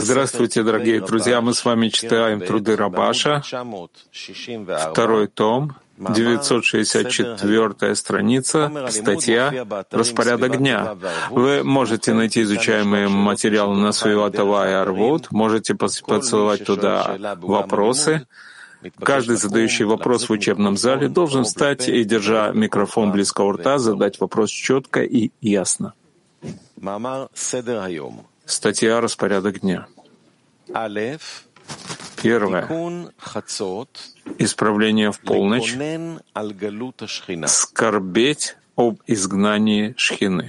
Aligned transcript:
Здравствуйте, 0.00 0.62
дорогие 0.62 1.02
друзья! 1.02 1.42
Мы 1.42 1.52
с 1.52 1.66
вами 1.66 1.90
читаем 1.90 2.40
труды 2.40 2.76
Рабаша, 2.76 3.42
второй 4.90 5.26
том, 5.26 5.76
964 5.98 7.94
страница, 7.94 8.72
статья 8.88 9.66
«Распорядок 9.90 10.56
дня». 10.56 10.96
Вы 11.28 11.62
можете 11.62 12.14
найти 12.14 12.40
изучаемые 12.40 13.08
материалы 13.08 13.76
на 13.76 13.92
свою 13.92 14.22
Атава 14.22 14.70
и 14.70 14.72
Арвуд, 14.72 15.30
можете 15.30 15.74
посылать 15.74 16.64
туда 16.64 17.36
вопросы. 17.42 18.26
Каждый 18.98 19.36
задающий 19.36 19.84
вопрос 19.84 20.30
в 20.30 20.32
учебном 20.32 20.78
зале 20.78 21.10
должен 21.10 21.44
встать 21.44 21.86
и, 21.90 22.02
держа 22.04 22.50
микрофон 22.52 23.12
близко 23.12 23.42
у 23.42 23.52
рта, 23.52 23.76
задать 23.76 24.18
вопрос 24.20 24.48
четко 24.48 25.02
и 25.02 25.32
ясно. 25.42 25.92
Статья 28.46 29.00
«Распорядок 29.00 29.60
дня». 29.60 29.86
Первое. 32.22 32.66
Исправление 34.38 35.12
в 35.12 35.20
полночь. 35.20 35.74
Скорбеть 37.48 38.56
об 38.76 39.00
изгнании 39.06 39.94
Шхины. 39.96 40.46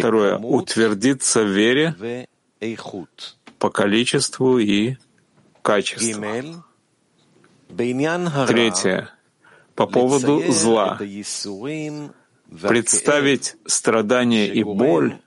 Второе. 0.00 0.38
Утвердиться 0.38 1.42
в 1.44 1.48
вере 1.48 1.94
по 3.58 3.70
количеству 3.70 4.58
и 4.58 4.96
качеству. 5.62 6.20
Третье. 8.46 9.08
По 9.74 9.86
поводу 9.86 10.42
зла 10.52 10.98
представить 12.60 13.56
страдания 13.66 14.48
и 14.48 14.62
боль, 14.62 15.18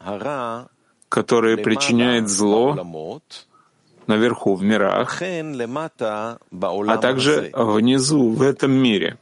которые 1.09 1.57
причиняет 1.57 2.29
зло 2.29 2.75
наверху 4.07 4.55
в 4.55 4.63
мирах, 4.63 5.21
а 5.21 6.97
также 6.97 7.51
внизу 7.53 8.29
в 8.29 8.41
этом 8.41 8.71
мире, 8.71 9.17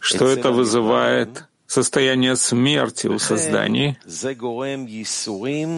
что 0.00 0.28
это 0.28 0.50
вызывает 0.52 1.44
состояние 1.66 2.36
смерти 2.36 3.08
у 3.08 3.18
созданий, 3.18 3.98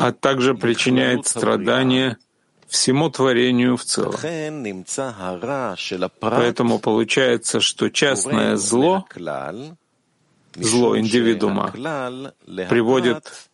а 0.01 0.13
также 0.13 0.55
причиняет 0.55 1.27
страдания 1.27 2.19
всему 2.69 3.11
творению 3.11 3.77
в 3.77 3.85
целом. 3.85 4.15
Поэтому 6.21 6.79
получается, 6.79 7.61
что 7.61 7.89
частное 7.91 8.57
зло, 8.57 9.07
зло 10.55 10.99
индивидуума, 10.99 11.71
приводит 12.69 13.49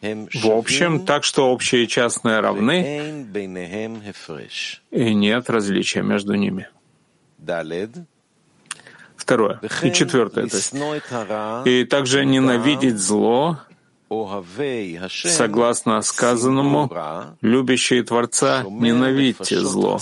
в 0.00 0.46
общем, 0.50 1.04
так 1.04 1.24
что 1.24 1.50
общее 1.50 1.84
и 1.84 1.88
частное 1.88 2.40
равны, 2.40 3.26
и 4.92 5.14
нет 5.14 5.50
различия 5.50 6.02
между 6.02 6.34
ними. 6.34 6.68
Второе. 9.16 9.60
И 9.82 9.92
четвертое. 9.92 10.46
То 10.46 10.56
есть, 10.56 10.72
и 11.66 11.84
также 11.84 12.24
ненавидеть 12.24 12.98
зло, 12.98 13.58
Согласно 15.10 16.02
сказанному, 16.02 16.90
любящие 17.40 18.02
Творца 18.02 18.64
ненавидьте 18.68 19.60
зло. 19.60 19.98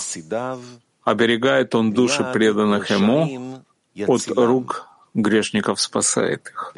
Оберегает 1.04 1.74
он 1.74 1.92
души 1.92 2.24
преданных 2.32 2.90
ему, 2.90 3.62
от 4.06 4.28
рук 4.36 4.88
грешников 5.14 5.80
спасает 5.80 6.48
их. 6.48 6.74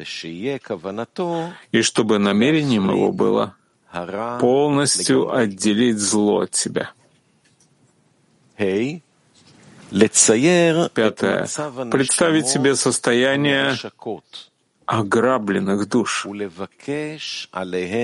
И 1.71 1.81
чтобы 1.81 2.19
намерением 2.19 2.89
его 2.89 3.11
было 3.11 3.55
полностью 4.39 5.33
отделить 5.33 5.99
зло 5.99 6.41
от 6.41 6.55
себя. 6.55 6.91
Пятое. 10.93 11.47
Представить 11.91 12.47
себе 12.47 12.75
состояние 12.75 13.75
ограбленных 14.89 15.87
душ 15.87 16.25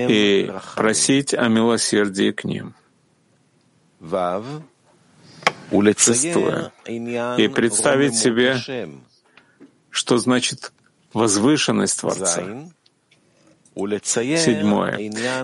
и 0.08 0.52
просить 0.76 1.34
о 1.34 1.48
милосердии 1.48 2.30
к 2.30 2.44
ним. 2.44 2.74
Шестое. 5.98 6.70
И 6.86 7.48
представить 7.48 8.14
себе, 8.14 8.56
что 9.90 10.18
значит 10.18 10.72
возвышенность 11.12 11.98
Творца. 11.98 12.44
Седьмое. 13.74 14.96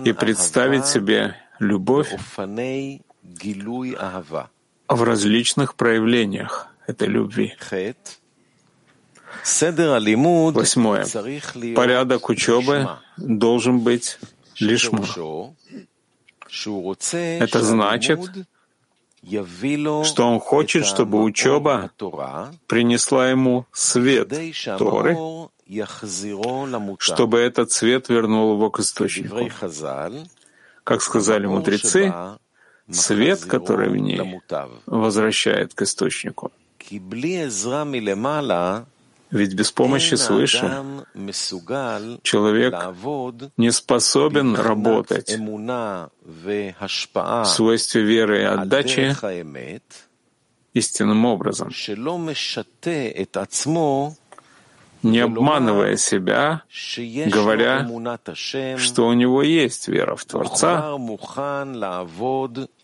И 0.05 0.13
представить 0.13 0.85
себе 0.85 1.35
любовь 1.59 2.15
в 4.87 5.03
различных 5.03 5.75
проявлениях 5.75 6.67
этой 6.87 7.09
любви. 7.09 7.53
Восьмое. 10.51 11.05
Порядок 11.75 12.29
учебы 12.29 12.89
должен 13.17 13.79
быть 13.79 14.19
лишма. 14.59 15.05
Это 17.39 17.61
значит, 17.61 18.19
что 19.23 20.27
он 20.27 20.39
хочет, 20.39 20.85
чтобы 20.85 21.23
учеба 21.23 21.91
принесла 22.67 23.29
ему 23.29 23.65
свет 23.71 24.29
Торы, 24.77 25.17
чтобы 26.99 27.39
этот 27.39 27.71
свет 27.71 28.09
вернул 28.09 28.53
его 28.53 28.69
к 28.69 28.79
источнику. 28.79 29.49
Как 30.83 31.01
сказали 31.01 31.45
мудрецы, 31.47 32.13
свет, 32.91 33.45
который 33.45 33.89
в 33.89 33.95
ней, 33.95 34.41
возвращает 34.85 35.73
к 35.73 35.81
источнику. 35.83 36.51
Ведь 39.33 39.55
без 39.55 39.71
помощи 39.71 40.13
свыше 40.13 40.83
человек 42.21 42.75
не 43.57 43.71
способен 43.71 44.55
работать. 44.55 45.35
в 46.21 47.45
свойстве 47.45 48.03
веры 48.03 48.41
и 48.41 48.43
отдачи 48.43 49.15
истинным 50.75 51.25
образом, 51.25 51.71
не 55.01 55.19
обманывая 55.19 55.97
себя, 55.97 56.61
говоря, 57.25 57.89
что 58.77 59.07
у 59.07 59.13
него 59.13 59.41
есть 59.41 59.87
вера 59.87 60.15
в 60.15 60.25
Творца, 60.25 60.95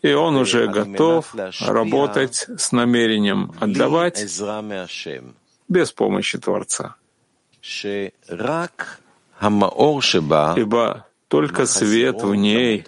и 0.02 0.14
он 0.14 0.36
уже 0.36 0.68
готов 0.68 1.36
работать 1.62 2.48
с 2.58 2.72
намерением 2.72 3.54
отдавать 3.60 4.18
без 5.70 5.92
помощи 5.92 6.38
Творца. 6.38 6.96
Ибо 10.58 11.06
только 11.28 11.66
свет 11.66 12.22
в 12.24 12.36
ней 12.36 12.84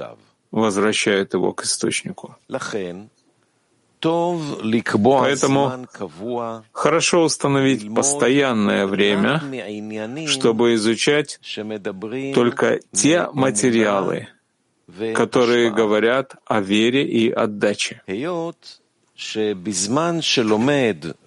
возвращает 0.52 1.34
его 1.34 1.54
к 1.54 1.64
источнику. 1.64 2.36
Поэтому 4.02 5.88
хорошо 6.72 7.24
установить 7.24 7.94
постоянное 7.94 8.88
время, 8.88 9.42
чтобы 10.28 10.74
изучать 10.74 11.40
только 12.34 12.80
те 12.92 13.28
материалы, 13.32 14.28
которые 15.14 15.70
говорят 15.72 16.36
о 16.46 16.62
вере 16.62 17.06
и 17.08 17.30
отдаче 17.30 18.02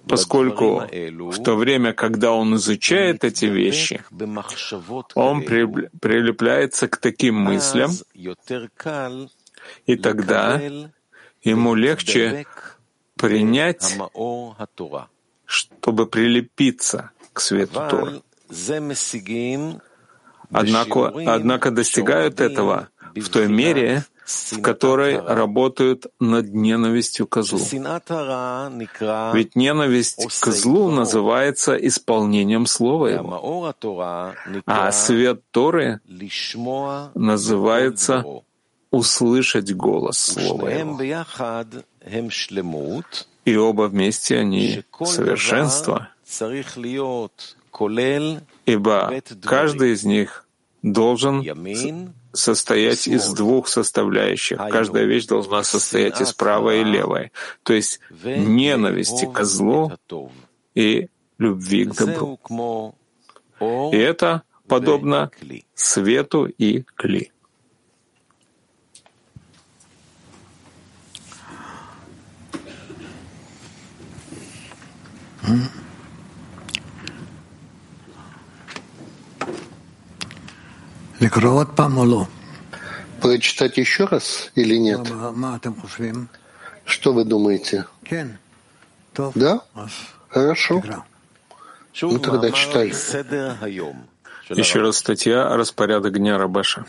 поскольку 0.08 0.82
в 1.30 1.42
то 1.42 1.56
время, 1.56 1.92
когда 1.92 2.32
он 2.32 2.56
изучает 2.56 3.24
эти 3.24 3.46
вещи, 3.46 4.02
он 5.14 5.42
прилепляется 5.42 6.88
к 6.88 6.96
таким 6.96 7.36
мыслям, 7.36 7.90
и 9.86 9.96
тогда 9.96 10.60
ему 11.42 11.74
легче 11.74 12.46
принять, 13.16 13.96
чтобы 15.46 16.06
прилепиться 16.06 17.10
к 17.32 17.40
свету 17.40 17.82
Торы. 17.90 18.22
Однако, 20.50 21.12
однако 21.26 21.70
достигают 21.70 22.40
этого 22.40 22.88
в 23.14 23.28
той 23.28 23.48
мере, 23.48 24.04
в 24.24 24.62
которой 24.62 25.20
работают 25.20 26.06
над 26.18 26.52
ненавистью 26.54 27.26
к 27.26 27.42
злу. 27.42 27.60
Ведь 29.34 29.56
ненависть 29.56 30.26
к 30.40 30.46
злу 30.46 30.90
называется 30.90 31.74
исполнением 31.74 32.66
Слова 32.66 33.08
Его, 33.08 33.74
а 34.66 34.92
свет 34.92 35.42
Торы 35.50 36.00
называется 37.14 38.24
услышать 38.90 39.74
голос 39.74 40.18
Слова 40.18 40.68
Его. 40.68 40.98
И 43.44 43.56
оба 43.56 43.82
вместе 43.88 44.38
они— 44.38 44.82
совершенство— 45.04 46.08
ибо 48.66 49.12
каждый 49.42 49.92
из 49.92 50.04
них 50.04 50.46
должен 50.82 51.40
состоять 52.34 53.08
из 53.08 53.32
двух 53.32 53.68
составляющих. 53.68 54.58
Каждая 54.70 55.04
вещь 55.04 55.26
должна 55.26 55.62
состоять 55.64 56.20
из 56.20 56.32
правой 56.32 56.80
и 56.80 56.84
левой, 56.84 57.32
то 57.62 57.72
есть 57.72 58.00
ненависти 58.24 59.26
к 59.32 59.44
злу 59.44 59.92
и 60.74 61.08
любви 61.38 61.86
к 61.86 61.94
добру. 61.94 62.94
И 63.92 63.96
это 63.96 64.42
подобно 64.68 65.30
свету 65.74 66.46
и 66.46 66.82
кли. 66.96 67.32
Прочитать 83.20 83.76
еще 83.78 84.04
раз 84.04 84.50
или 84.54 84.76
нет? 84.76 85.00
Что 86.84 87.12
вы 87.12 87.24
думаете? 87.24 87.86
Да? 89.34 89.62
Хорошо. 90.28 90.82
Ну 92.02 92.18
тогда 92.18 92.50
читай. 92.50 92.92
Еще 94.50 94.80
раз 94.80 94.98
статья 94.98 95.56
«Распорядок 95.56 96.18
дня 96.18 96.36
Рабаша». 96.36 96.84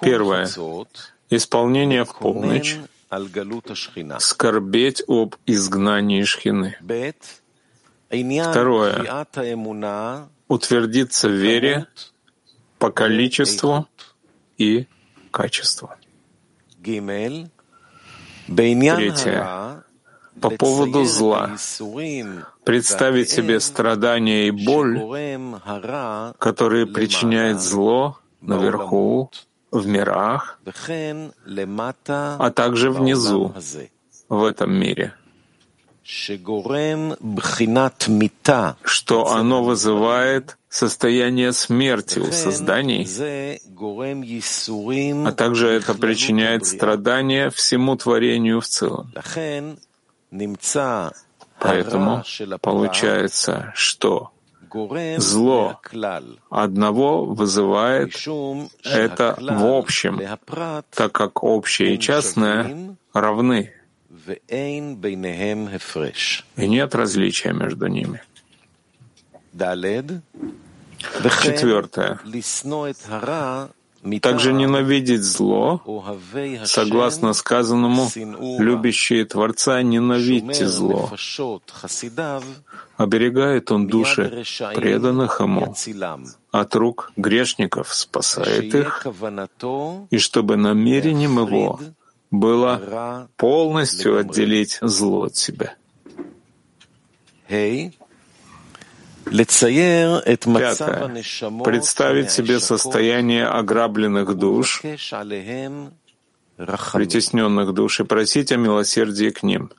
Первое. 0.00 0.48
Исполнение 1.30 2.04
в 2.04 2.14
полночь. 2.16 2.76
Скорбеть 4.18 5.02
об 5.06 5.36
изгнании 5.46 6.24
Шхины. 6.24 6.76
Второе. 8.10 9.26
Утвердиться 10.48 11.28
в 11.28 11.32
вере 11.32 11.86
по 12.84 12.90
количеству 12.90 13.88
и 14.58 14.86
качеству. 15.30 15.88
Третье. 18.46 19.82
По 20.38 20.50
поводу 20.50 21.04
зла. 21.04 21.56
Представить 22.64 23.30
себе 23.30 23.60
страдания 23.60 24.48
и 24.48 24.50
боль, 24.50 25.00
которые 26.38 26.86
причиняет 26.86 27.62
зло 27.62 28.18
наверху, 28.42 29.30
в 29.70 29.86
мирах, 29.86 30.60
а 32.38 32.50
также 32.50 32.90
внизу, 32.90 33.54
в 34.28 34.44
этом 34.44 34.74
мире 34.74 35.14
что 38.82 39.28
оно 39.28 39.64
вызывает 39.64 40.58
состояние 40.68 41.52
смерти 41.52 42.18
у 42.18 42.30
созданий, 42.30 43.06
а 45.26 45.32
также 45.32 45.68
это 45.68 45.94
причиняет 45.94 46.66
страдания 46.66 47.48
всему 47.50 47.96
творению 47.96 48.60
в 48.60 48.66
целом. 48.66 49.12
Поэтому 51.58 52.22
получается, 52.60 53.72
что 53.74 54.30
зло 55.18 55.80
одного 56.50 57.24
вызывает 57.24 58.14
это 58.84 59.36
в 59.38 59.66
общем, 59.66 60.20
так 60.90 61.12
как 61.12 61.42
общее 61.44 61.94
и 61.94 61.98
частное 61.98 62.96
равны. 63.12 63.72
И 66.56 66.68
нет 66.68 66.94
различия 66.94 67.52
между 67.52 67.86
ними. 67.86 68.22
Четвертое. 71.42 72.18
Также 74.20 74.52
ненавидеть 74.52 75.22
зло, 75.22 75.82
согласно 76.64 77.32
сказанному, 77.32 78.10
любящие 78.58 79.24
Творца 79.24 79.80
ненавидьте 79.82 80.68
зло. 80.68 81.10
Оберегает 82.98 83.72
он 83.72 83.86
души 83.86 84.44
преданных 84.74 85.40
ему, 85.40 85.74
от 86.50 86.76
рук 86.76 87.12
грешников 87.16 87.94
спасает 87.94 88.74
их, 88.74 89.06
и 90.10 90.18
чтобы 90.18 90.56
намерением 90.56 91.38
его 91.38 91.80
было 92.30 93.28
полностью 93.36 94.18
отделить 94.18 94.78
зло 94.80 95.24
от 95.24 95.36
себя. 95.36 95.74
Пятое. 100.76 101.22
Представить 101.64 102.30
себе 102.30 102.60
состояние 102.60 103.46
ограбленных 103.46 104.36
душ, 104.36 104.82
притесненных 106.92 107.72
душ, 107.72 108.00
и 108.00 108.04
просить 108.04 108.52
о 108.52 108.56
милосердии 108.56 109.30
к 109.30 109.42
ним. 109.42 109.70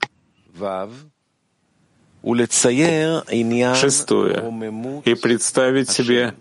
Шестое. 3.75 4.41
И 5.05 5.13
представить 5.15 5.89
себе, 5.89 6.33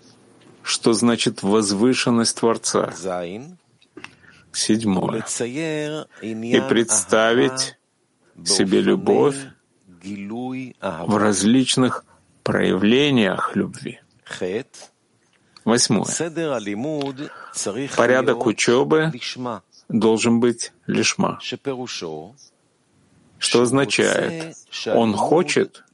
что 0.63 0.93
значит 0.95 1.43
возвышенность 1.43 2.37
Творца. 2.39 2.93
Седьмое. 4.55 5.25
И 6.23 6.61
представить 6.69 7.77
себе 8.45 8.81
любовь 8.81 9.37
в 10.03 11.17
различных 11.17 12.05
проявлениях 12.43 13.57
любви. 13.57 14.01
Восьмое. 15.65 16.07
Порядок 17.97 18.47
учебы 18.47 19.13
должен 19.89 20.41
быть 20.41 20.73
лишма, 20.87 21.39
что 23.39 23.63
означает, 23.63 24.57
он 24.87 25.15
хочет, 25.15 25.85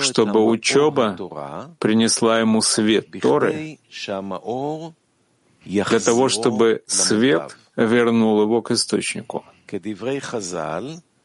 чтобы 0.00 0.44
учеба 0.46 1.76
принесла 1.78 2.40
ему 2.40 2.62
свет 2.62 3.06
Торы, 3.20 3.78
для 5.64 6.00
того, 6.00 6.28
чтобы 6.28 6.82
свет 6.86 7.56
вернул 7.76 8.42
его 8.42 8.62
к 8.62 8.70
источнику. 8.70 9.44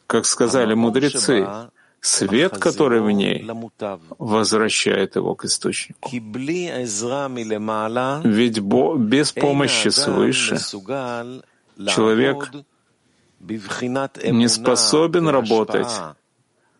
Как 0.08 0.26
сказали 0.26 0.74
мудрецы, 0.74 1.46
свет, 2.00 2.58
который 2.58 3.02
в 3.02 3.12
ней, 3.12 3.46
возвращает 4.18 5.16
его 5.16 5.36
к 5.36 5.46
источнику. 5.46 6.10
Ведь 8.24 8.60
без 8.60 9.32
помощи 9.34 9.90
свыше 9.90 10.58
человек 11.88 12.52
не 13.40 14.48
способен 14.48 15.28
работать 15.28 15.92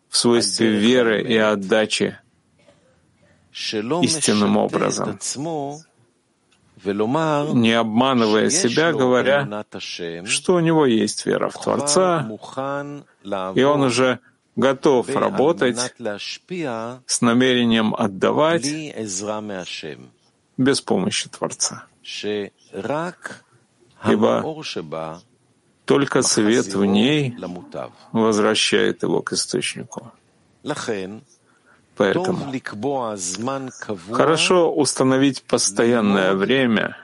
в 0.08 0.16
свойстве 0.16 0.70
веры 0.70 1.22
и 1.22 1.36
отдачи 1.36 2.18
истинным 3.52 4.56
образом, 4.56 5.18
не 6.84 7.72
обманывая 7.72 8.50
себя, 8.50 8.92
говоря, 8.92 9.64
что 10.24 10.54
у 10.54 10.60
него 10.60 10.86
есть 10.86 11.26
вера 11.26 11.48
в 11.48 11.60
Творца, 11.60 12.28
и 13.54 13.62
он 13.62 13.82
уже 13.82 14.20
готов 14.56 15.08
работать 15.08 15.78
с 17.06 17.20
намерением 17.20 17.94
отдавать 17.94 18.66
без 20.56 20.80
помощи 20.80 21.28
Творца. 21.28 21.86
Ибо 24.06 24.44
только 25.84 26.22
свет 26.22 26.66
в 26.66 26.84
ней 26.84 27.36
возвращает 28.12 29.02
его 29.02 29.22
к 29.22 29.32
источнику. 29.32 30.12
Поэтому 31.98 32.52
хорошо 34.12 34.72
установить 34.72 35.42
постоянное 35.42 36.34
время, 36.34 36.96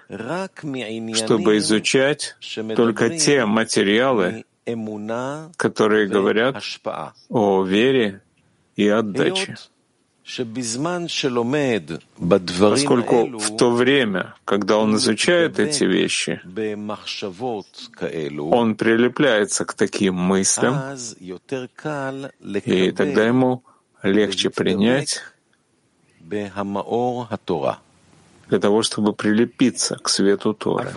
чтобы 1.14 1.58
изучать 1.58 2.36
только 2.76 3.10
те 3.18 3.44
материалы, 3.44 4.44
которые 5.56 6.06
говорят 6.06 6.62
о 7.28 7.64
вере 7.64 8.22
и 8.76 8.88
отдаче. 8.88 9.56
Поскольку 12.60 13.38
в 13.38 13.56
то 13.58 13.70
время, 13.70 14.34
когда 14.46 14.78
он 14.78 14.96
изучает 14.96 15.58
эти 15.58 15.84
вещи, 15.84 16.40
он 18.52 18.74
прилепляется 18.76 19.64
к 19.66 19.74
таким 19.74 20.14
мыслям, 20.14 20.80
и 22.64 22.90
тогда 22.92 23.26
ему 23.26 23.64
легче 24.04 24.50
принять 24.50 25.22
для 28.48 28.58
того, 28.60 28.82
чтобы 28.82 29.12
прилепиться 29.12 29.96
к 29.96 30.08
свету 30.08 30.54
Торы. 30.54 30.92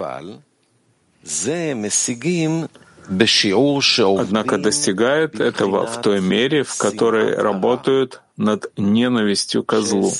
Однако 4.19 4.57
достигают 4.57 5.39
этого 5.39 5.85
в 5.85 6.01
той 6.01 6.21
мере, 6.21 6.63
в 6.63 6.77
которой 6.77 7.35
работают 7.35 8.21
над 8.35 8.71
ненавистью 8.77 9.63
к 9.63 9.79
злу. 9.81 10.11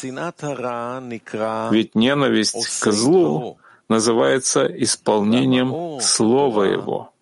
Ведь 1.72 1.96
ненависть 1.96 2.80
к 2.80 2.92
злу 2.92 3.58
называется 3.90 4.66
исполнением 4.66 6.00
Слова 6.02 6.64
Его, 6.64 7.14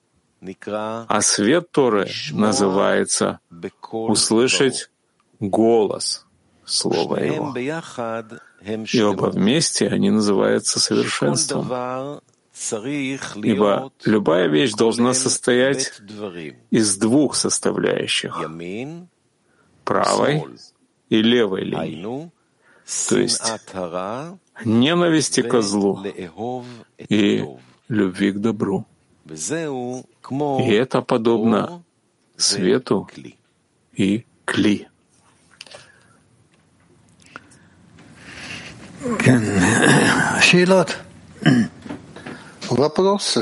а 1.08 1.22
свет 1.22 1.72
Торы 1.72 2.08
называется 2.32 3.40
услышать 3.92 4.90
голос 5.40 6.26
Слова 6.66 7.20
Его. 7.20 7.54
И 8.92 9.02
оба 9.02 9.26
вместе 9.28 9.88
они 9.88 10.10
называются 10.10 10.80
совершенством. 10.80 12.22
Ибо 13.44 13.92
любая 14.06 14.48
вещь 14.48 14.74
должна 14.74 15.14
состоять 15.14 16.02
из 16.72 16.98
двух 16.98 17.36
составляющих— 17.36 18.40
правой 19.84 20.44
и 21.10 21.22
левой 21.22 21.64
линии, 21.64 22.32
то 23.10 23.20
есть 23.20 23.44
ненависти 24.64 25.42
к 25.42 25.62
злу 25.62 26.04
и 27.10 27.46
любви 27.88 28.32
к 28.32 28.40
добру. 28.40 28.86
И 29.28 30.72
это 30.72 31.02
подобно 31.02 31.84
свету 32.38 33.08
и 33.94 34.26
кли. 34.46 34.88
Вопросы? 42.71 43.41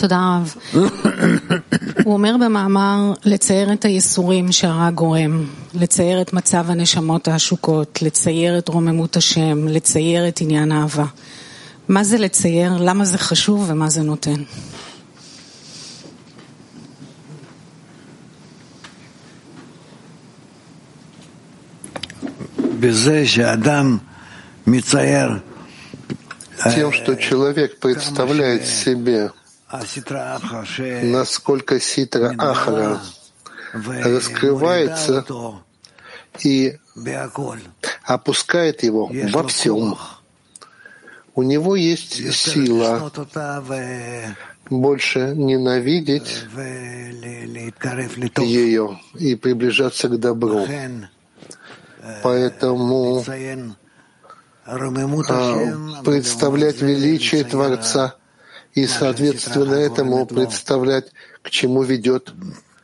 תודה 0.00 0.38
רב. 0.38 0.54
הוא 2.04 2.12
אומר 2.12 2.36
במאמר 2.44 3.12
לצייר 3.24 3.72
את 3.72 3.84
הייסורים 3.84 4.52
שהרע 4.52 4.90
גורם, 4.90 5.46
לצייר 5.74 6.20
את 6.20 6.32
מצב 6.32 6.64
הנשמות 6.68 7.28
העשוקות, 7.28 8.02
לצייר 8.02 8.58
את 8.58 8.68
רוממות 8.68 9.16
השם, 9.16 9.68
לצייר 9.68 10.28
את 10.28 10.40
עניין 10.40 10.72
האהבה. 10.72 11.04
מה 11.88 12.04
זה 12.04 12.18
לצייר, 12.18 12.72
למה 12.80 13.04
זה 13.04 13.18
חשוב 13.18 13.64
ומה 13.68 13.90
זה 13.90 14.02
נותן? 14.02 14.42
Тем, 26.75 26.91
что 26.91 27.15
человек 27.15 27.79
представляет 27.79 28.65
себе, 28.65 29.31
насколько 31.03 31.79
ситра 31.79 32.35
Ахара 32.37 32.99
раскрывается 34.03 35.25
и 36.43 36.77
опускает 38.03 38.83
его 38.83 39.09
во 39.31 39.47
всем. 39.47 39.97
У 41.35 41.43
него 41.43 41.75
есть 41.75 42.33
сила. 42.33 43.11
больше 44.69 45.33
ненавидеть 45.35 46.43
ее 48.37 48.99
и 49.15 49.35
приближаться 49.35 50.09
к 50.09 50.19
добру. 50.19 50.67
Поэтому 52.23 53.23
а, 54.65 56.01
представлять 56.03 56.81
величие 56.81 57.43
Творца 57.43 58.15
и, 58.73 58.85
соответственно, 58.87 59.73
этому 59.73 60.25
представлять, 60.25 61.11
к 61.41 61.49
чему 61.49 61.83
ведет 61.83 62.33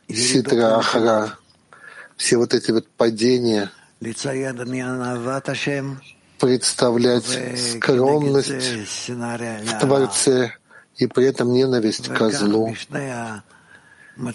Ситра 0.08 0.78
Ахара. 0.78 1.38
Все 2.16 2.36
вот 2.36 2.54
эти 2.54 2.70
вот 2.70 2.88
падения, 2.88 3.70
представлять 6.38 7.38
скромность 7.58 8.50
в 9.08 9.78
Творце 9.80 10.52
и 10.96 11.06
при 11.06 11.26
этом 11.26 11.52
ненависть 11.52 12.08
к 12.08 12.30
злу. 12.30 12.74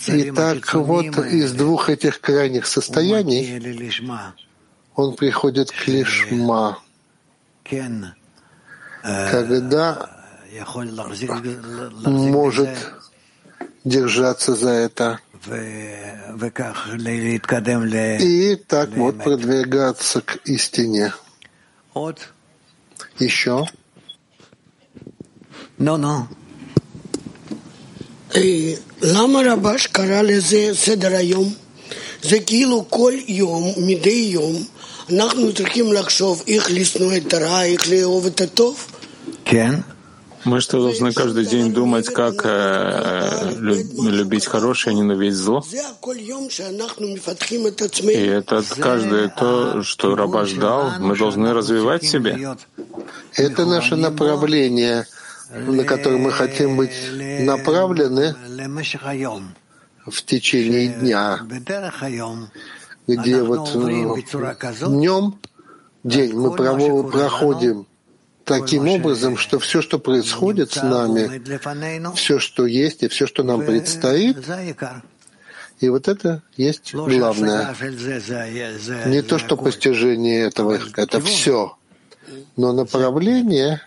И 0.08 0.32
так 0.32 0.74
вот 0.74 1.18
из 1.18 1.54
двух 1.54 1.90
этих 1.90 2.22
крайних 2.22 2.68
состояний 2.68 3.60
он 5.01 5.15
приходит 5.15 5.71
к 5.71 5.87
лишма, 5.89 6.79
когда 9.31 10.09
может 12.05 12.71
держаться 13.85 14.55
за 14.55 14.71
это. 14.71 15.21
И 18.21 18.57
так 18.67 18.89
вот 18.97 19.19
продвигаться 19.19 20.21
к 20.23 20.39
истине. 20.45 21.13
Еще? 23.19 23.67
No, 25.79 25.97
no. 25.97 26.27
למה 29.03 29.41
רבש 29.53 29.87
קרא 29.87 30.23
לזה 30.23 30.71
סדר 30.75 31.17
היום? 31.17 31.55
זה 32.23 32.41
כאילו 32.41 32.87
כל 32.91 33.13
יום, 33.29 33.73
מדי 33.77 34.31
יום, 34.33 34.67
אנחנו 35.13 35.53
צריכים 35.55 35.93
לחשוב 35.93 36.43
איך 36.49 36.71
לשנוא 36.71 37.17
את 37.17 37.35
הרע, 37.35 37.63
איך 37.65 37.91
לאהוב 37.91 38.27
את 38.27 38.41
הטוב? 38.41 38.87
כן. 39.45 39.81
Мы 40.47 40.61
что, 40.61 40.81
должны 40.81 41.13
каждый 41.13 41.45
день 41.45 41.73
думать, 41.73 42.07
как 42.07 42.43
э, 42.45 43.53
любить 43.59 44.47
хорошее, 44.47 44.95
ненавидеть 44.95 45.35
зло? 45.35 45.65
И 48.11 48.27
это 48.39 48.63
каждое 48.79 49.29
то, 49.29 49.83
что 49.83 50.15
Раба 50.15 50.45
ждал, 50.45 50.93
мы 51.01 51.17
должны 51.17 51.53
развивать 51.53 52.05
в 52.05 52.09
себе. 52.09 52.57
Это 53.35 53.67
наше 53.67 53.97
направление, 53.97 55.09
на 55.51 55.83
которое 55.83 56.19
мы 56.19 56.31
хотим 56.31 56.77
быть 56.77 56.95
направлены 57.41 58.37
в 60.07 60.23
течение 60.23 60.89
дня, 60.89 61.41
где 63.16 63.42
вот 63.44 63.72
днем, 63.72 65.40
день 66.04 66.34
мы 66.34 66.56
проходим 66.56 67.88
таким 68.44 68.88
образом, 68.88 69.38
что 69.38 69.60
все, 69.60 69.82
что 69.82 70.00
происходит 70.00 70.72
с 70.72 70.84
нами, 70.84 71.42
все, 72.16 72.40
что 72.40 72.66
есть 72.66 73.04
и 73.04 73.08
все, 73.08 73.28
что 73.28 73.44
нам 73.44 73.66
предстоит, 73.66 74.38
и 75.80 75.90
вот 75.90 76.08
это 76.08 76.44
есть 76.58 76.94
главное. 76.94 77.76
Не 79.06 79.22
то, 79.22 79.40
что 79.40 79.58
постижение 79.58 80.42
этого, 80.42 80.80
это 80.96 81.20
все, 81.22 81.78
но 82.56 82.72
направление 82.74 83.82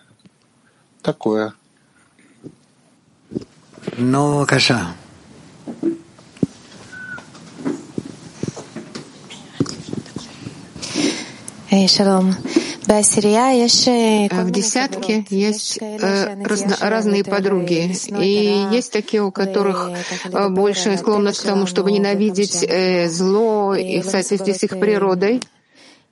такое. 1.03 1.55
Ну, 3.97 4.45
Каша. 4.47 4.95
В 14.31 14.51
десятке 14.51 15.25
есть 15.31 15.79
э, 15.81 16.37
разно, 16.45 16.77
разные 16.81 17.25
подруги, 17.25 17.93
и 18.21 18.67
есть 18.71 18.93
такие, 18.93 19.23
у 19.23 19.31
которых 19.33 19.91
э, 20.25 20.49
больше 20.51 20.97
склонность 20.97 21.41
к 21.41 21.45
тому, 21.45 21.67
чтобы 21.67 21.93
ненавидеть 21.93 22.63
э, 22.63 23.09
зло 23.09 23.75
и 23.75 24.01
в 24.01 24.05
соответствии 24.05 24.53
с 24.53 24.63
их 24.63 24.79
природой. 24.79 25.41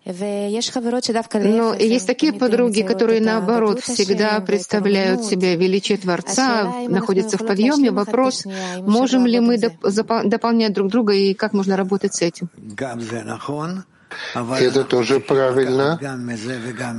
Но 0.05 1.75
есть 1.75 2.07
такие 2.09 2.33
подруги, 2.33 2.83
которые, 2.83 3.21
наоборот, 3.21 3.81
всегда 3.81 4.41
представляют 4.41 5.25
себе 5.25 5.55
величие 5.55 5.97
Творца, 5.97 6.73
находятся 6.89 7.39
в 7.39 7.47
подъеме. 7.47 7.93
Вопрос, 7.93 8.45
можем 8.81 9.27
ли 9.27 9.39
мы 9.39 9.59
дополнять 9.59 10.73
друг 10.73 10.91
друга 10.91 11.13
и 11.13 11.35
как 11.35 11.53
можно 11.53 11.77
работать 11.77 12.15
с 12.15 12.23
этим? 12.23 12.49
Это 14.35 14.85
тоже 14.85 15.21
правильно, 15.21 15.99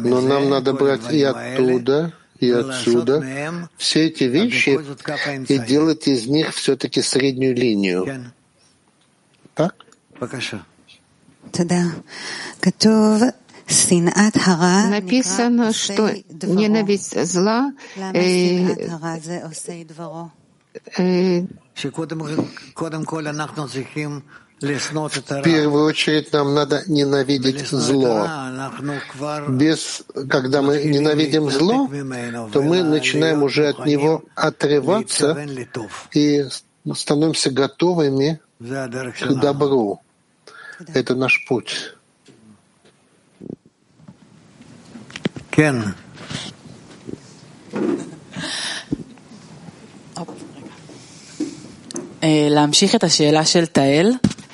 но 0.03 0.21
нам 0.21 0.49
надо 0.49 0.73
брать 0.73 1.11
и 1.11 1.23
оттуда, 1.23 2.13
и 2.39 2.51
отсюда 2.51 3.23
все 3.77 4.07
эти 4.07 4.25
вещи 4.25 4.79
и 5.47 5.57
делать 5.59 6.07
из 6.07 6.27
них 6.27 6.53
все-таки 6.53 7.01
среднюю 7.01 7.55
линию. 7.55 8.31
Так? 9.55 9.75
Написано, 14.89 15.73
что 15.73 16.11
ненависть 16.41 17.25
зла 17.25 17.73
э, 18.13 18.89
э, 20.97 21.45
В 24.62 25.42
первую 25.42 25.84
очередь 25.84 26.32
нам 26.32 26.52
надо 26.52 26.82
ненавидеть 26.88 27.68
зло. 27.68 28.28
Без, 29.48 30.02
когда 30.28 30.62
мы 30.62 30.82
ненавидим 30.82 31.48
зло, 31.48 31.88
то 32.52 32.62
мы 32.62 32.82
начинаем 32.82 33.44
уже 33.44 33.68
от 33.68 33.86
него 33.86 34.24
отрываться 34.34 35.46
и 36.12 36.44
становимся 36.92 37.50
готовыми 37.50 38.40
к 38.58 39.34
добру. 39.40 40.00
Это 40.92 41.14
наш 41.14 41.44
путь. 41.46 41.94
Кен. 45.50 45.94
להמשיך 52.50 52.94
את 52.94 53.04
השאלה 53.04 53.44
של 53.44 53.66
תהל. 53.66 54.12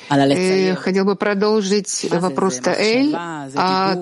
Хотел 0.09 1.05
бы 1.05 1.15
продолжить 1.15 2.07
вопрос 2.09 2.57
Таэль, 2.57 3.13
а 3.15 3.95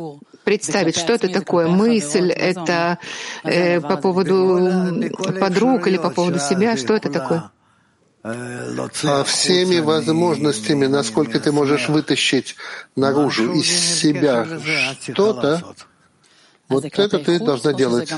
представить, 0.43 0.97
что 0.97 1.13
это 1.13 1.27
такое. 1.27 1.67
Мысль— 1.67 2.31
это 2.31 2.99
э, 3.43 3.81
по 3.81 3.97
поводу 3.97 5.03
подруг 5.39 5.87
или 5.87 5.97
по 5.97 6.09
поводу 6.09 6.39
себя, 6.39 6.77
что 6.77 6.95
это 6.95 7.09
такое? 7.11 7.51
А 8.23 9.23
всеми 9.25 9.79
возможностями, 9.79 10.85
насколько 10.87 11.39
ты 11.39 11.51
можешь 11.51 11.89
вытащить 11.89 12.55
наружу 12.95 13.53
из 13.53 13.67
себя 13.67 14.47
что-то, 15.01 15.75
вот 16.69 16.85
это 16.85 17.19
ты 17.19 17.39
должна 17.39 17.73
делать. 17.73 18.13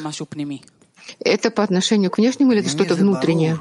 Это 1.20 1.50
по 1.50 1.64
отношению 1.64 2.12
к 2.12 2.18
внешнему 2.20 2.52
или 2.52 2.62
это 2.62 2.70
что-то 2.70 2.96
внутреннее? 2.96 3.60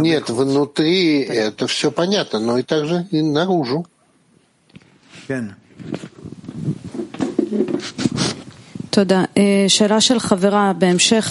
Нет, 0.00 0.30
внутри 0.30 1.22
это 1.22 1.66
все 1.66 1.90
понятно, 1.90 2.38
но 2.38 2.58
и 2.58 2.62
также 2.62 3.06
и 3.10 3.20
наружу. 3.20 3.86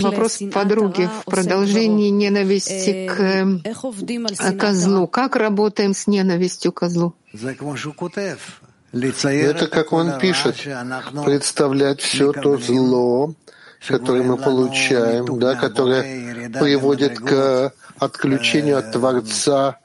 Вопрос 0.02 0.40
подруги. 0.54 1.10
В 1.22 1.26
продолжении 1.26 2.10
ненависти 2.10 3.08
к 3.08 3.62
козлу. 4.60 5.08
Как 5.08 5.38
работаем 5.38 5.94
с 5.94 6.08
ненавистью 6.08 6.74
к 6.74 6.80
козлу? 6.80 7.16
Это 8.92 9.68
как 9.68 9.94
он 9.94 10.20
пишет, 10.20 10.58
представлять 11.26 12.02
все 12.02 12.34
то 12.34 12.58
зло, 12.58 13.34
которое 13.88 14.24
мы 14.24 14.36
получаем, 14.38 15.40
да, 15.40 15.56
которое 15.56 16.50
приводит 16.50 17.18
к 17.18 17.72
отключению 17.98 18.78
от 18.80 18.92
Творца, 18.92 19.80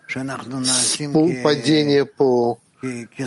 падение 1.43 2.05
по 2.05 2.59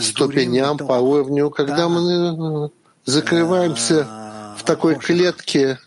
ступеням, 0.00 0.78
по 0.78 0.94
уровню, 0.94 1.50
когда 1.50 1.88
мы 1.88 2.66
э, 2.66 2.68
закрываемся 3.04 4.06
в 4.58 4.62
такой 4.64 4.96
клетке, 4.96 5.78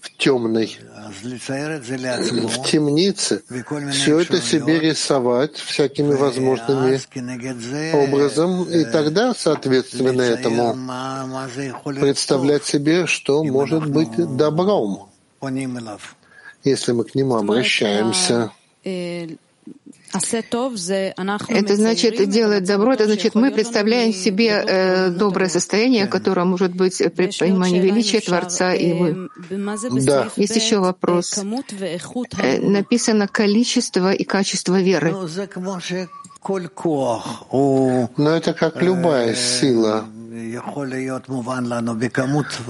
в 0.00 0.16
темной, 0.16 0.78
в 1.08 2.62
темнице, 2.64 3.42
все 3.92 4.20
это 4.20 4.40
себе 4.40 4.78
рисовать 4.78 5.56
всякими 5.56 6.14
возможными 6.14 7.00
образом, 7.94 8.64
и 8.64 8.84
тогда, 8.84 9.34
соответственно 9.34 10.22
этому, 10.22 10.76
представлять 11.94 12.64
себе, 12.64 13.06
что 13.06 13.42
может 13.44 13.90
быть 13.90 14.14
добром 14.36 15.08
если 16.64 16.92
мы 16.92 17.04
к 17.04 17.14
нему 17.14 17.36
обращаемся. 17.36 18.50
Это 21.48 21.76
значит 21.76 22.30
делать 22.30 22.64
добро, 22.64 22.94
это 22.94 23.04
значит 23.04 23.34
мы 23.34 23.50
представляем 23.50 24.14
себе 24.14 24.64
э, 24.66 25.10
доброе 25.10 25.50
состояние, 25.50 26.06
которое 26.06 26.44
может 26.44 26.74
быть 26.74 27.02
при 27.14 27.30
понимании 27.38 27.80
величия 27.80 28.20
Творца 28.20 28.72
и 28.72 28.92
вы. 28.94 29.28
Да. 30.06 30.30
Есть 30.36 30.56
еще 30.56 30.78
вопрос. 30.78 31.38
Э, 32.38 32.58
написано 32.60 33.28
количество 33.28 34.12
и 34.12 34.24
качество 34.24 34.80
веры. 34.80 35.14
Но 38.16 38.36
это 38.36 38.54
как 38.54 38.82
любая 38.82 39.34
сила 39.34 40.04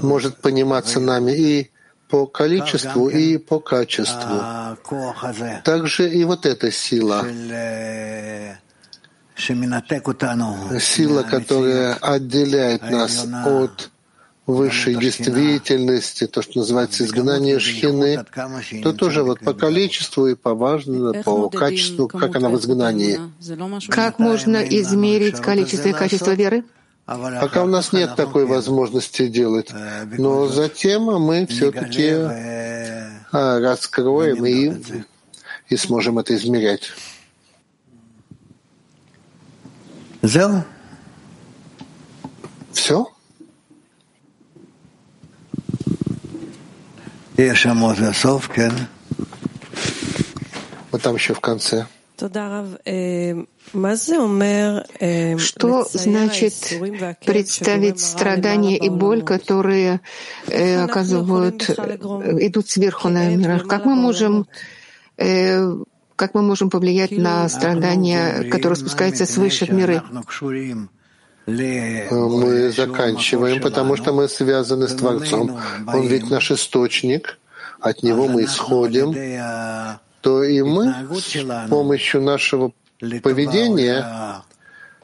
может 0.01 0.37
пониматься 0.37 0.99
нами 0.99 1.31
и 1.31 1.71
по 2.09 2.25
количеству 2.25 3.07
и 3.07 3.37
по 3.37 3.59
качеству. 3.59 4.41
Также 5.63 6.09
и 6.09 6.23
вот 6.23 6.45
эта 6.45 6.71
сила, 6.71 7.25
сила, 10.79 11.23
которая 11.23 11.93
отделяет 11.93 12.89
нас 12.89 13.27
от 13.45 13.91
высшей 14.47 14.95
действительности, 14.95 16.25
то, 16.25 16.41
что 16.41 16.59
называется 16.59 17.05
изгнание 17.05 17.59
шхины, 17.59 18.25
то 18.83 18.93
тоже 18.93 19.23
вот 19.23 19.39
по 19.41 19.53
количеству 19.53 20.25
и 20.25 20.33
по 20.33 20.55
важному, 20.55 21.23
по 21.23 21.49
качеству, 21.49 22.07
как 22.07 22.35
она 22.35 22.49
в 22.49 22.57
изгнании. 22.57 23.19
Как 23.89 24.17
можно 24.17 24.57
измерить 24.57 25.39
количество 25.39 25.89
и 25.89 25.93
качество 25.93 26.31
веры? 26.31 26.63
Пока 27.41 27.63
у 27.63 27.67
нас 27.67 27.91
нет 27.91 28.15
такой 28.15 28.45
возможности 28.45 29.27
делать. 29.27 29.71
Но 30.17 30.47
затем 30.47 31.03
мы 31.03 31.47
все-таки 31.47 32.09
а, 33.31 33.59
раскроем 33.59 34.45
и, 34.45 34.73
и 35.69 35.77
сможем 35.77 36.19
это 36.19 36.35
измерять. 36.35 36.91
Все? 42.73 43.11
Вот 50.91 51.01
там 51.01 51.15
еще 51.15 51.33
в 51.33 51.39
конце. 51.39 51.87
Что 55.37 55.83
значит 55.91 56.53
представить 57.25 57.99
страдания 57.99 58.77
и 58.77 58.89
боль, 58.89 59.23
которые 59.23 60.01
э, 60.47 60.83
оказывают, 60.83 61.69
э, 61.69 61.97
идут 62.47 62.69
сверху 62.69 63.09
на 63.09 63.29
мир? 63.35 63.63
Как 63.65 63.85
мы 63.85 63.95
можем 63.95 64.47
э, 65.17 65.75
как 66.15 66.33
мы 66.33 66.41
можем 66.41 66.69
повлиять 66.69 67.11
на 67.11 67.47
страдания, 67.47 68.43
которые 68.51 68.75
спускаются 68.75 69.25
свыше 69.25 69.65
в 69.65 69.69
миры? 69.69 70.01
Мы 71.47 72.71
заканчиваем, 72.71 73.61
потому 73.61 73.95
что 73.95 74.11
мы 74.13 74.27
связаны 74.27 74.87
с 74.87 74.95
Творцом. 74.95 75.57
Он 75.87 76.07
ведь 76.07 76.29
наш 76.29 76.51
источник, 76.51 77.39
от 77.79 78.03
него 78.03 78.27
мы 78.27 78.43
исходим, 78.43 79.13
то 80.21 80.43
и 80.43 80.61
мы 80.61 80.93
с 81.15 81.69
помощью 81.69 82.21
нашего 82.21 82.71
поведения, 83.23 84.43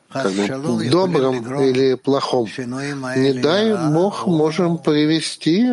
как 0.10 0.32
бы, 0.32 0.90
добром 0.90 1.62
или 1.62 1.96
плохом, 1.96 2.48
не 3.16 3.34
дай 3.34 3.76
Бог, 3.92 4.28
можем 4.28 4.78
привести 4.78 5.72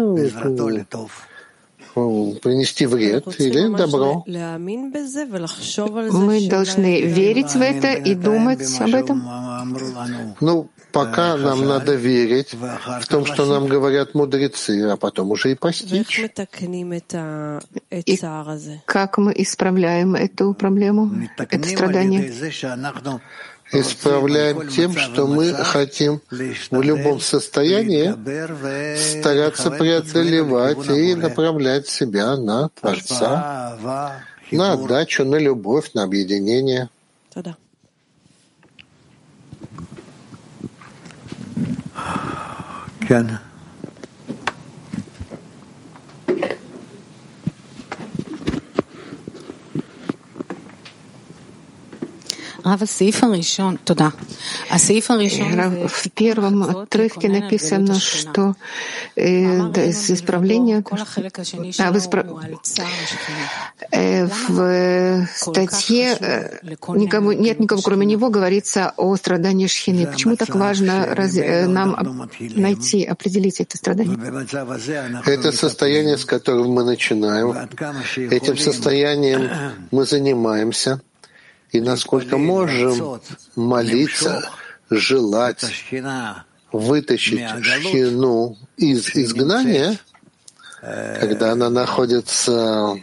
принести 1.95 2.87
вред 2.87 3.41
или 3.41 3.69
добро. 3.77 4.25
Мы 6.11 6.49
должны 6.49 7.03
верить 7.03 7.55
в 7.55 7.61
это 7.61 7.93
и 7.93 8.15
думать 8.15 8.81
об 8.81 8.95
этом. 8.95 9.23
Ну, 10.41 10.69
пока 10.93 11.37
нам 11.37 11.67
надо 11.67 11.95
верить 11.95 12.55
в 12.55 13.07
том, 13.09 13.27
что 13.27 13.47
нам 13.47 13.67
говорят 13.67 14.15
мудрецы, 14.15 14.83
а 14.91 14.97
потом 14.97 15.31
уже 15.31 15.53
и 15.53 15.55
постичь. 15.55 16.19
И 17.91 18.17
как 18.87 19.19
мы 19.19 19.33
исправляем 19.37 20.15
эту 20.15 20.55
проблему, 20.55 21.11
это 21.39 21.69
страдание? 21.69 22.33
Исправляем 23.73 24.69
тем, 24.69 24.97
что 24.97 25.27
мы 25.27 25.53
хотим 25.53 26.21
в 26.31 26.83
любом 26.83 27.21
состоянии 27.21 28.13
стараться 28.97 29.71
преодолевать 29.71 30.89
и 30.89 31.15
направлять 31.15 31.89
себя 31.89 32.37
на 32.37 32.69
Творца, 32.69 33.79
на 34.51 34.73
отдачу, 34.73 35.25
на 35.25 35.37
любовь, 35.37 35.93
на 35.95 36.03
объединение. 36.05 36.89
Кен. 43.09 43.39
В 55.89 56.11
первом 56.11 56.63
отрывке 56.63 57.29
написано, 57.29 57.99
что 57.99 58.55
э, 59.17 59.59
исправление 60.13 60.85
а, 61.79 61.93
в, 61.93 61.99
исправ... 61.99 62.27
э, 63.91 64.27
в 64.27 65.27
статье 65.35 66.17
э, 66.21 66.59
никого, 66.95 67.33
нет 67.33 67.59
никого, 67.59 67.83
кроме 67.83 68.07
него, 68.07 68.31
говорится 68.31 68.95
о 68.97 69.17
страдании 69.17 69.67
Шхины. 69.67 70.07
Почему 70.07 70.37
так 70.37 70.55
важно 70.55 71.07
раз, 71.15 71.35
нам 71.35 72.29
найти, 72.39 73.05
определить 73.05 73.61
это 73.61 73.77
страдание? 73.77 74.17
Это 75.27 75.53
состояние, 75.53 76.17
с 76.17 76.25
которого 76.25 76.69
мы 76.69 76.85
начинаем. 76.85 77.57
Этим 78.17 78.57
состоянием 78.57 79.51
мы 79.91 80.05
занимаемся— 80.05 81.01
и 81.73 81.81
насколько 81.81 82.39
можем 82.39 83.21
молиться, 83.57 84.49
желать 84.91 85.65
вытащить 86.71 87.49
шхину 87.65 88.59
из 88.77 89.09
изгнания, 89.17 89.99
когда 90.81 91.53
она 91.53 91.71
находится 91.71 92.97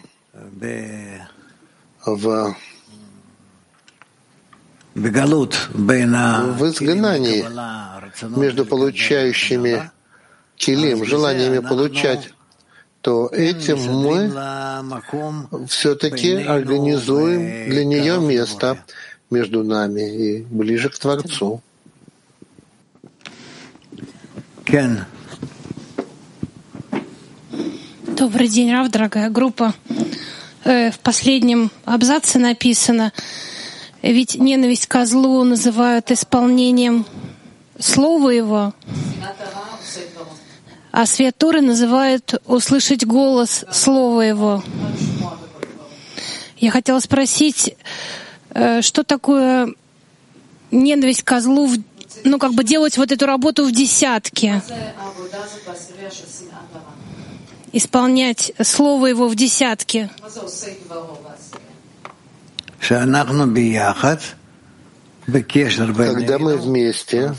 в 2.06 2.56
в 6.58 6.66
изгнании 6.68 7.46
между 8.38 8.66
получающими 8.66 9.92
килим, 10.58 11.06
желаниями 11.06 11.60
получать 11.60 12.34
то 13.02 13.28
этим 13.28 13.80
мы 13.80 14.32
все-таки 15.68 16.34
организуем 16.36 17.70
для 17.70 17.86
нее 17.86 18.20
место 18.20 18.84
между 19.30 19.64
нами 19.64 20.02
и 20.02 20.42
ближе 20.44 20.90
к 20.90 20.98
Творцу. 20.98 21.62
Кен. 24.66 25.06
Добрый 28.06 28.48
день, 28.48 28.72
Рав, 28.72 28.90
дорогая 28.90 29.30
группа. 29.30 29.74
Э, 30.66 30.92
в 30.92 31.00
последнем 31.00 31.72
абзаце 31.86 32.38
написано, 32.38 33.14
ведь 34.02 34.36
ненависть 34.36 34.88
к 34.88 35.06
злу 35.06 35.44
называют 35.44 36.12
исполнением 36.12 37.06
слова 37.80 38.30
его, 38.30 38.74
а 41.00 41.06
свет 41.06 41.38
Торы 41.38 41.62
называют 41.62 42.42
услышать 42.46 43.06
голос 43.06 43.64
Слова 43.72 44.20
Его. 44.20 44.62
Я 46.58 46.72
хотела 46.72 47.00
спросить, 47.00 47.78
э, 48.50 48.82
что 48.82 49.06
такое 49.06 49.74
ненависть 50.72 51.24
козлу, 51.24 51.70
ну 52.26 52.38
как 52.38 52.54
бы 52.54 52.66
делать 52.66 52.98
вот 52.98 53.14
эту 53.14 53.26
работу 53.28 53.64
в 53.64 53.72
десятке, 53.72 54.62
исполнять 57.72 58.52
Слово 58.62 59.06
Его 59.06 59.30
в 59.30 59.36
десятке. 59.36 60.10
Когда 65.32 66.40
мы 66.40 66.58
вместе, 66.58 67.34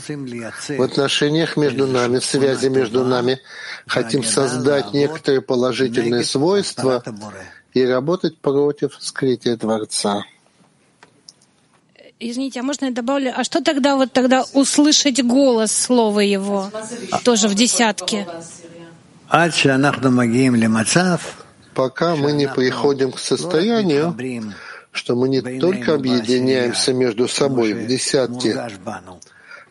в 0.77 0.81
отношениях 0.81 1.57
между 1.57 1.87
нами, 1.87 2.19
в 2.19 2.25
связи 2.25 2.69
между 2.69 3.03
нами, 3.05 3.39
хотим 3.87 4.23
создать 4.23 4.93
некоторые 4.93 5.41
положительные 5.41 6.23
свойства 6.23 7.03
и 7.73 7.85
работать 7.85 8.37
против 8.37 8.95
скрытия 8.99 9.57
Творца. 9.57 10.23
Извините, 12.23 12.59
а 12.59 12.63
можно 12.63 12.85
я 12.85 12.91
добавлю? 12.91 13.33
А 13.35 13.43
что 13.43 13.63
тогда 13.63 13.95
вот 13.95 14.13
тогда 14.13 14.45
услышать 14.53 15.23
голос 15.23 15.71
слова 15.71 16.19
его 16.19 16.69
тоже 17.23 17.47
в 17.47 17.55
десятке? 17.55 18.27
Пока 21.73 22.15
мы 22.15 22.31
не 22.33 22.47
приходим 22.47 23.11
к 23.11 23.19
состоянию, 23.19 24.13
что 24.91 25.15
мы 25.15 25.29
не 25.29 25.41
только 25.41 25.95
объединяемся 25.95 26.93
между 26.93 27.27
собой 27.27 27.73
в 27.73 27.87
десятки, 27.87 28.55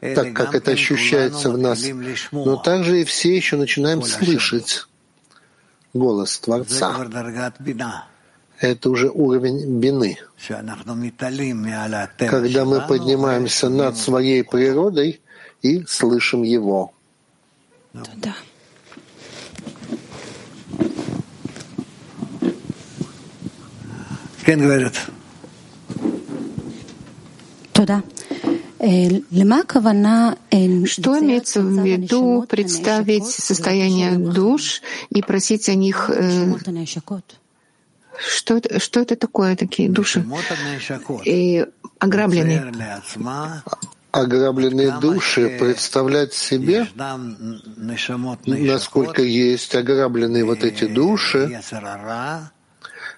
так 0.00 0.32
как 0.32 0.54
это 0.54 0.72
ощущается 0.72 1.50
в 1.50 1.58
нас, 1.58 1.84
но 2.32 2.56
также 2.56 3.02
и 3.02 3.04
все 3.04 3.36
еще 3.36 3.56
начинаем 3.56 4.02
слышать 4.02 4.86
голос 5.92 6.38
Творца. 6.38 6.96
Это 8.58 8.90
уже 8.90 9.08
уровень 9.08 9.80
бины. 9.80 10.18
Когда 12.18 12.64
мы 12.64 12.86
поднимаемся 12.86 13.68
над 13.68 13.96
своей 13.96 14.44
природой 14.44 15.20
и 15.62 15.84
слышим 15.86 16.42
Его. 16.42 16.92
Да. 17.92 18.34
Туда. 27.72 28.02
Что 30.86 31.18
имеется 31.18 31.60
в 31.60 31.84
виду 31.84 32.46
представить 32.48 33.26
состояние 33.26 34.18
душ 34.18 34.80
и 35.10 35.22
просить 35.22 35.68
о 35.68 35.74
них? 35.74 36.10
Э, 36.10 36.54
что, 38.18 38.56
это, 38.56 38.80
что 38.80 39.00
это 39.00 39.16
такое, 39.16 39.56
такие 39.56 39.90
души? 39.90 40.24
И 41.24 41.66
ограбленные. 41.98 42.72
Ограбленные 44.12 44.98
души 44.98 45.56
представлять 45.60 46.34
себе, 46.34 46.88
насколько 48.46 49.22
есть 49.22 49.74
ограбленные 49.74 50.44
вот 50.44 50.64
эти 50.64 50.86
души, 50.86 51.60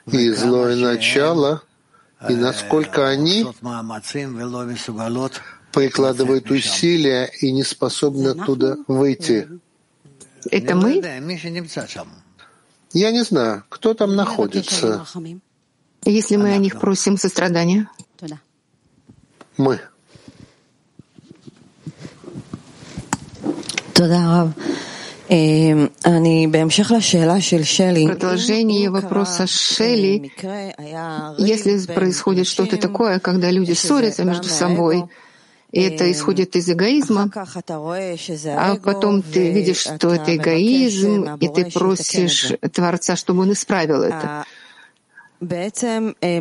и 0.07 0.31
злое 0.31 0.77
начало, 0.77 1.63
и 2.29 2.35
насколько 2.35 3.09
они 3.09 3.47
прикладывают 5.73 6.51
усилия 6.51 7.31
и 7.41 7.53
не 7.53 7.65
способны 7.65 8.29
оттуда 8.29 8.77
выйти. 8.87 9.49
Это 10.51 10.75
мы? 10.75 11.01
Я 12.93 13.11
не 13.11 13.23
знаю, 13.25 13.65
кто 13.69 13.95
там 13.95 14.17
находится. 14.17 15.07
Если 16.05 16.37
мы 16.37 16.53
о 16.53 16.59
них 16.59 16.79
просим 16.81 17.17
сострадания? 17.17 17.89
Мы. 19.57 19.81
Продолжение 28.07 28.91
вопроса 28.91 29.47
Шелли. 29.47 30.33
Если 31.39 31.87
происходит 31.87 32.47
что-то 32.47 32.77
такое, 32.77 33.19
когда 33.19 33.51
люди 33.51 33.73
ссорятся 33.73 34.25
между 34.25 34.49
собой, 34.49 35.05
и 35.71 35.81
это 35.81 36.11
исходит 36.13 36.55
из 36.55 36.69
эгоизма, 36.69 37.31
а 37.35 38.77
потом 38.77 39.23
ты 39.23 39.51
видишь, 39.53 39.79
что 39.79 40.13
это 40.15 40.37
эгоизм, 40.37 41.37
и 41.41 41.49
ты 41.49 41.71
просишь 41.71 42.53
Творца, 42.73 43.17
чтобы 43.17 43.43
он 43.43 43.53
исправил 43.53 44.03
это. 44.03 44.45
Э, 45.43 46.41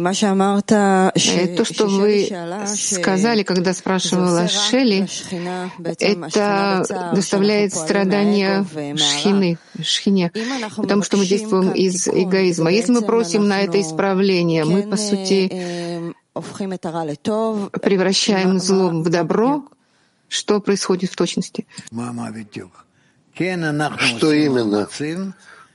то, 1.57 1.65
что 1.65 1.87
вы 1.87 2.29
сказали, 2.67 3.41
когда 3.41 3.73
спрашивала 3.73 4.47
Шелли, 4.47 5.07
это 5.99 7.11
доставляет 7.15 7.73
страдания 7.73 8.63
шхины, 8.97 9.57
шхине, 9.81 10.31
потому 10.75 11.01
что 11.01 11.17
мы 11.17 11.25
действуем 11.25 11.71
из 11.71 12.07
эгоизма. 12.07 12.71
Если 12.71 12.91
мы 12.91 13.01
просим 13.01 13.47
на 13.47 13.61
это 13.61 13.81
исправление, 13.81 14.65
мы, 14.65 14.83
по 14.83 14.97
сути, 14.97 16.13
превращаем 17.81 18.59
зло 18.59 18.89
в 18.89 19.09
добро, 19.09 19.63
что 20.27 20.61
происходит 20.61 21.11
в 21.11 21.15
точности? 21.15 21.65
Что 23.97 24.31
именно? 24.31 24.87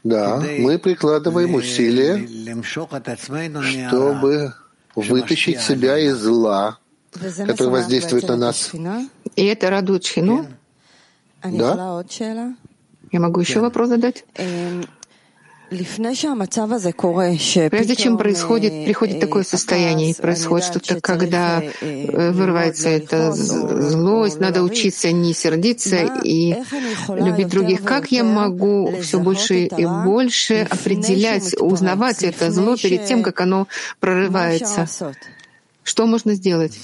Да, 0.09 0.42
мы 0.59 0.79
прикладываем 0.79 1.55
усилия, 1.55 2.27
чтобы 2.62 4.55
вытащить 4.95 5.61
себя 5.61 5.99
из 5.99 6.16
зла, 6.16 6.79
которое 7.12 7.71
воздействует 7.71 8.29
на 8.29 8.37
нас. 8.37 8.71
И 9.35 9.45
это 9.45 9.71
радует 9.71 10.05
Шхину? 10.05 10.47
Да. 11.42 12.05
Я 13.12 13.21
могу 13.21 13.40
еще 13.40 13.61
вопрос 13.61 13.88
задать? 13.88 14.25
Прежде 17.70 17.96
чем 17.96 18.18
происходит, 18.18 18.85
приходит 18.85 19.20
такое 19.20 19.42
состояние, 19.42 20.14
происходит 20.14 20.66
что-то, 20.66 21.00
когда 21.00 21.61
э, 21.61 22.31
вырывается 22.31 22.88
эта 22.88 23.33
злость, 23.33 24.38
надо 24.38 24.62
учиться 24.62 25.11
не 25.11 25.35
сердиться 25.35 25.96
и 26.22 26.55
любить 27.09 27.48
других. 27.48 27.83
Как 27.83 28.12
я 28.12 28.22
могу 28.22 28.94
все 29.00 29.18
больше 29.18 29.64
и 29.64 29.87
больше 29.87 30.68
определять, 30.70 31.61
узнавать 31.61 32.22
это 32.22 32.52
зло 32.52 32.76
перед 32.76 33.07
тем, 33.07 33.24
как 33.24 33.40
оно 33.40 33.66
прорывается? 33.98 34.87
Что 35.83 36.07
можно 36.07 36.35
сделать? 36.35 36.79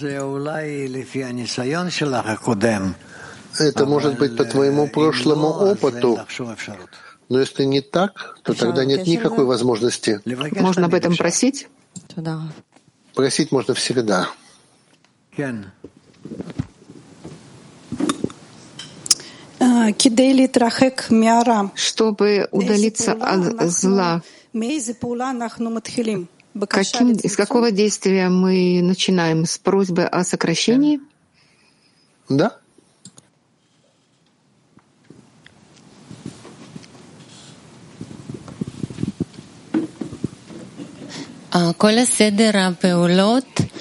Это 3.59 3.87
может 3.87 4.19
быть 4.19 4.37
по 4.37 4.45
твоему 4.45 4.89
прошлому 4.89 5.49
опыту, 5.49 6.19
но 7.29 7.41
если 7.41 7.65
не 7.65 7.81
так, 7.81 8.39
то 8.43 8.55
тогда 8.55 8.85
нет 8.85 9.07
никакой 9.07 9.45
возможности. 9.45 10.21
Можно 10.25 10.87
об 10.87 10.95
этом 10.95 11.17
просить? 11.17 11.69
Просить 13.15 13.53
можно 13.53 13.75
всегда. 13.75 14.29
Чтобы 21.75 22.49
удалиться 22.51 23.13
от 23.13 23.71
зла, 23.71 24.23
Каким, 26.69 27.13
из 27.13 27.37
какого 27.37 27.71
действия 27.71 28.29
мы 28.29 28.81
начинаем? 28.83 29.47
С 29.47 29.57
просьбы 29.59 30.05
о 30.05 30.23
сокращении? 30.25 31.01
Да. 32.29 32.59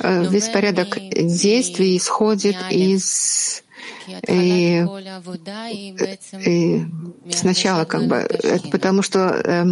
Весь 0.03 0.49
порядок 0.49 0.97
действий 0.99 1.97
исходит 1.97 2.57
из 2.69 3.63
и, 4.27 4.85
и 6.45 6.85
сначала 7.31 7.85
как 7.85 8.07
бы, 8.07 8.27
потому 8.71 9.01
что 9.01 9.19
э, 9.19 9.65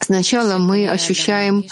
сначала 0.00 0.58
мы 0.58 0.88
ощущаем 0.88 1.64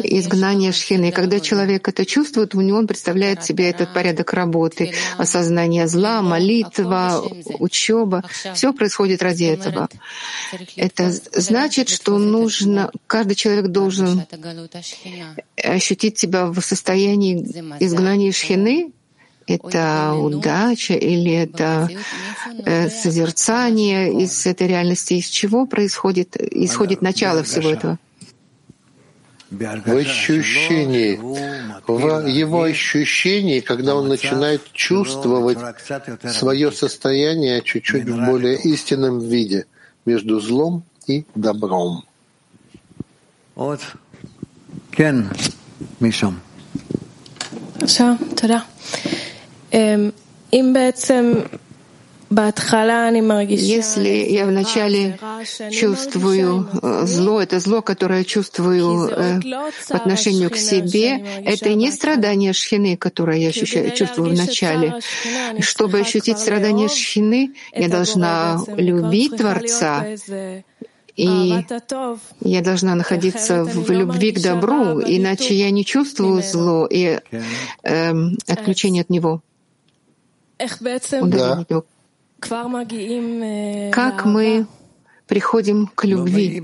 изгнание 0.00 0.72
шхины. 0.72 1.08
И 1.08 1.12
когда 1.12 1.40
человек 1.40 1.88
это 1.88 2.04
чувствует, 2.04 2.54
у 2.54 2.60
него 2.60 2.78
он 2.78 2.86
представляет 2.86 3.44
себе 3.44 3.70
этот 3.70 3.92
порядок 3.92 4.32
работы, 4.32 4.92
осознание 5.16 5.86
зла, 5.88 6.22
молитва, 6.22 7.22
учеба. 7.58 8.24
Все 8.54 8.72
происходит 8.72 9.22
ради 9.22 9.44
этого. 9.44 9.88
Это 10.76 11.12
значит, 11.32 11.88
что 11.88 12.18
нужно, 12.18 12.90
каждый 13.06 13.34
человек 13.34 13.68
должен 13.68 14.24
ощутить 15.56 16.18
себя 16.18 16.46
в 16.46 16.60
состоянии 16.60 17.36
изгнания 17.80 18.32
шхины, 18.32 18.92
это 19.48 20.14
удача 20.14 20.94
или 20.94 21.32
это 21.32 21.88
э, 22.64 22.88
созерцание 22.88 24.22
из 24.22 24.46
этой 24.46 24.68
реальности, 24.68 25.14
из 25.14 25.26
чего 25.26 25.66
происходит, 25.66 26.36
исходит 26.36 27.02
начало 27.02 27.42
всего 27.42 27.70
этого? 27.70 27.98
В 29.50 29.96
ощущении, 29.96 31.16
в 31.86 32.26
его 32.26 32.62
ощущении, 32.64 33.60
когда 33.60 33.94
он 33.94 34.08
начинает 34.08 34.62
чувствовать 34.72 35.58
свое 36.30 36.70
состояние 36.70 37.62
чуть-чуть 37.62 38.04
в 38.04 38.26
более 38.26 38.58
истинном 38.58 39.20
виде 39.20 39.64
между 40.04 40.38
злом 40.40 40.84
и 41.06 41.24
добром. 41.34 42.04
Вот. 43.54 43.80
Кен, 44.90 45.30
Мишам. 46.00 46.40
Все, 47.86 48.18
тогда. 48.36 48.64
Если 53.56 54.08
я 54.30 54.46
вначале 54.46 55.18
чувствую 55.70 56.68
э, 56.82 57.06
зло, 57.06 57.40
это 57.40 57.58
зло, 57.58 57.80
которое 57.80 58.24
чувствую 58.24 59.08
э, 59.08 59.40
по 59.88 59.96
отношению 59.96 60.50
к 60.50 60.56
себе, 60.56 61.24
это 61.44 61.72
не 61.74 61.90
страдание 61.90 62.52
шхины, 62.52 62.96
которое 62.96 63.38
я 63.38 63.48
ощущаю, 63.48 63.92
чувствую 63.92 64.30
вначале. 64.30 65.00
Чтобы 65.60 66.00
ощутить 66.00 66.38
страдание 66.38 66.88
шхины, 66.88 67.54
я 67.74 67.88
должна 67.88 68.60
любить 68.76 69.36
Творца, 69.36 70.06
и 71.16 71.64
я 72.40 72.60
должна 72.60 72.94
находиться 72.94 73.64
в 73.64 73.90
любви 73.90 74.32
к 74.32 74.40
добру, 74.40 75.00
иначе 75.00 75.54
я 75.54 75.70
не 75.70 75.84
чувствую 75.84 76.42
зло 76.42 76.86
и 76.86 77.18
э, 77.82 78.12
отключение 78.46 79.00
от 79.00 79.10
него. 79.10 79.42
Да. 81.22 81.64
Как 83.92 84.24
мы 84.24 84.66
приходим 85.26 85.86
к 85.88 86.04
любви? 86.04 86.62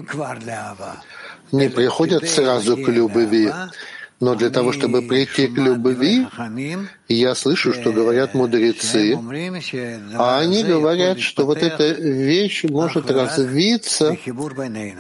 Не 1.53 1.69
приходят 1.69 2.29
сразу 2.29 2.77
к 2.77 2.89
любви, 2.89 3.53
но 4.21 4.35
для 4.35 4.51
того, 4.51 4.73
чтобы 4.73 5.03
прийти 5.03 5.49
к 5.49 5.59
любви, 5.59 6.27
я 7.09 7.35
слышу, 7.35 7.73
что 7.73 7.93
говорят 7.93 8.35
мудрецы, 8.35 9.19
а 10.15 10.39
они 10.39 10.63
говорят, 10.63 11.21
что 11.21 11.45
вот 11.47 11.59
эта 11.59 11.89
вещь 11.89 12.65
может 12.65 13.11
развиться 13.11 14.17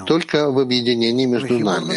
только 0.06 0.50
в 0.50 0.58
объединении 0.58 1.26
между 1.26 1.58
нами. 1.58 1.94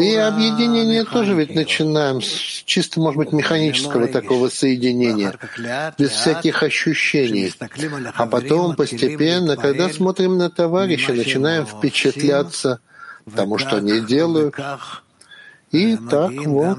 И 0.00 0.14
объединение 0.16 1.04
тоже 1.04 1.34
ведь 1.34 1.54
начинаем 1.54 2.22
с 2.22 2.62
чисто, 2.64 3.00
может 3.00 3.18
быть, 3.18 3.32
механического 3.32 4.08
такого 4.08 4.48
соединения, 4.48 5.34
без 5.98 6.10
всяких 6.10 6.62
ощущений. 6.62 7.52
А 8.14 8.26
потом 8.26 8.74
постепенно, 8.76 9.56
когда 9.56 9.88
смотрим 9.90 10.38
на 10.38 10.50
товарища, 10.50 11.12
начинаем 11.12 11.66
впечатляться 11.66 12.80
тому, 13.36 13.58
что 13.58 13.76
они 13.76 14.00
делают, 14.00 14.54
и 15.72 15.96
так 15.96 16.32
вот 16.44 16.78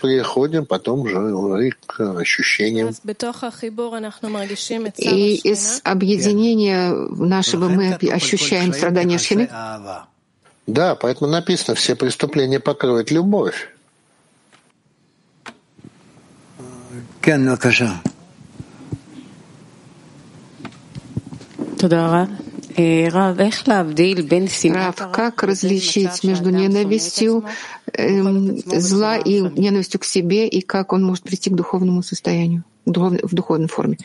приходим 0.00 0.64
потом 0.66 1.06
же 1.06 1.70
к 1.86 2.18
ощущениям. 2.18 2.88
И 4.96 5.34
из 5.36 5.80
объединения 5.84 6.92
нашего 6.92 7.68
мы 7.68 7.92
ощущаем 7.92 8.72
страдания 8.72 9.18
шхины? 9.18 9.48
Да, 10.66 10.94
поэтому 10.94 11.30
написано, 11.30 11.74
все 11.74 11.94
преступления 11.94 12.60
покроет 12.60 13.10
любовь. 13.10 13.68
Туда, 21.78 22.28
Рав, 24.72 24.96
как 25.12 25.42
различить 25.42 26.24
между 26.24 26.50
ненавистью 26.50 27.44
зла 27.96 29.16
и 29.18 29.40
ненавистью 29.40 30.00
к 30.00 30.04
себе, 30.04 30.48
и 30.48 30.60
как 30.60 30.92
он 30.92 31.04
может 31.04 31.24
прийти 31.24 31.50
к 31.50 31.54
духовному 31.54 32.02
состоянию, 32.02 32.64
в 32.86 33.34
духовной 33.34 33.68
форме? 33.68 33.98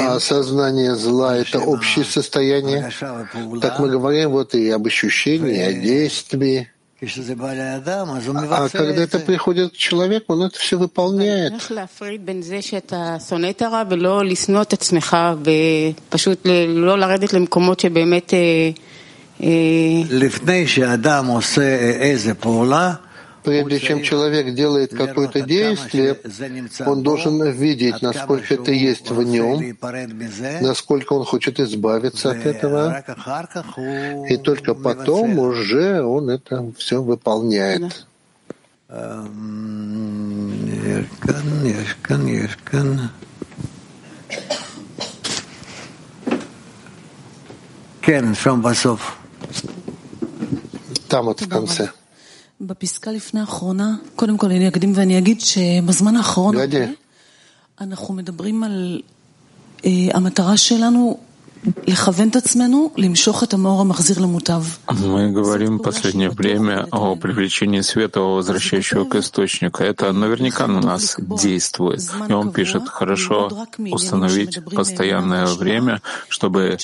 А 0.00 0.16
осознание 0.16 0.96
зла— 0.96 1.36
это 1.38 1.60
общее 1.60 2.04
состояние. 2.04 2.90
Так 3.62 3.78
мы 3.78 3.88
говорим 3.88 4.30
вот 4.30 4.54
и 4.54 4.68
об 4.70 4.86
ощущении, 4.86 5.58
о 5.60 5.72
действии. 5.72 6.68
А 7.00 8.68
когда 8.68 9.02
это 9.02 9.18
приходит 9.20 9.72
к 9.72 9.76
человеку, 9.76 10.32
он 10.32 10.42
это 10.44 10.58
все 10.58 10.76
выполняет. 10.76 11.52
Прежде 23.44 23.78
чем 23.78 24.02
человек 24.02 24.54
делает 24.54 24.92
какое-то 24.92 25.40
действие, 25.42 26.18
он 26.84 27.02
должен 27.02 27.48
видеть, 27.50 28.02
насколько 28.02 28.54
это 28.54 28.72
есть 28.72 29.10
в 29.10 29.22
нем, 29.22 29.76
насколько 30.60 31.12
он 31.12 31.24
хочет 31.24 31.60
избавиться 31.60 32.32
от 32.32 32.44
этого, 32.44 33.04
и 34.28 34.36
только 34.36 34.74
потом 34.74 35.38
уже 35.38 36.02
он 36.02 36.30
это 36.30 36.72
все 36.76 37.00
выполняет. 37.02 38.06
Там 38.88 39.28
вот 48.84 49.00
תם 51.08 51.28
התנצה. 51.28 51.84
בפסקה 52.60 53.10
לפני 53.12 53.40
האחרונה, 53.40 53.96
קודם 54.16 54.36
כל 54.36 54.46
אני 54.46 54.68
אקדים 54.68 54.92
ואני 54.94 55.18
אגיד 55.18 55.40
שבזמן 55.40 56.16
האחרון 56.16 56.54
אנחנו 57.80 58.14
מדברים 58.14 58.64
על 58.64 59.02
אה, 59.84 59.90
המטרה 60.14 60.56
שלנו 60.56 61.18
Мы 64.88 65.30
говорим 65.32 65.78
в 65.78 65.82
последнее 65.82 66.30
время 66.30 66.86
о 66.90 67.16
привлечении 67.16 67.80
света, 67.80 68.20
возвращающего 68.20 69.04
к 69.04 69.16
источнику. 69.16 69.82
Это 69.82 70.12
наверняка 70.12 70.66
на 70.66 70.80
нас 70.80 71.16
действует. 71.18 72.02
И 72.28 72.32
он 72.32 72.52
пишет, 72.52 72.88
хорошо 72.88 73.50
установить 73.78 74.64
постоянное 74.64 75.46
время, 75.46 76.00
чтобы 76.28 76.76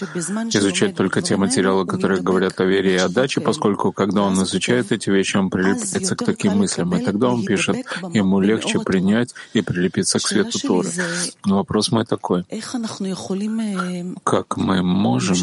изучать 0.51 0.97
только 0.97 1.23
те 1.23 1.37
материалы, 1.37 1.87
которые 1.87 2.21
говорят 2.21 2.61
о 2.61 2.65
вере 2.65 2.95
и 2.95 2.99
отдаче, 2.99 3.41
поскольку 3.41 3.93
когда 3.93 4.23
он 4.23 4.43
изучает 4.43 4.93
эти 4.93 5.11
вещи, 5.11 5.37
он 5.37 5.51
прилепляется 5.51 6.17
к 6.17 6.25
таким 6.25 6.59
мыслям. 6.59 6.97
И 6.97 7.05
тогда 7.05 7.29
он 7.29 7.45
пишет, 7.45 7.77
ему 8.13 8.41
легче 8.41 8.81
принять 8.81 9.35
и 9.53 9.61
прилепиться 9.61 10.19
к 10.19 10.23
свету 10.23 10.59
Торы. 10.59 10.91
Но 11.45 11.57
вопрос 11.57 11.91
мой 11.93 12.05
такой. 12.05 12.45
Как 14.25 14.57
мы 14.63 14.83
можем 14.83 15.39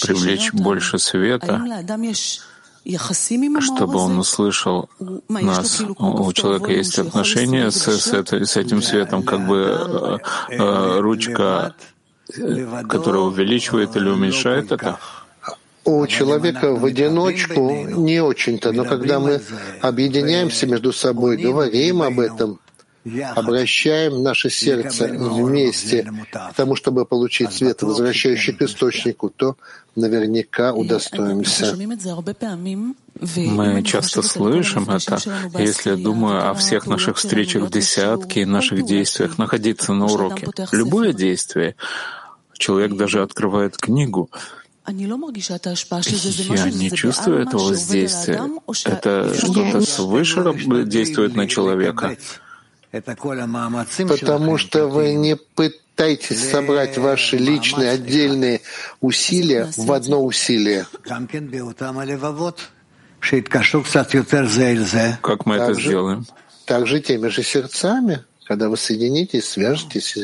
привлечь 0.00 0.52
больше 0.52 0.98
света, 0.98 1.60
чтобы 3.60 3.98
он 3.98 4.18
услышал 4.18 4.88
нас. 5.28 5.80
У 5.98 6.32
человека 6.32 6.72
есть 6.72 6.98
отношения 6.98 7.70
с, 7.70 7.86
с, 7.86 8.12
это, 8.12 8.44
с 8.44 8.56
этим 8.56 8.82
светом, 8.82 9.22
как 9.22 9.46
бы 9.46 10.20
э, 10.50 10.54
э, 10.58 11.00
ручка, 11.00 11.74
э, 12.36 12.82
которая 12.88 13.22
увеличивает 13.22 13.94
или 13.96 14.08
уменьшает 14.08 14.72
это. 14.72 14.98
У 15.84 16.06
человека 16.06 16.74
в 16.74 16.84
одиночку 16.84 17.70
не 17.86 18.20
очень-то, 18.20 18.72
но 18.72 18.84
когда 18.84 19.18
мы 19.18 19.40
объединяемся 19.80 20.66
между 20.66 20.92
собой, 20.92 21.36
говорим 21.36 22.02
об 22.02 22.20
этом, 22.20 22.58
обращаем 23.34 24.22
наше 24.22 24.50
сердце 24.50 25.08
вместе 25.08 26.10
к 26.50 26.54
тому, 26.54 26.76
чтобы 26.76 27.04
получить 27.04 27.52
свет, 27.52 27.82
возвращающий 27.82 28.52
к 28.52 28.62
источнику, 28.62 29.28
то 29.28 29.56
наверняка 29.96 30.72
удостоимся. 30.72 31.76
Мы 33.34 33.82
часто 33.82 34.22
слышим 34.22 34.88
это. 34.90 35.18
Если 35.58 35.94
думаю 35.94 36.50
о 36.50 36.54
всех 36.54 36.86
наших 36.86 37.16
встречах 37.18 37.64
в 37.64 37.70
десятке 37.70 38.46
наших 38.46 38.84
действиях, 38.86 39.38
находиться 39.38 39.92
на 39.92 40.06
уроке, 40.06 40.48
любое 40.72 41.12
действие, 41.12 41.76
человек 42.56 42.96
даже 42.96 43.22
открывает 43.22 43.76
книгу, 43.76 44.30
я 44.84 44.94
не 44.94 46.90
чувствую 46.90 47.42
этого 47.42 47.68
воздействия. 47.68 48.42
Это 48.84 49.32
что-то 49.34 49.80
свыше 49.82 50.84
действует 50.86 51.36
на 51.36 51.46
человека. 51.46 52.16
Потому 52.92 54.58
что 54.58 54.86
вы 54.86 55.14
не 55.14 55.36
пытаетесь 55.36 56.50
собрать 56.50 56.98
ваши 56.98 57.36
личные 57.38 57.90
отдельные 57.90 58.60
усилия 59.00 59.70
в 59.76 59.90
одно 59.92 60.22
усилие. 60.24 60.86
Как 65.22 65.46
мы 65.46 65.56
это 65.56 65.74
сделаем? 65.74 66.26
Также 66.66 67.00
теми 67.00 67.28
же 67.28 67.42
сердцами, 67.42 68.24
когда 68.46 68.68
вы 68.68 68.76
соединитесь, 68.76 69.48
свяжетесь. 69.48 70.16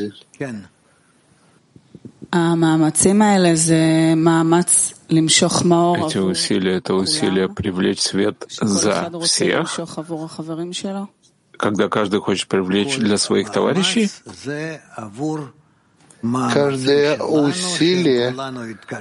Эти 6.08 6.18
усилия— 6.18 6.74
это 6.78 6.94
усилия 6.94 7.48
привлечь 7.48 8.00
свет 8.00 8.44
за 8.50 9.10
всех, 9.24 9.80
когда 11.58 11.88
каждый 11.88 12.20
хочет 12.20 12.48
привлечь 12.48 12.96
для 12.96 13.18
своих 13.18 13.50
товарищей? 13.50 14.10
Каждое 16.52 17.18
усилие 17.18 18.34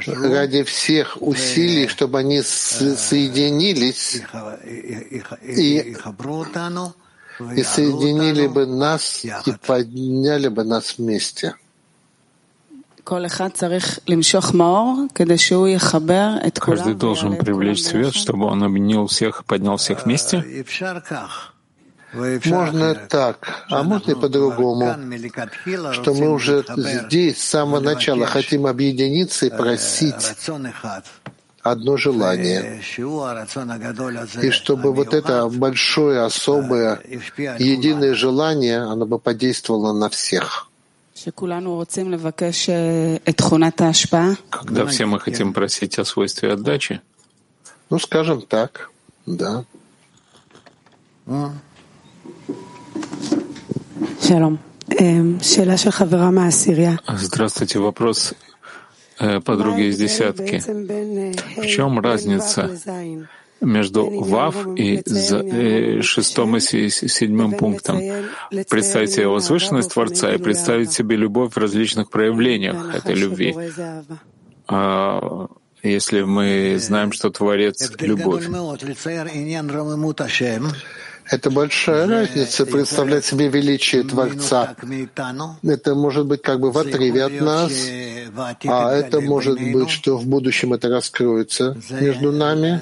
ради 0.05 0.63
всех 0.63 1.17
усилий, 1.21 1.87
чтобы 1.87 2.19
они 2.19 2.41
соединились 2.43 4.21
и, 5.41 5.95
и 7.55 7.63
соединили 7.63 8.47
бы 8.47 8.65
нас 8.67 9.25
и 9.25 9.53
подняли 9.65 10.47
бы 10.49 10.63
нас 10.63 10.97
вместе. 10.97 11.55
Каждый 16.59 16.93
должен 16.93 17.37
привлечь 17.37 17.83
свет, 17.83 18.13
чтобы 18.13 18.45
он 18.45 18.63
объединил 18.63 19.07
всех 19.07 19.41
и 19.41 19.43
поднял 19.43 19.77
всех 19.77 20.05
вместе? 20.05 20.65
Можно 22.13 22.95
так, 22.95 23.65
а 23.69 23.83
можно 23.83 24.11
и 24.11 24.15
по-другому, 24.15 24.95
что 25.91 26.13
мы 26.13 26.29
уже 26.29 26.63
здесь 26.77 27.37
с 27.37 27.49
самого 27.49 27.81
начала 27.81 28.25
хотим 28.25 28.65
объединиться 28.65 29.45
и 29.47 29.49
просить 29.49 30.35
одно 31.71 31.97
желание. 31.97 32.81
И 34.41 34.51
чтобы 34.51 34.93
вот 34.93 35.13
это 35.13 35.49
большое, 35.49 36.21
особое, 36.21 37.01
единое 37.59 38.13
желание, 38.13 38.79
оно 38.79 39.05
бы 39.05 39.19
подействовало 39.19 39.93
на 39.93 40.09
всех. 40.09 40.69
Когда 44.49 44.85
все 44.85 45.05
мы 45.05 45.19
хотим 45.19 45.53
просить 45.53 45.99
о 45.99 46.05
свойстве 46.05 46.53
отдачи? 46.53 47.01
Ну, 47.89 47.99
скажем 47.99 48.41
так, 48.41 48.91
да. 49.25 49.65
Здравствуйте. 57.07 57.79
Вопрос 57.79 58.33
э, 59.19 59.39
подруги 59.39 59.83
из 59.89 59.97
десятки. 59.97 60.61
В 61.61 61.65
чем 61.65 61.99
разница 61.99 62.71
между 63.61 64.09
ВАВ 64.21 64.67
и 64.75 65.01
э, 65.05 66.01
шестым 66.01 66.57
и 66.57 66.59
седьмым 66.59 67.53
пунктом? 67.53 68.01
Представить 68.69 69.11
себе 69.11 69.27
возвышенность 69.27 69.93
Творца 69.93 70.33
и 70.33 70.37
представить 70.37 70.91
себе 70.91 71.15
любовь 71.15 71.53
в 71.53 71.57
различных 71.57 72.09
проявлениях 72.09 72.95
этой 72.95 73.15
любви. 73.15 73.55
А 74.67 75.47
если 75.83 76.23
мы 76.23 76.77
знаем, 76.79 77.11
что 77.11 77.29
Творец— 77.29 77.91
любовь. 77.99 78.47
Это 81.29 81.49
большая 81.51 82.07
разница 82.07 82.65
представлять 82.65 83.25
себе 83.25 83.49
величие 83.49 84.03
Творца. 84.03 84.75
Это 85.63 85.95
может 85.95 86.25
быть 86.25 86.41
как 86.41 86.59
бы 86.59 86.71
в 86.71 86.77
отрыве 86.77 87.23
от 87.25 87.41
нас, 87.41 87.71
а 88.65 88.93
это 88.93 89.21
может 89.21 89.59
быть, 89.59 89.89
что 89.89 90.17
в 90.17 90.25
будущем 90.25 90.73
это 90.73 90.89
раскроется 90.89 91.77
между 91.89 92.31
нами. 92.31 92.81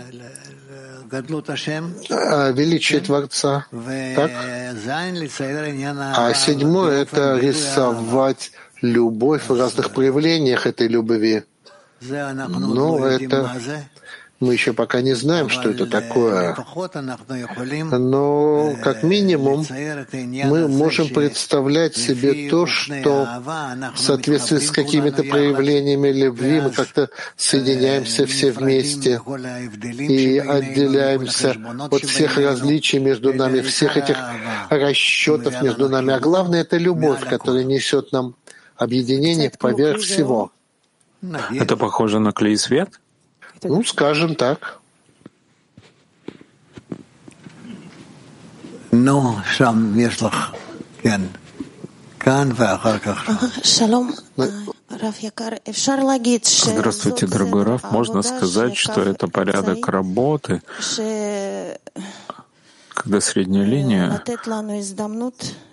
А 2.09 2.51
величие 2.51 2.99
Творца. 2.99 3.65
Так? 4.15 4.31
А 6.17 6.33
седьмое— 6.33 7.01
это 7.03 7.37
рисовать 7.37 8.51
любовь 8.81 9.43
в 9.47 9.57
разных 9.57 9.91
проявлениях 9.91 10.67
этой 10.67 10.87
любви. 10.87 11.43
Ну, 12.01 13.05
это 13.05 13.55
мы 14.45 14.53
еще 14.53 14.73
пока 14.73 15.01
не 15.01 15.13
знаем, 15.13 15.49
что 15.49 15.71
это 15.71 15.85
такое. 15.87 16.55
Но, 17.91 18.75
как 18.83 19.03
минимум, 19.03 19.65
мы 19.71 20.67
можем 20.67 21.09
представлять 21.09 21.97
себе 21.97 22.49
то, 22.49 22.65
что 22.65 23.27
в 23.95 23.99
соответствии 23.99 24.59
с 24.59 24.71
какими-то 24.71 25.23
проявлениями 25.23 26.09
любви 26.09 26.61
мы 26.61 26.69
как-то 26.69 27.09
соединяемся 27.35 28.25
все 28.25 28.51
вместе 28.51 29.19
и 29.99 30.37
отделяемся 30.37 31.55
от 31.91 32.03
всех 32.03 32.37
различий 32.37 32.99
между 32.99 33.33
нами, 33.33 33.61
всех 33.61 33.97
этих 33.97 34.17
расчетов 34.69 35.61
между 35.61 35.89
нами. 35.89 36.13
А 36.13 36.19
главное— 36.19 36.61
это 36.61 36.77
любовь, 36.77 37.27
которая 37.27 37.63
несет 37.63 38.11
нам 38.11 38.35
объединение 38.77 39.51
поверх 39.57 40.01
всего. 40.01 40.51
Это 41.51 41.75
похоже 41.77 42.19
на 42.19 42.31
клей 42.31 42.57
свет? 42.57 42.99
Ну, 43.63 43.83
скажем 43.83 44.35
так. 44.35 44.79
Ну, 48.91 49.39
сам 49.57 49.97
Ешлах, 49.97 50.53
Кен. 51.03 51.29
Здравствуйте, 56.43 57.27
дорогой 57.27 57.63
Раф. 57.63 57.91
Можно 57.91 58.21
сказать, 58.23 58.77
что 58.77 59.01
это 59.01 59.27
порядок 59.27 59.87
работы, 59.87 60.61
когда 62.93 63.21
средняя 63.21 63.65
линия 63.65 64.23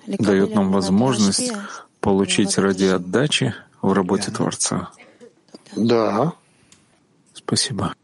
дает 0.06 0.54
нам 0.54 0.72
возможность 0.72 1.52
получить 2.00 2.58
ради 2.58 2.84
отдачи 2.84 3.54
в 3.80 3.92
работе 3.92 4.30
Творца. 4.30 4.90
Да. 5.76 6.32
Спасибо. 7.46 7.94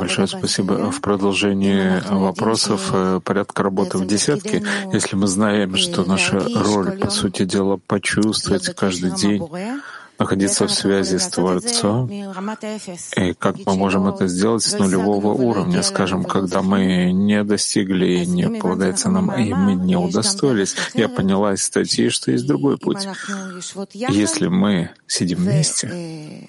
Большое 0.00 0.26
спасибо. 0.26 0.90
В 0.90 1.00
продолжении 1.00 2.02
вопросов 2.10 2.90
э, 2.92 3.20
порядка 3.22 3.62
работы 3.62 3.98
в 3.98 4.06
десятке, 4.06 4.64
если 4.92 5.14
мы 5.14 5.28
знаем, 5.28 5.76
что 5.76 6.04
наша 6.04 6.40
роль, 6.40 6.98
по 6.98 7.08
сути 7.10 7.44
дела, 7.44 7.78
почувствовать 7.86 8.74
каждый 8.74 9.12
день, 9.12 9.46
находиться 10.18 10.66
в 10.66 10.72
связи 10.72 11.18
с 11.18 11.28
Творцом, 11.28 12.10
и 12.10 13.34
как 13.34 13.56
мы 13.66 13.74
можем 13.74 14.06
это 14.08 14.26
сделать 14.26 14.62
с 14.62 14.78
нулевого 14.78 15.32
уровня, 15.32 15.82
скажем, 15.82 16.24
когда 16.24 16.62
мы 16.62 17.12
не 17.12 17.42
достигли 17.44 18.24
не 18.24 18.48
полагается 18.48 19.10
нам, 19.10 19.32
и 19.32 19.52
мы 19.52 19.74
не 19.74 19.96
удостоились. 19.96 20.74
Я 20.94 21.08
поняла 21.08 21.54
из 21.54 21.64
статьи, 21.64 22.08
что 22.08 22.30
есть 22.30 22.46
другой 22.46 22.78
путь. 22.78 23.06
Если 23.92 24.48
мы 24.48 24.90
сидим 25.06 25.38
вместе, 25.38 26.48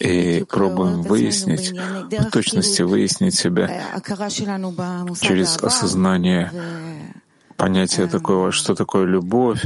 и 0.00 0.44
пробуем 0.44 1.02
выяснить, 1.02 1.72
в 1.72 2.30
точности 2.30 2.82
выяснить 2.82 3.34
себя 3.34 3.82
через 5.20 5.56
осознание 5.62 6.52
понятие 7.56 8.06
такое, 8.06 8.50
что 8.50 8.74
такое 8.74 9.04
любовь, 9.04 9.62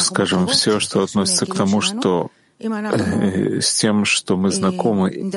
скажем, 0.00 0.46
все, 0.46 0.80
что 0.80 1.02
относится 1.02 1.46
к 1.46 1.54
тому, 1.54 1.80
что 1.80 2.30
э, 2.58 3.60
с 3.60 3.74
тем, 3.74 4.04
что 4.04 4.36
мы 4.36 4.50
знакомы, 4.50 5.30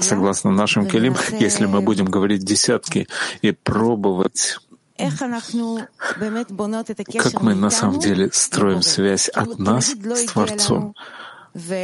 согласно 0.00 0.50
нашим 0.50 0.86
келим, 0.86 1.16
если 1.38 1.66
мы 1.66 1.80
будем 1.80 2.06
говорить 2.06 2.44
десятки 2.44 3.08
и 3.42 3.52
пробовать 3.52 4.58
как 7.18 7.42
мы 7.42 7.54
на 7.54 7.70
самом 7.70 7.98
деле 7.98 8.30
строим 8.32 8.82
связь 8.82 9.28
от 9.28 9.58
нас 9.58 9.86
с 9.88 10.24
Творцом, 10.26 10.94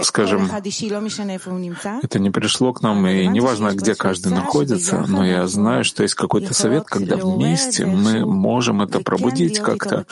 скажем, 0.02 0.50
это 2.02 2.18
не 2.18 2.30
пришло 2.30 2.72
к 2.72 2.82
нам, 2.82 3.06
и 3.06 3.26
неважно, 3.26 3.74
где 3.74 3.94
каждый 3.94 4.32
находится, 4.32 5.04
но 5.06 5.26
я 5.26 5.46
знаю, 5.46 5.84
что 5.84 6.02
есть 6.02 6.14
какой-то 6.14 6.54
совет, 6.54 6.84
когда 6.86 7.16
вместе 7.16 7.86
мы 7.86 8.24
можем 8.24 8.82
это 8.82 9.00
пробудить 9.00 9.58
как-то 9.58 10.06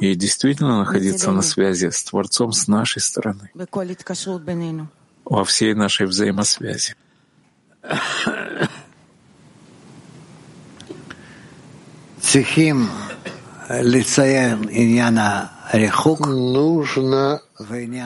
и 0.00 0.14
действительно 0.14 0.78
находиться 0.78 1.30
на 1.30 1.42
связи 1.42 1.90
с 1.90 2.02
Творцом 2.04 2.52
с 2.52 2.68
нашей 2.68 3.00
стороны, 3.00 3.50
во 5.24 5.44
всей 5.44 5.74
нашей 5.74 6.06
взаимосвязи. 6.06 6.94
Нужно 16.28 17.42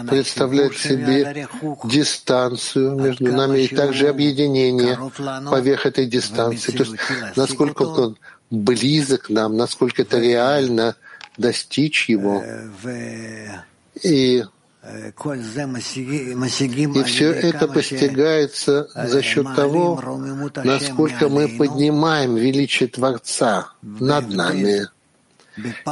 представлять 0.09 0.77
себе 0.77 1.49
дистанцию 1.85 2.97
между 2.97 3.33
нами 3.33 3.61
и 3.61 3.75
также 3.75 4.09
объединение 4.09 4.99
поверх 5.51 5.87
этой 5.87 6.07
дистанции. 6.07 6.73
То 6.73 6.85
есть 6.85 6.97
насколько 7.37 7.83
он 7.83 8.17
близок 8.51 9.23
к 9.23 9.31
нам, 9.31 9.57
насколько 9.57 10.03
это 10.03 10.19
реально 10.19 10.97
достичь 11.37 12.09
его. 12.09 12.45
И 14.03 14.45
и 14.85 15.13
все 17.05 17.33
это 17.33 17.67
постигается 17.67 18.89
за 18.95 19.21
счет 19.21 19.53
того, 19.57 20.01
насколько 20.63 21.29
мы 21.29 21.49
поднимаем 21.49 22.37
величие 22.37 22.89
Творца 22.89 23.73
над 23.83 24.31
нами. 24.31 24.87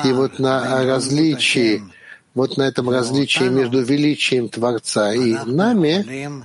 И 0.04 0.12
вот 0.12 0.38
на 0.38 0.84
различии 0.84 1.82
вот 2.35 2.57
на 2.57 2.64
этом 2.64 2.91
различии 2.91 3.45
между 3.45 3.82
величием 3.82 4.49
Творца 4.49 5.12
и 5.14 5.35
нами 5.45 6.45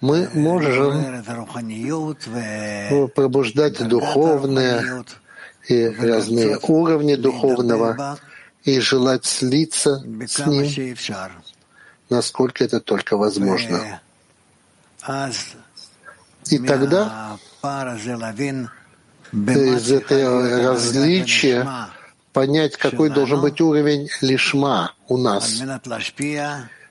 мы 0.00 0.28
можем 0.34 1.22
пробуждать 3.14 3.86
духовное 3.86 5.04
и 5.68 5.86
разные 5.86 6.58
уровни 6.62 7.14
духовного 7.14 8.18
и 8.64 8.80
желать 8.80 9.24
слиться 9.24 10.02
с 10.26 10.46
Ним, 10.46 10.96
насколько 12.10 12.64
это 12.64 12.80
только 12.80 13.16
возможно. 13.16 14.00
И 16.50 16.58
тогда 16.58 17.38
из 19.32 19.92
этого 19.92 20.62
различия 20.62 21.88
понять, 22.36 22.76
какой 22.76 23.08
должен 23.08 23.40
быть 23.40 23.62
уровень 23.62 24.10
лишма 24.20 24.92
у 25.08 25.16
нас 25.16 25.62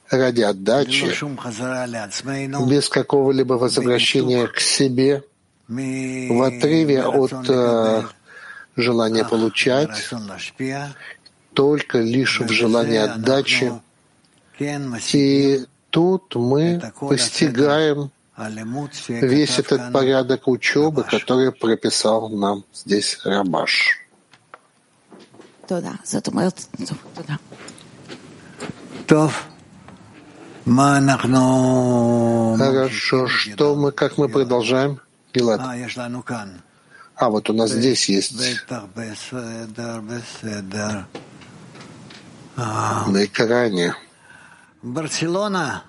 ради 0.09 0.41
отдачи, 0.41 1.05
без 2.67 2.89
какого-либо 2.89 3.53
возвращения 3.53 4.47
к 4.47 4.59
себе, 4.59 5.23
в 5.67 6.41
отрыве 6.41 7.03
от 7.03 7.47
э, 7.47 8.03
желания 8.75 9.23
получать, 9.23 10.09
только 11.53 11.99
лишь 11.99 12.41
в 12.41 12.49
желании 12.49 12.97
отдачи. 12.97 13.71
И 15.13 15.65
тут 15.91 16.35
мы 16.35 16.91
постигаем 16.99 18.09
весь 19.07 19.59
этот 19.59 19.93
порядок 19.93 20.47
учебы, 20.47 21.03
который 21.03 21.51
прописал 21.51 22.29
нам 22.29 22.63
здесь 22.73 23.19
Рабаш. 23.23 24.04
תודה. 25.66 25.92
זאת 26.04 26.28
אומרת, 26.28 26.66
טוב, 26.76 26.98
תודה. 27.14 27.34
טוב. 29.06 29.32
Хорошо, 32.58 33.26
что 33.26 33.74
мы, 33.74 33.92
как 33.92 34.18
мы 34.18 34.28
продолжаем? 34.28 35.00
Гилад. 35.34 35.60
А, 37.16 37.28
вот 37.28 37.50
у 37.50 37.52
нас 37.52 37.70
здесь 37.70 38.08
есть 38.08 38.38
на 43.06 43.24
экране. 43.24 43.94
Барселона. 44.82 45.84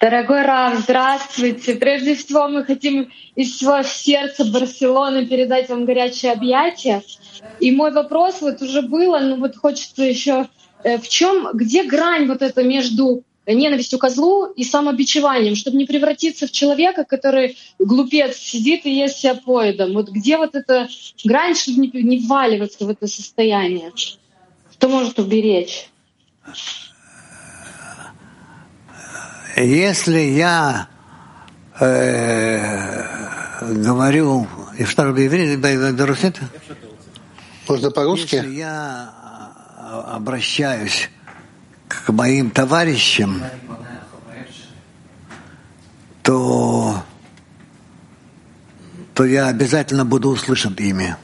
Дорогой 0.00 0.42
Рав, 0.42 0.78
здравствуйте. 0.78 1.74
Прежде 1.74 2.14
всего 2.14 2.46
мы 2.46 2.64
хотим 2.64 3.10
из 3.34 3.56
всего 3.56 3.82
сердца 3.82 4.44
Барселоны 4.44 5.26
передать 5.26 5.68
вам 5.68 5.86
горячее 5.86 6.32
объятие. 6.32 7.02
И 7.58 7.72
мой 7.72 7.90
вопрос 7.90 8.40
вот 8.40 8.62
уже 8.62 8.82
было, 8.82 9.18
ну 9.18 9.36
вот 9.36 9.56
хочется 9.56 10.04
еще, 10.04 10.46
э, 10.84 10.98
в 10.98 11.08
чем, 11.08 11.48
где 11.52 11.82
грань 11.82 12.28
вот 12.28 12.42
эта 12.42 12.62
между 12.62 13.24
ненавистью 13.44 13.98
козлу 13.98 14.46
и 14.46 14.62
самобичеванием, 14.62 15.56
чтобы 15.56 15.76
не 15.76 15.84
превратиться 15.84 16.46
в 16.46 16.52
человека, 16.52 17.04
который 17.04 17.58
глупец 17.80 18.36
сидит 18.36 18.86
и 18.86 18.94
ест 18.94 19.18
себя 19.18 19.34
поедом. 19.34 19.94
Вот 19.94 20.10
где 20.10 20.36
вот 20.36 20.54
эта 20.54 20.88
грань, 21.24 21.56
чтобы 21.56 21.80
не, 21.80 22.02
не 22.02 22.18
вваливаться 22.18 22.84
в 22.84 22.90
это 22.90 23.08
состояние? 23.08 23.90
Что 24.70 24.88
может 24.88 25.18
уберечь? 25.18 25.88
Если 29.60 30.20
я 30.20 30.88
э, 31.80 33.72
говорю, 33.74 34.46
и 34.78 34.84
что 34.84 35.04
по-русски? 35.56 36.40
Можно 37.68 37.90
по-русски? 37.90 38.36
Если 38.36 38.50
я 38.50 39.12
обращаюсь 40.06 41.10
к 41.88 42.12
моим 42.12 42.50
товарищам, 42.50 43.42
то, 46.22 47.02
то 49.14 49.24
я 49.24 49.48
обязательно 49.48 50.04
буду 50.04 50.28
услышан 50.30 50.74
ими. 50.74 51.16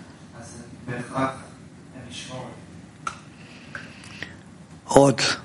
От 4.89 5.41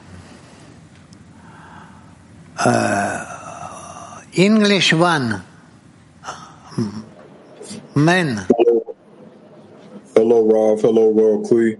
English 4.40 4.94
one, 4.94 5.42
men. 7.94 8.46
Hello, 10.16 10.40
Rob. 10.48 10.80
Hello, 10.80 11.44
Clee. 11.46 11.76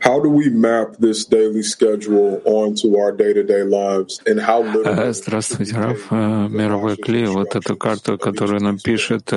How 0.00 0.18
do 0.18 0.28
we 0.28 0.50
map 0.50 0.96
this 0.98 1.24
daily 1.24 1.62
schedule 1.62 2.42
onto 2.44 2.98
our 2.98 3.12
day-to-day 3.12 3.62
lives, 3.62 4.20
and 4.26 4.40
how 4.40 4.62
little... 4.62 5.12
Здравствуйте, 5.12 5.76
Раф. 5.76 6.10
Мировой 6.10 6.96
клей, 6.96 7.26
вот 7.26 7.54
эту 7.54 7.76
карту, 7.76 8.18
которую 8.18 8.60
нам 8.60 8.78
пишет, 8.78 9.32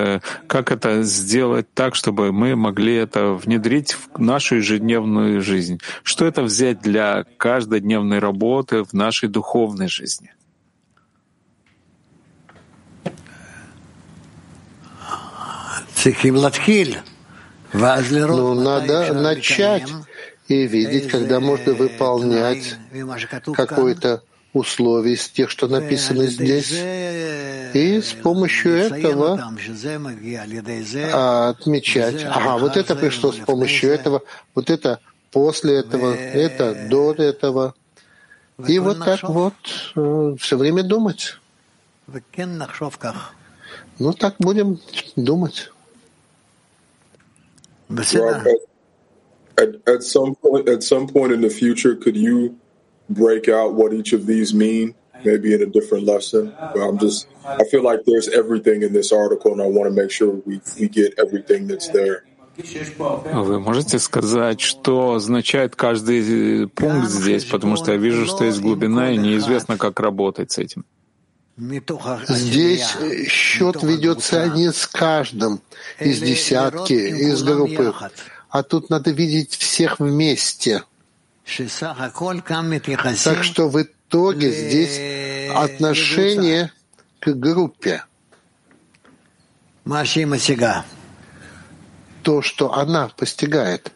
как 0.48 0.72
это 0.72 1.04
сделать 1.04 1.68
так, 1.76 1.94
чтобы 1.94 2.32
мы 2.32 2.56
могли 2.56 2.96
это 2.96 3.34
внедрить 3.34 3.94
в 3.94 4.20
нашу 4.20 4.56
ежедневную 4.56 5.42
жизнь? 5.42 5.80
Что 6.02 6.26
это 6.26 6.42
взять 6.42 6.82
для 6.82 7.24
каждодневной 7.38 8.18
работы 8.18 8.84
в 8.84 8.94
нашей 8.94 9.30
духовной 9.30 9.90
жизни? 9.90 10.32
Но 17.74 18.54
ну, 18.54 18.62
надо 18.62 19.14
начать 19.14 19.90
и 20.48 20.68
видеть, 20.68 21.10
когда 21.10 21.40
можно 21.40 21.74
выполнять 21.74 22.76
какое-то 23.54 24.22
условие 24.54 25.16
из 25.16 25.28
тех, 25.30 25.50
что 25.50 25.68
написано 25.68 26.28
здесь. 26.28 26.72
И 26.72 28.02
с 28.02 28.14
помощью 28.14 28.74
этого 28.74 29.54
отмечать, 31.50 32.24
ага, 32.24 32.58
вот 32.58 32.78
это 32.78 32.96
пришло 32.96 33.32
с 33.32 33.38
помощью 33.38 33.92
этого, 33.92 34.22
вот 34.56 34.70
это 34.70 35.00
после 35.32 35.80
этого, 35.80 36.14
это 36.14 36.88
до 36.90 37.14
этого. 37.14 37.76
И 38.68 38.80
вот 38.80 39.04
так 39.04 39.24
вот 39.24 39.54
э, 39.96 40.36
все 40.40 40.58
время 40.58 40.82
думать. 40.82 41.38
Ну 44.00 44.14
так 44.14 44.36
будем 44.40 44.80
думать. 45.16 45.72
At, 49.59 49.69
at 49.87 50.03
some 50.03 50.35
point, 50.35 50.69
at 50.69 50.83
some 50.83 51.07
point 51.07 51.33
in 51.33 51.41
the 51.43 51.51
future, 51.51 51.95
could 51.95 52.17
you 52.17 52.59
break 53.11 53.49
out 53.49 53.75
what 53.75 53.93
each 53.93 54.13
of 54.15 54.27
these 54.27 54.55
mean, 54.55 54.95
maybe 55.25 55.53
in 55.53 55.63
a 55.63 55.67
different 55.67 56.05
lesson? 56.07 56.55
But 56.59 56.81
I'm 56.81 56.99
just, 56.99 57.27
I 57.45 57.65
feel 57.71 57.83
like 57.83 58.01
there's 58.07 58.29
everything 58.29 58.83
in 58.83 58.93
this 58.95 59.13
article, 59.13 59.53
and 59.53 59.61
I 59.61 59.67
want 59.67 59.89
to 59.89 59.95
make 59.95 60.11
sure 60.11 60.31
we, 60.47 60.61
we 60.81 60.89
get 60.89 61.15
everything 61.19 61.67
that's 61.67 61.89
there. 61.89 62.25
Вы 62.57 63.61
можете 63.61 63.99
сказать, 63.99 64.61
что 64.61 65.15
означает 65.15 65.75
каждый 65.75 66.69
пункт 66.69 67.09
здесь, 67.09 67.45
потому 67.47 67.77
что 67.77 67.93
я 67.93 67.97
вижу, 67.97 68.27
что 68.27 68.45
есть 68.45 68.61
глубина, 68.61 69.11
и 69.11 69.17
неизвестно, 69.17 69.79
как 69.79 70.01
работать 70.01 70.53
с 70.53 70.59
этим. 70.59 70.85
Здесь 71.58 72.86
счет 73.30 73.82
ведется 73.82 74.48
не 74.50 74.72
с 74.72 74.86
каждым 74.86 75.60
из 76.00 76.20
десятки, 76.20 76.94
из 76.94 77.42
группы, 77.42 77.96
а 78.50 78.62
тут 78.62 78.92
надо 78.92 79.10
видеть 79.10 79.56
всех 79.56 80.00
вместе. 80.00 80.84
Так 83.24 83.44
что 83.44 83.70
в 83.70 83.82
итоге 83.82 84.52
здесь 84.52 85.52
отношение 85.56 86.72
к 87.20 87.32
группе. 87.34 88.04
То, 92.24 92.42
что 92.44 92.74
она 92.74 93.10
постигает. 93.18 93.92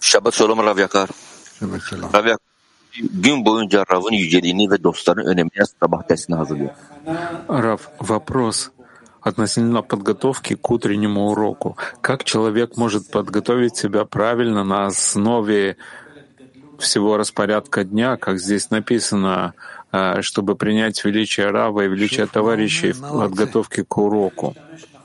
Şabat 0.00 0.32
Shalom 0.32 0.60
Rav 0.60 0.78
Yakar. 0.78 1.10
Rav 1.62 2.26
Yakar 2.26 2.48
gün 3.00 3.44
boyunca 3.44 3.84
Rav'ın 3.92 4.12
yüceliğini 4.12 4.70
ve 4.70 4.82
dostların 4.82 5.26
önemine 5.26 5.64
sabah 5.80 6.08
dersine 6.08 6.36
hazırlıyor. 6.36 6.70
Рав, 7.48 7.80
вопрос 8.00 8.70
относительно 9.20 9.82
подготовки 9.82 10.54
к 10.54 10.70
утреннему 10.70 11.30
уроку. 11.30 11.76
Как 12.00 12.24
человек 12.24 12.76
может 12.76 13.10
подготовить 13.10 13.76
себя 13.76 14.04
правильно 14.04 14.64
на 14.64 14.86
основе 14.86 15.76
всего 16.78 17.16
распорядка 17.16 17.84
дня, 17.84 18.16
как 18.16 18.38
здесь 18.38 18.70
написано, 18.70 19.54
э, 19.92 20.22
чтобы 20.22 20.54
принять 20.54 21.04
величие 21.04 21.50
Рава 21.50 21.84
и 21.84 21.88
величие 21.88 22.26
товарищей 22.26 22.92
в 22.92 23.00
подготовке 23.00 23.84
к 23.84 23.98
уроку? 23.98 24.54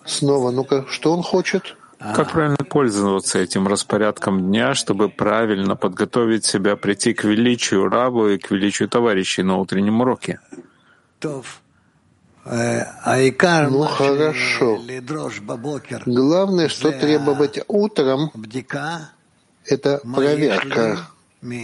Снова, 0.05 0.51
ну-ка, 0.51 0.85
что 0.89 1.13
он 1.13 1.23
хочет? 1.23 1.75
Как 2.15 2.31
правильно 2.31 2.57
пользоваться 2.57 3.39
этим 3.39 3.67
распорядком 3.67 4.41
дня, 4.47 4.73
чтобы 4.73 5.09
правильно 5.09 5.75
подготовить 5.75 6.45
себя 6.45 6.75
прийти 6.75 7.13
к 7.13 7.23
величию 7.23 7.87
Раву 7.87 8.27
и 8.27 8.37
к 8.37 8.51
величию 8.51 8.89
товарищей 8.89 9.43
на 9.43 9.57
утреннем 9.57 10.01
уроке? 10.01 10.39
Ну 12.45 13.83
хорошо. 13.85 14.81
Главное, 16.05 16.67
что 16.67 16.91
требовать 16.91 17.59
утром, 17.69 18.31
это 19.65 20.01
проверка, 20.03 21.07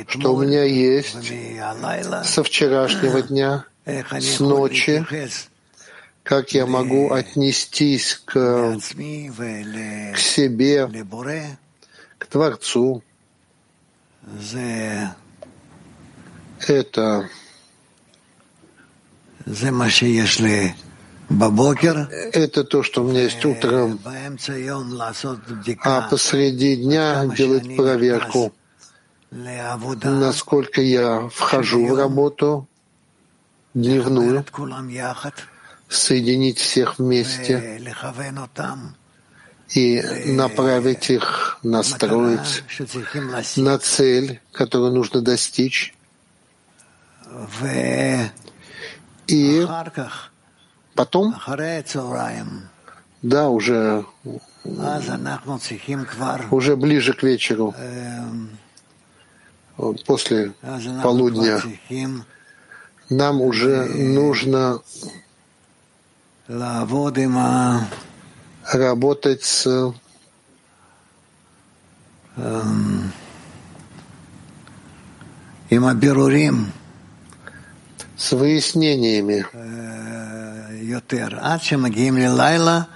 что 0.08 0.36
у 0.36 0.42
меня 0.42 0.64
есть 0.64 1.18
со 2.24 2.44
вчерашнего 2.44 3.22
дня, 3.22 3.66
с 3.86 4.40
ночи, 4.40 5.06
как 6.30 6.52
я 6.52 6.68
могу 6.68 7.12
отнестись 7.12 8.22
к, 8.24 8.78
к 8.78 10.18
себе, 10.20 10.88
к 12.20 12.26
Творцу. 12.28 13.04
Это 16.68 17.28
это 22.32 22.64
то, 22.64 22.84
что 22.84 23.04
у 23.04 23.08
меня 23.10 23.24
есть 23.24 23.44
утром, 23.44 24.00
а 25.84 26.02
посреди 26.04 26.76
дня 26.76 27.26
делать 27.26 27.76
проверку, 27.76 28.54
насколько 29.32 30.80
я 30.80 31.28
вхожу 31.30 31.88
в 31.88 31.96
работу 31.98 32.68
дневную, 33.74 34.46
соединить 35.90 36.60
всех 36.60 37.00
вместе 37.00 37.82
и 39.72 40.02
направить 40.26 41.10
их, 41.10 41.60
настроить 41.64 42.64
на 43.58 43.78
цель, 43.80 44.40
которую 44.52 44.94
нужно 44.94 45.22
достичь. 45.22 45.94
И 49.28 49.68
потом, 50.96 51.36
да, 53.22 53.50
уже, 53.50 54.06
уже 56.52 56.76
ближе 56.76 57.14
к 57.14 57.24
вечеру, 57.24 57.76
после 60.06 60.54
полудня, 61.04 61.62
нам 63.10 63.42
уже 63.42 63.86
нужно 63.86 64.82
работать 68.64 69.44
с 69.44 69.94
с 78.18 78.32
выяснениями. 78.32 79.46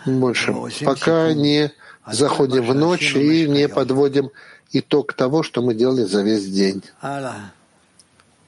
Больше, 0.08 0.52
пока 0.84 1.32
не 1.34 1.72
заходим 2.08 2.66
в 2.66 2.74
ночь 2.74 3.14
и 3.14 3.48
не 3.48 3.70
подводим 3.70 4.32
итог 4.72 5.14
того, 5.14 5.44
что 5.44 5.62
мы 5.62 5.76
делали 5.76 6.06
за 6.06 6.24
весь 6.24 6.50
день. 6.50 6.82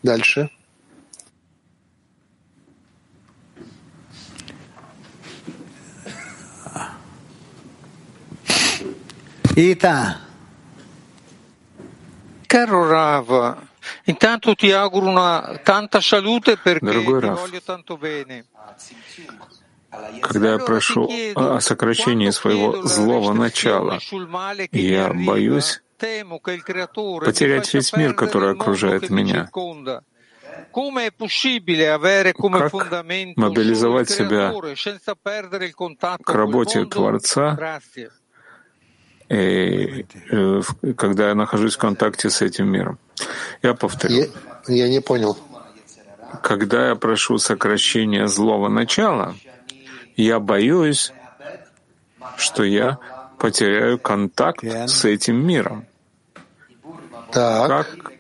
Дальше. 0.01 0.49
Caro 12.45 12.88
Rav, 12.88 13.58
intanto 14.06 14.53
ti 14.53 14.72
auguro 14.72 15.08
una 15.08 15.60
tanta 15.64 16.01
salute 16.01 16.58
perché 16.58 16.86
Дорогой 16.86 17.20
ti 17.22 17.26
Раф, 17.28 17.39
voglio 17.39 17.62
tanto 17.62 17.97
bene. 17.97 18.45
когда 20.22 20.53
я 20.53 20.60
прошу 20.60 21.10
о 21.36 21.60
сокращении 21.62 22.30
своего 22.32 22.82
злого 22.84 23.34
начала, 23.34 23.99
я 24.72 25.14
боюсь 25.14 25.82
потерять 25.97 27.74
весь 27.74 27.93
мир, 27.93 28.14
который 28.14 28.51
окружает 28.51 29.10
меня. 29.10 29.45
Как 29.45 29.56
мобилизовать 33.36 34.10
себя 34.10 34.53
к 36.24 36.30
работе 36.34 36.86
Творца, 36.86 37.80
и, 39.30 40.05
э, 40.32 40.61
когда 40.95 41.30
я 41.30 41.36
нахожусь 41.36 41.76
в 41.76 41.80
контакте 41.80 42.30
с 42.30 42.41
этим 42.41 42.67
миром? 42.71 42.99
Я 43.63 43.73
повторю. 43.73 44.28
Я, 44.67 44.76
я 44.76 44.89
не 44.89 45.01
понял. 45.01 45.38
Когда 46.43 46.89
я 46.89 46.95
прошу 46.95 47.38
сокращения 47.38 48.28
злого 48.28 48.69
начала, 48.69 49.36
я 50.15 50.39
боюсь, 50.39 51.11
что 52.38 52.63
я 52.63 52.99
потеряю 53.39 53.99
контакт 53.99 54.63
с 54.63 55.05
этим 55.05 55.45
миром. 55.45 55.86
Так. 57.32 57.67
Как 57.67 58.11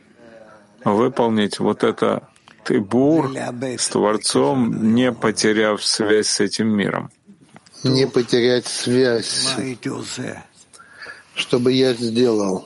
выполнить 0.83 1.59
вот 1.59 1.83
это 1.83 2.27
тыбур 2.63 3.31
с 3.77 3.87
Творцом, 3.89 4.93
не 4.95 5.11
потеряв 5.11 5.83
связь 5.83 6.27
с 6.27 6.39
этим 6.39 6.67
миром? 6.67 7.11
Не 7.83 8.07
потерять 8.07 8.65
связь. 8.65 9.55
Что 11.35 11.59
бы 11.59 11.71
я 11.73 11.93
сделал? 11.93 12.65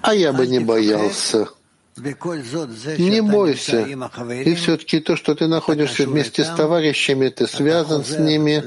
А 0.00 0.14
я 0.14 0.32
бы 0.32 0.46
не 0.46 0.58
боялся. 0.60 1.48
Не 1.96 3.22
бойся. 3.22 3.80
И 3.80 4.54
все-таки 4.54 5.00
то, 5.00 5.16
что 5.16 5.34
ты 5.34 5.46
находишься 5.46 6.06
вместе 6.06 6.44
с 6.44 6.48
товарищами, 6.48 7.28
ты 7.28 7.46
связан 7.46 8.04
с 8.04 8.18
ними, 8.18 8.62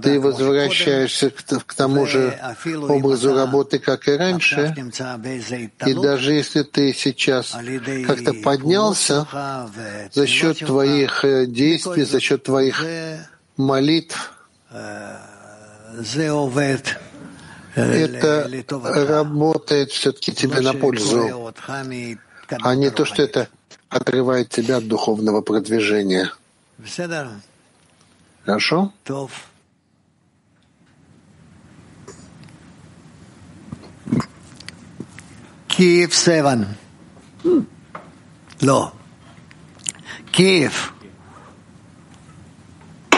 ты 0.00 0.20
возвращаешься 0.20 1.30
к 1.30 1.74
тому 1.74 2.06
же 2.06 2.38
образу 2.88 3.34
работы, 3.34 3.78
как 3.78 4.08
и 4.08 4.12
раньше. 4.12 4.74
И 5.86 5.94
даже 5.94 6.32
если 6.32 6.62
ты 6.62 6.92
сейчас 6.92 7.56
как-то 8.06 8.34
поднялся 8.34 9.26
за 10.12 10.26
счет 10.26 10.58
твоих 10.58 11.24
э, 11.24 11.46
действий, 11.46 12.04
за 12.04 12.20
счет 12.20 12.42
твоих 12.42 12.84
молитв, 13.56 14.32
это 17.74 18.50
работает 19.22 19.90
все-таки 19.90 20.32
тебе 20.32 20.60
на 20.60 20.74
пользу, 20.74 21.52
а 22.48 22.74
не 22.74 22.90
то, 22.90 23.04
что 23.04 23.22
это 23.22 23.48
отрывает 23.88 24.48
тебя 24.50 24.78
от 24.78 24.88
духовного 24.88 25.40
продвижения. 25.40 26.32
Хорошо? 28.44 28.92
Киев 35.68 36.14
7. 36.14 36.66
Ло. 38.60 38.92
Киев. 40.30 40.94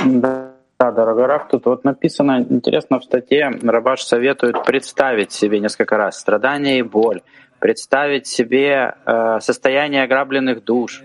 Да. 0.05 0.54
Да, 0.79 0.91
дорогой 0.91 1.27
Раф, 1.27 1.49
тут 1.49 1.67
вот 1.67 1.85
написано, 1.85 2.45
интересно, 2.51 2.99
в 2.99 3.05
статье 3.05 3.51
Рабаш 3.63 4.03
советует 4.03 4.65
представить 4.65 5.31
себе 5.31 5.61
несколько 5.61 5.97
раз 5.97 6.19
страдания 6.19 6.81
и 6.81 6.83
боль, 6.83 7.23
представить 7.61 8.27
себе 8.27 8.97
э, 9.07 9.39
состояние 9.41 10.03
ограбленных 10.03 10.65
душ, 10.65 11.03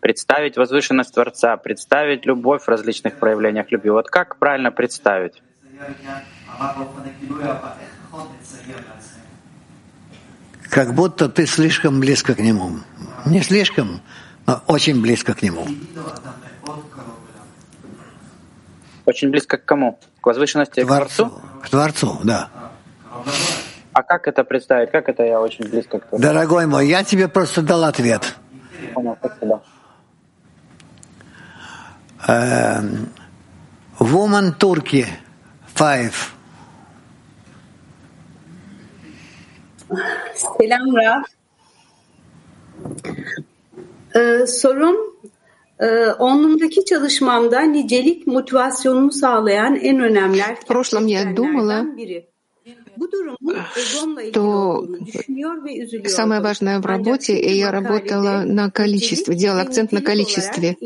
представить 0.00 0.56
возвышенность 0.56 1.14
Творца, 1.14 1.56
представить 1.56 2.26
любовь 2.26 2.64
в 2.64 2.68
различных 2.68 3.14
проявлениях 3.14 3.70
любви. 3.70 3.90
Вот 3.90 4.10
как 4.10 4.36
правильно 4.38 4.72
представить? 4.72 5.40
Как 10.68 10.94
будто 10.94 11.28
ты 11.28 11.46
слишком 11.46 12.00
близко 12.00 12.34
к 12.34 12.40
нему. 12.40 12.78
Не 13.26 13.40
слишком, 13.40 14.00
но 14.46 14.62
очень 14.66 15.00
близко 15.00 15.34
к 15.34 15.42
нему. 15.42 15.66
Очень 19.04 19.30
близко 19.30 19.58
к 19.58 19.64
кому? 19.64 19.98
К 20.20 20.26
возвышенности, 20.26 20.80
к 20.80 20.86
Творцу? 20.86 21.26
К 21.26 21.30
Творцу, 21.30 21.60
к 21.62 21.68
Творцу 21.68 22.18
да. 22.24 22.48
А 23.92 24.02
как 24.02 24.28
это 24.28 24.44
представить? 24.44 24.90
Как 24.90 25.08
это 25.08 25.22
я 25.24 25.40
очень 25.40 25.68
близко 25.68 25.98
к 25.98 26.06
Творцу? 26.06 26.22
Дорогой 26.22 26.66
мой, 26.66 26.88
я 26.88 27.04
тебе 27.04 27.28
просто 27.28 27.62
дал 27.62 27.84
ответ. 27.84 28.36
Понял, 28.94 29.16
спасибо. 29.18 29.62
Um, 32.28 33.08
woman 33.98 34.56
Turkey, 34.56 35.06
five. 35.74 36.14
Selam 40.34 40.94
Raf. 40.94 41.24
Ee, 44.14 44.46
sorum 44.46 45.11
В 50.60 50.66
прошлом 50.66 51.06
я 51.06 51.32
думала, 51.32 51.86
что 54.30 54.86
самое 56.06 56.40
важное 56.40 56.78
в 56.78 56.86
работе, 56.86 57.36
и 57.36 57.52
я 57.56 57.72
работала 57.72 58.44
на 58.46 58.70
количестве, 58.70 59.34
делала 59.34 59.62
акцент 59.62 59.90
на 59.90 60.02
количестве. 60.02 60.76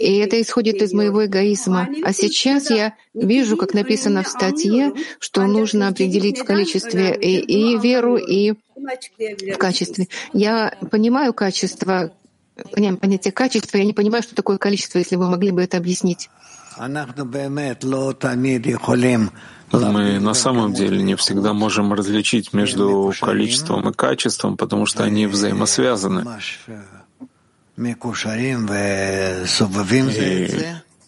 И 0.00 0.18
это 0.18 0.40
исходит 0.40 0.82
из 0.82 0.92
моего 0.92 1.26
эгоизма. 1.26 1.88
А 2.02 2.12
сейчас 2.12 2.70
я 2.70 2.94
вижу, 3.12 3.56
как 3.56 3.74
написано 3.74 4.24
в 4.24 4.28
статье, 4.28 4.92
что 5.20 5.46
нужно 5.46 5.86
определить 5.86 6.38
в 6.40 6.44
количестве 6.44 7.14
и, 7.14 7.38
и 7.38 7.78
веру, 7.78 8.16
и 8.16 8.54
в 8.74 9.56
качестве. 9.56 10.08
Я 10.32 10.76
понимаю 10.90 11.32
качество, 11.32 12.12
понятие 13.00 13.32
качества, 13.32 13.78
я 13.78 13.84
не 13.84 13.92
понимаю, 13.92 14.22
что 14.22 14.34
такое 14.34 14.58
количество, 14.58 14.98
если 14.98 15.16
вы 15.16 15.28
могли 15.28 15.50
бы 15.50 15.62
это 15.62 15.76
объяснить. 15.76 16.30
Мы 19.72 20.20
на 20.20 20.34
самом 20.34 20.72
деле 20.72 21.02
не 21.02 21.14
всегда 21.16 21.52
можем 21.52 21.92
различить 21.92 22.52
между 22.52 23.12
количеством 23.20 23.88
и 23.88 23.92
качеством, 23.92 24.56
потому 24.56 24.86
что 24.86 25.04
они 25.04 25.26
взаимосвязаны. 25.26 26.24
И 27.76 27.94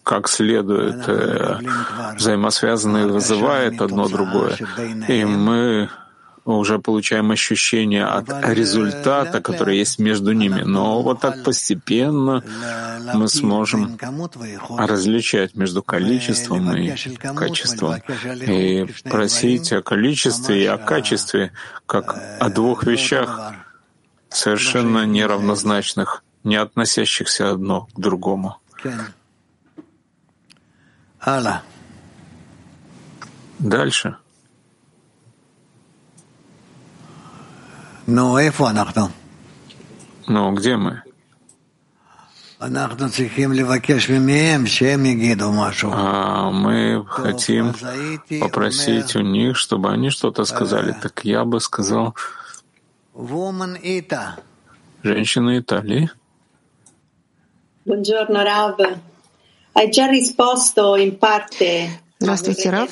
как 0.03 0.29
следует 0.29 1.03
э, 1.07 1.59
взаимосвязаны 2.15 2.99
и 2.99 3.05
вызывает 3.05 3.81
одно 3.81 4.07
другое. 4.07 4.57
И 5.09 5.25
мы 5.25 5.89
уже 6.55 6.79
получаем 6.79 7.31
ощущение 7.31 8.05
от 8.05 8.29
результата, 8.43 9.41
который 9.41 9.77
есть 9.77 9.99
между 9.99 10.31
ними. 10.31 10.61
Но 10.61 11.01
вот 11.01 11.19
так 11.19 11.43
постепенно 11.43 12.43
мы 13.13 13.27
сможем 13.27 13.97
различать 14.69 15.55
между 15.55 15.83
количеством 15.83 16.75
и 16.75 16.93
качеством 17.35 17.95
и 18.47 18.85
просить 19.03 19.73
о 19.73 19.81
количестве 19.81 20.63
и 20.63 20.65
о 20.65 20.77
качестве 20.77 21.51
как 21.85 22.17
о 22.39 22.49
двух 22.49 22.85
вещах 22.85 23.53
совершенно 24.29 25.05
неравнозначных, 25.05 26.23
не 26.43 26.55
относящихся 26.55 27.51
одно 27.51 27.87
к 27.93 27.99
другому. 27.99 28.57
Дальше. 33.59 34.17
Но 40.27 40.49
ну, 40.49 40.55
где 40.55 40.77
мы? 40.77 41.03
А 45.93 46.49
мы 46.49 47.05
хотим 47.05 47.73
попросить 48.39 49.15
у 49.17 49.19
них, 49.19 49.57
чтобы 49.57 49.91
они 49.91 50.09
что-то 50.09 50.45
сказали. 50.45 50.95
Так 50.99 51.25
я 51.25 51.43
бы 51.43 51.59
сказал, 51.59 52.15
женщина 55.03 55.59
Италии. 55.59 56.09
Здравствуйте, 62.19 62.69
Рав. 62.69 62.89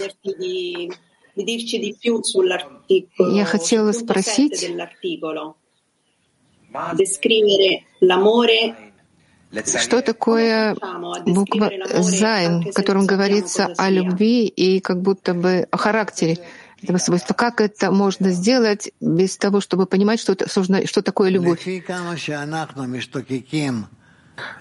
Я 3.20 3.46
хотела 3.46 3.92
спросить, 3.92 4.72
что 9.80 10.02
такое 10.02 10.76
буква 11.26 11.72
«Зайн», 12.02 12.72
в 12.72 12.74
котором 12.74 13.06
говорится 13.06 13.74
о 13.78 13.90
любви 13.90 14.48
и 14.48 14.80
как 14.80 15.02
будто 15.02 15.34
бы 15.34 15.68
о 15.72 15.78
характере 15.78 16.38
этого 16.82 16.98
свойства? 16.98 17.34
Как 17.34 17.62
это 17.62 17.92
можно 17.92 18.32
сделать 18.32 18.92
без 19.00 19.38
того, 19.38 19.62
чтобы 19.62 19.86
понимать, 19.86 20.20
что, 20.20 20.34
это, 20.34 20.48
что 20.50 21.02
такое 21.02 21.30
любовь? 21.30 21.66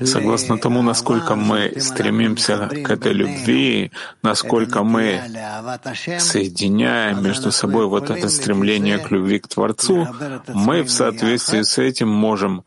Согласно 0.02 0.58
тому, 0.58 0.82
насколько 0.82 1.34
мы 1.34 1.72
стремимся 1.80 2.68
к 2.68 2.90
этой 2.90 3.12
любви, 3.12 3.90
насколько 4.22 4.82
мы 4.82 5.22
соединяем 6.18 7.22
между 7.22 7.52
собой 7.52 7.86
вот 7.86 8.10
это 8.10 8.28
стремление 8.28 8.98
к 8.98 9.10
любви 9.10 9.38
к 9.38 9.48
Творцу, 9.48 10.06
мы 10.48 10.82
в 10.82 10.90
соответствии 10.90 11.62
с 11.62 11.78
этим 11.78 12.08
можем 12.08 12.64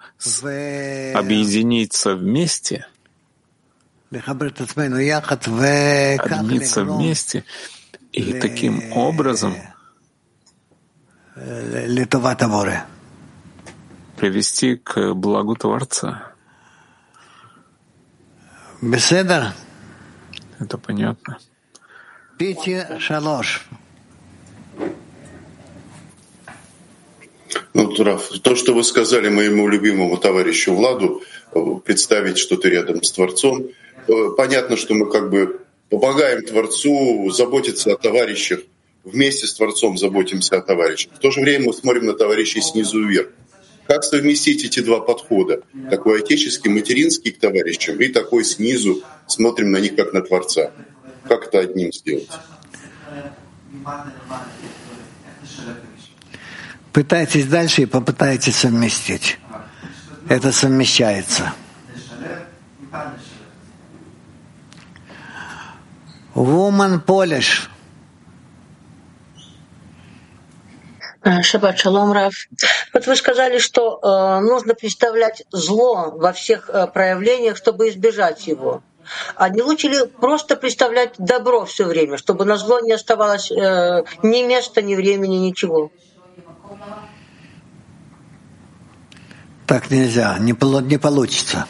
объединиться 1.14 2.16
вместе, 2.16 2.88
объединиться 4.12 6.84
вместе 6.84 7.44
и 8.12 8.34
таким 8.34 8.92
образом 8.94 9.56
привести 14.18 14.76
к 14.76 15.14
благу 15.14 15.56
Творца. 15.56 16.37
Это 20.60 20.78
понятно. 20.78 21.40
Питье 22.38 22.98
шалош. 23.00 23.68
Ну, 27.74 28.04
Раф, 28.04 28.30
то, 28.42 28.56
что 28.56 28.74
вы 28.74 28.84
сказали 28.84 29.30
моему 29.30 29.68
любимому 29.68 30.18
товарищу 30.18 30.74
Владу, 30.74 31.22
представить, 31.86 32.38
что 32.38 32.58
ты 32.58 32.70
рядом 32.70 33.02
с 33.04 33.12
Творцом, 33.12 33.68
понятно, 34.36 34.78
что 34.78 34.94
мы 34.94 35.10
как 35.10 35.30
бы 35.30 35.62
помогаем 35.90 36.44
Творцу 36.44 37.30
заботиться 37.32 37.94
о 37.94 37.98
товарищах 37.98 38.60
вместе 39.04 39.48
с 39.48 39.54
Творцом 39.54 39.98
заботимся 39.98 40.58
о 40.58 40.62
товарищах. 40.62 41.14
В 41.14 41.20
то 41.20 41.32
же 41.32 41.42
время 41.42 41.68
мы 41.68 41.74
смотрим 41.74 42.06
на 42.06 42.14
товарищей 42.14 42.62
снизу 42.62 43.04
вверх. 43.04 43.30
Как 43.88 44.04
совместить 44.04 44.66
эти 44.66 44.82
два 44.82 45.00
подхода? 45.00 45.62
Такой 45.90 46.20
отеческий, 46.20 46.70
материнский 46.70 47.32
к 47.32 47.40
товарищам 47.40 48.00
и 48.00 48.10
такой 48.10 48.44
снизу 48.44 49.02
смотрим 49.28 49.72
на 49.72 49.78
них 49.78 49.96
как 49.96 50.14
на 50.14 50.22
Творца. 50.22 50.72
Как 51.24 51.48
это 51.48 51.60
одним 51.60 51.94
сделать? 51.94 52.30
Пытайтесь 56.92 57.46
дальше 57.46 57.84
и 57.84 57.86
попытайтесь 57.86 58.58
совместить. 58.58 59.38
Это 60.28 60.52
совмещается. 60.52 61.54
Woman 66.36 67.04
Polish. 67.04 67.70
Шаббат 71.42 71.80
шалом, 71.80 72.12
Раф. 72.12 72.34
Вот 72.94 73.08
вы 73.08 73.16
сказали, 73.16 73.58
что 73.58 74.00
э, 74.02 74.40
нужно 74.42 74.74
представлять 74.74 75.44
зло 75.52 76.12
во 76.12 76.32
всех 76.32 76.70
э, 76.70 76.88
проявлениях, 76.88 77.58
чтобы 77.58 77.90
избежать 77.90 78.48
его. 78.48 78.84
А 79.36 79.50
не 79.50 79.62
лучше 79.62 79.88
ли 79.88 80.06
просто 80.06 80.56
представлять 80.56 81.14
добро 81.18 81.66
все 81.66 81.86
время, 81.86 82.18
чтобы 82.18 82.46
на 82.46 82.58
зло 82.58 82.80
не 82.80 82.92
оставалось 82.92 83.52
э, 83.52 84.04
ни 84.24 84.44
места, 84.44 84.82
ни 84.82 84.96
времени, 84.96 85.38
ничего? 85.38 85.92
Так 89.66 89.90
нельзя, 89.92 90.38
не, 90.40 90.56
не 90.84 90.98
получится. 90.98 91.68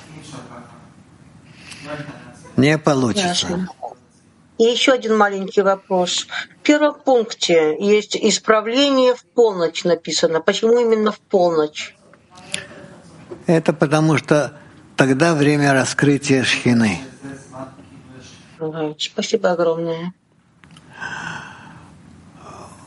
Не 2.56 2.78
получится. 2.78 3.48
Ясно. 3.48 3.70
И 4.58 4.64
еще 4.64 4.93
один 4.93 5.16
маленький 5.16 5.62
вопрос. 5.62 6.28
В 6.60 6.64
первом 6.64 6.95
пункте 6.95 7.78
есть 7.80 8.16
исправление 8.16 9.14
в 9.14 9.24
полночь 9.24 9.84
написано. 9.84 10.41
Почему 10.41 10.80
именно 10.80 11.12
в 11.12 11.20
полночь? 11.20 11.95
Это 13.45 13.72
потому 13.72 14.18
что 14.18 14.58
тогда 14.95 15.36
время 15.36 15.74
раскрытия 15.74 16.43
шхины. 16.43 16.99
Спасибо 18.97 19.51
огромное. 19.51 20.14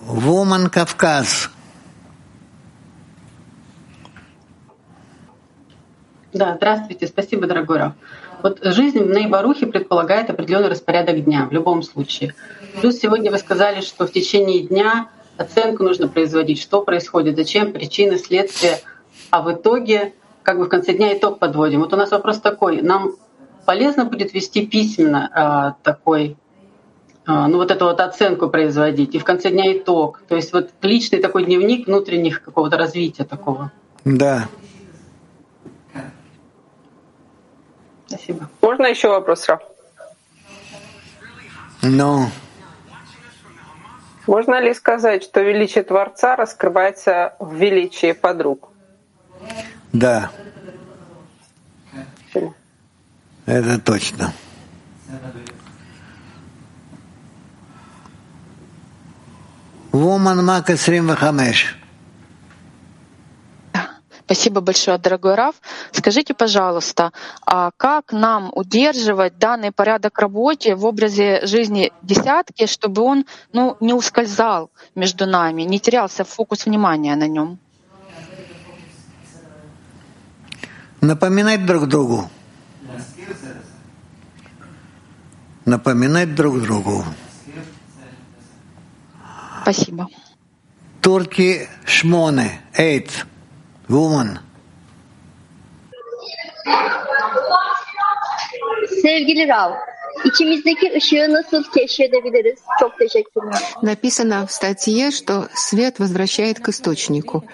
Вуман 0.01 0.71
Кавказ. 0.71 1.51
Да, 6.33 6.57
здравствуйте. 6.57 7.07
Спасибо, 7.07 7.47
дорогой 7.47 7.79
Раф. 7.79 7.93
Вот 8.43 8.61
жизнь 8.63 8.99
в 8.99 9.11
Нейбарухе 9.11 9.67
предполагает 9.67 10.31
определенный 10.31 10.69
распорядок 10.69 11.25
дня 11.25 11.47
в 11.47 11.53
любом 11.53 11.83
случае. 11.83 12.35
Плюс 12.81 12.97
сегодня 12.99 13.31
вы 13.31 13.39
сказали, 13.39 13.81
что 13.81 14.07
в 14.07 14.13
течение 14.13 14.63
дня 14.63 15.09
оценку 15.37 15.83
нужно 15.83 16.09
производить, 16.09 16.61
что 16.61 16.83
происходит, 16.83 17.37
зачем, 17.37 17.73
причины, 17.73 18.19
следствия. 18.19 18.81
А 19.31 19.43
в 19.43 19.53
итоге, 19.53 20.15
как 20.43 20.59
бы 20.59 20.65
в 20.65 20.69
конце 20.69 20.93
дня 20.93 21.17
итог 21.17 21.39
подводим. 21.39 21.81
Вот 21.81 21.93
у 21.93 21.97
нас 21.97 22.11
вопрос 22.11 22.41
такой. 22.41 22.83
Нам 22.83 23.13
полезно 23.65 24.05
будет 24.05 24.35
вести 24.35 24.67
письменно 24.67 25.31
а, 25.33 25.75
такой 25.83 26.37
а, 27.27 27.49
ну 27.49 27.59
вот 27.59 27.71
эту 27.71 27.85
вот 27.85 28.01
оценку 28.01 28.49
производить, 28.49 29.15
и 29.15 29.19
в 29.19 29.25
конце 29.25 29.51
дня 29.51 29.73
итог. 29.77 30.23
То 30.29 30.37
есть 30.37 30.53
вот 30.53 30.71
личный 30.83 31.21
такой 31.21 31.45
дневник 31.45 31.87
внутренних 31.87 32.43
какого-то 32.43 32.77
развития 32.77 33.25
такого. 33.25 33.71
Да, 34.05 34.49
Спасибо. 38.11 38.49
Можно 38.61 38.87
еще 38.87 39.09
вопрос, 39.09 39.49
Раф? 39.49 39.61
Ну. 41.83 42.29
Можно 44.27 44.61
ли 44.61 44.75
сказать, 44.75 45.23
что 45.23 45.41
величие 45.43 45.85
Творца 45.85 46.35
раскрывается 46.35 47.35
в 47.39 47.55
величии 47.55 48.11
подруг? 48.13 48.69
Да. 49.93 50.33
Это 53.47 53.79
точно. 53.81 54.33
Woman 59.93 60.41
Maka 60.43 60.77
25. 60.77 61.80
Спасибо 64.31 64.61
большое, 64.61 64.97
дорогой 64.97 65.35
Раф. 65.35 65.57
Скажите, 65.91 66.35
пожалуйста, 66.35 67.13
а 67.45 67.73
как 67.77 68.13
нам 68.13 68.53
удерживать 68.55 69.39
данный 69.39 69.73
порядок 69.73 70.21
работе 70.21 70.77
в 70.77 70.85
образе 70.85 71.45
жизни 71.45 71.91
десятки, 72.03 72.67
чтобы 72.67 73.03
он 73.03 73.27
ну, 73.53 73.77
не 73.81 73.93
ускользал 73.93 74.71
между 74.95 75.27
нами, 75.27 75.63
не 75.63 75.81
терялся 75.81 76.23
фокус 76.23 76.67
внимания 76.67 77.17
на 77.17 77.27
нем? 77.27 77.59
Напоминать 81.01 81.67
друг 81.67 81.89
другу. 81.89 82.31
Напоминать 85.65 86.37
друг 86.37 86.63
другу. 86.63 87.05
Спасибо. 89.63 90.07
Турки 91.01 91.69
Шмоне, 91.85 92.61
Эйт. 92.77 93.27
Woman. 93.91 94.39
Sevgili 99.03 99.49
Rav, 99.49 99.73
içimizdeki 100.25 100.93
ışığı 100.97 101.35
nasıl 101.35 101.65
keşfedebiliriz? 101.75 102.59
Çok 102.81 102.99
teşekkürler. 102.99 103.63
Написано 103.83 104.47
в 104.47 104.51
статье, 104.51 105.11
что 105.11 105.49
свет 105.55 105.99
возвращает 105.99 106.61
к 106.61 106.69
источнику. 106.69 107.45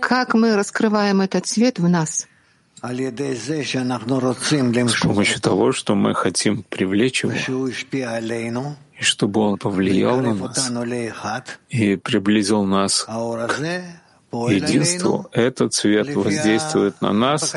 Как 0.00 0.34
мы 0.34 0.56
раскрываем 0.56 1.20
этот 1.20 1.48
свет 1.48 1.80
в 1.80 1.88
нас? 1.88 2.28
С 2.82 2.86
помощью 5.02 5.40
того, 5.40 5.72
что 5.72 5.94
мы 5.94 6.14
хотим 6.14 6.62
привлечь 6.62 7.24
его, 7.24 7.34
и 8.98 9.02
чтобы 9.02 9.40
он 9.40 9.58
повлиял 9.58 10.20
на 10.20 10.34
нас 10.34 10.70
и 11.70 11.96
приблизил 11.96 12.64
нас 12.64 13.02
к 13.02 13.08
единству, 14.32 15.28
этот 15.32 15.74
цвет 15.74 16.14
воздействует 16.14 17.00
на 17.00 17.12
нас 17.12 17.54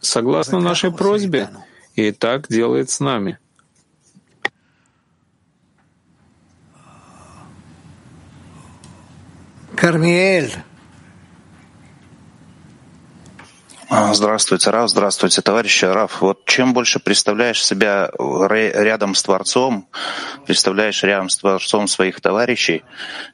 согласно 0.00 0.60
нашей 0.60 0.92
просьбе, 0.92 1.50
и 1.94 2.12
так 2.12 2.48
делает 2.48 2.90
с 2.90 3.00
нами. 3.00 3.38
Кармиэль. 9.76 10.54
А, 10.56 10.62
здравствуйте, 13.90 14.70
Раф, 14.70 14.90
здравствуйте, 14.90 15.40
товарищи 15.40 15.86
Раф. 15.86 16.20
Вот 16.20 16.44
чем 16.44 16.74
больше 16.74 17.00
представляешь 17.00 17.64
себя 17.64 18.10
рядом 18.18 19.14
с 19.14 19.22
Творцом, 19.22 19.88
представляешь 20.46 21.02
рядом 21.02 21.30
с 21.30 21.38
Творцом 21.38 21.88
своих 21.88 22.20
товарищей, 22.20 22.84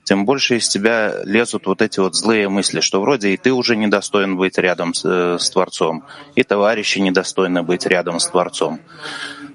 тем 0.04 0.24
больше 0.24 0.58
из 0.58 0.68
тебя 0.68 1.24
лезут 1.24 1.66
вот 1.66 1.82
эти 1.82 1.98
вот 1.98 2.14
злые 2.14 2.48
мысли, 2.48 2.80
что 2.80 3.00
вроде 3.00 3.30
и 3.30 3.36
ты 3.36 3.52
уже 3.52 3.74
недостоин 3.74 4.36
быть 4.36 4.56
рядом 4.56 4.94
с, 4.94 5.04
э, 5.04 5.38
с 5.40 5.50
Творцом, 5.50 6.04
и 6.36 6.44
товарищи 6.44 7.00
недостойны 7.00 7.64
быть 7.64 7.84
рядом 7.86 8.20
с 8.20 8.28
Творцом. 8.28 8.80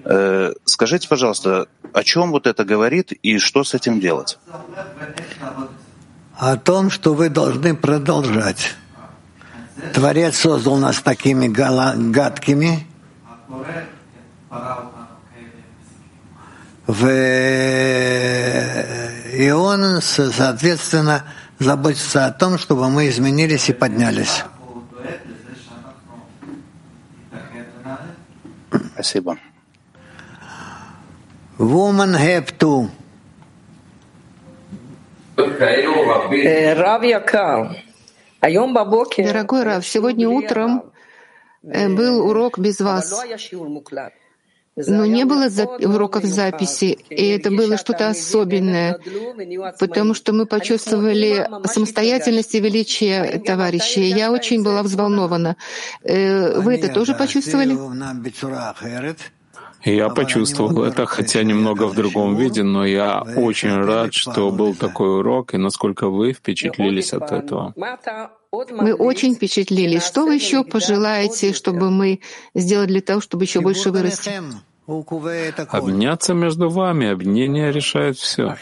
Э, 0.03 0.51
скажите, 0.65 1.07
пожалуйста, 1.07 1.67
о 1.93 2.03
чем 2.03 2.31
вот 2.31 2.45
это 2.45 2.65
говорит 2.65 3.13
и 3.13 3.37
что 3.37 3.63
с 3.63 3.73
этим 3.73 4.01
делать? 4.01 4.37
О 6.37 6.57
том, 6.57 6.89
что 6.89 7.13
вы 7.13 7.29
должны 7.29 7.73
продолжать 7.73 8.75
Творец 9.93 10.37
создал 10.37 10.77
нас 10.77 11.01
такими 11.01 11.47
гадкими, 11.47 12.85
и 19.33 19.51
он, 19.51 20.01
соответственно, 20.01 21.23
заботится 21.59 22.25
о 22.25 22.31
том, 22.31 22.57
чтобы 22.57 22.89
мы 22.89 23.07
изменились 23.09 23.69
и 23.69 23.73
поднялись. 23.73 24.43
Спасибо. 28.93 29.37
Woman 31.57 32.15
have 32.15 32.57
to. 32.57 32.89
Рав 36.75 37.03
Якар, 37.03 37.75
Дорогой 39.25 39.63
Рав, 39.63 39.85
сегодня 39.85 40.27
утром 40.29 40.83
э, 41.63 41.89
был 41.89 42.25
урок 42.25 42.57
без 42.57 42.79
вас, 42.79 43.11
но 44.87 45.05
не 45.05 45.25
было 45.25 45.47
зап- 45.49 45.85
уроков 45.85 46.23
записи, 46.23 46.97
и 47.09 47.27
это 47.35 47.49
было 47.51 47.75
что-то 47.77 48.07
особенное, 48.11 48.97
потому 49.77 50.13
что 50.13 50.31
мы 50.31 50.45
почувствовали 50.45 51.45
самостоятельность 51.67 52.55
и 52.55 52.59
величие 52.61 53.39
товарищей. 53.45 54.07
Я 54.07 54.31
очень 54.31 54.63
была 54.63 54.81
взволнована. 54.83 55.57
Э, 56.03 56.59
вы 56.61 56.75
это 56.75 56.87
тоже 56.93 57.13
почувствовали? 57.13 57.73
Я 59.83 60.09
почувствовал 60.09 60.83
это, 60.83 61.05
хотя 61.05 61.43
немного 61.43 61.87
в 61.87 61.95
другом 61.95 62.35
виде, 62.35 62.63
но 62.63 62.85
я 62.85 63.21
очень 63.35 63.75
рад, 63.75 64.13
что 64.13 64.51
был 64.51 64.75
такой 64.75 65.19
урок, 65.19 65.53
и 65.53 65.57
насколько 65.57 66.09
вы 66.09 66.33
впечатлились 66.33 67.13
от 67.13 67.31
этого. 67.31 67.73
Мы 68.71 68.93
очень 68.93 69.35
впечатлились. 69.35 70.03
Что 70.03 70.25
вы 70.25 70.35
еще 70.35 70.63
пожелаете, 70.63 71.53
чтобы 71.53 71.91
мы 71.91 72.19
сделали 72.55 72.87
для 72.87 73.01
того, 73.01 73.21
чтобы 73.21 73.43
еще 73.43 73.61
больше 73.61 73.91
вырасти? 73.91 74.31
Обняться 75.69 76.33
между 76.33 76.69
вами, 76.69 77.11
объединение 77.11 77.71
решает 77.71 78.17
все 78.17 78.55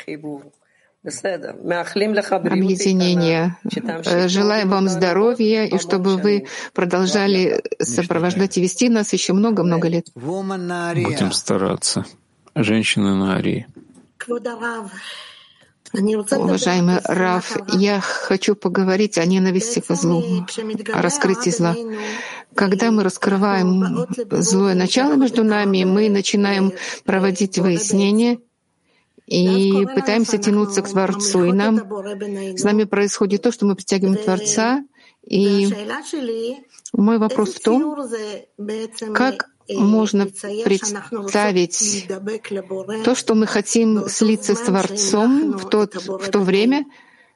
объединения. 2.54 3.58
Э, 4.06 4.28
желаем 4.28 4.70
вам 4.70 4.90
здоровья 4.90 5.66
и 5.66 5.78
чтобы 5.78 6.18
вы 6.18 6.48
продолжали 6.74 7.62
сопровождать 7.80 8.58
и 8.58 8.62
вести 8.62 8.90
нас 8.90 9.14
еще 9.14 9.34
много-много 9.34 9.88
лет. 9.88 10.08
Будем 10.16 11.32
стараться. 11.32 12.06
Женщины 12.56 13.14
на 13.16 13.36
Арии. 13.36 13.68
Уважаемый 15.94 17.00
Раф, 17.06 17.58
я 17.74 18.02
хочу 18.02 18.56
поговорить 18.56 19.18
о 19.18 19.26
ненависти 19.26 19.80
к 19.80 19.96
злу, 19.96 20.46
о 20.94 21.02
раскрытии 21.02 21.50
зла. 21.50 21.76
Когда 22.54 22.92
мы 22.92 23.04
раскрываем 23.04 24.08
злое 24.32 24.76
начало 24.76 25.14
между 25.14 25.44
нами, 25.44 25.86
мы 25.86 26.10
начинаем 26.10 26.74
проводить 27.06 27.58
выяснения 27.58 28.40
и 29.28 29.86
пытаемся 29.94 30.38
тянуться 30.38 30.82
к 30.82 30.90
Творцу. 30.90 31.44
И 31.46 31.52
нам, 31.52 31.78
с 32.58 32.64
нами 32.64 32.86
происходит 32.86 33.42
то, 33.44 33.52
что 33.52 33.66
мы 33.66 33.76
притягиваем 33.76 34.18
Творца. 34.18 34.84
И 35.22 35.68
мой 36.94 37.18
вопрос 37.18 37.56
в 37.56 37.60
том, 37.60 37.98
как 39.14 39.50
можно 39.70 40.28
представить 40.64 42.08
то, 43.04 43.16
что 43.16 43.36
мы 43.36 43.48
хотим 43.48 44.08
слиться 44.08 44.56
с 44.56 44.62
Творцом 44.62 45.58
в, 45.58 45.68
тот, 45.70 45.96
в 45.96 46.32
то 46.32 46.40
время, 46.40 46.86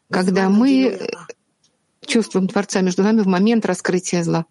когда 0.10 0.48
мы 0.48 1.10
чувствуем 2.06 2.48
Творца 2.48 2.80
между 2.80 3.04
нами 3.04 3.20
в 3.20 3.28
момент 3.28 3.66
раскрытия 3.66 4.24
зла. 4.24 4.46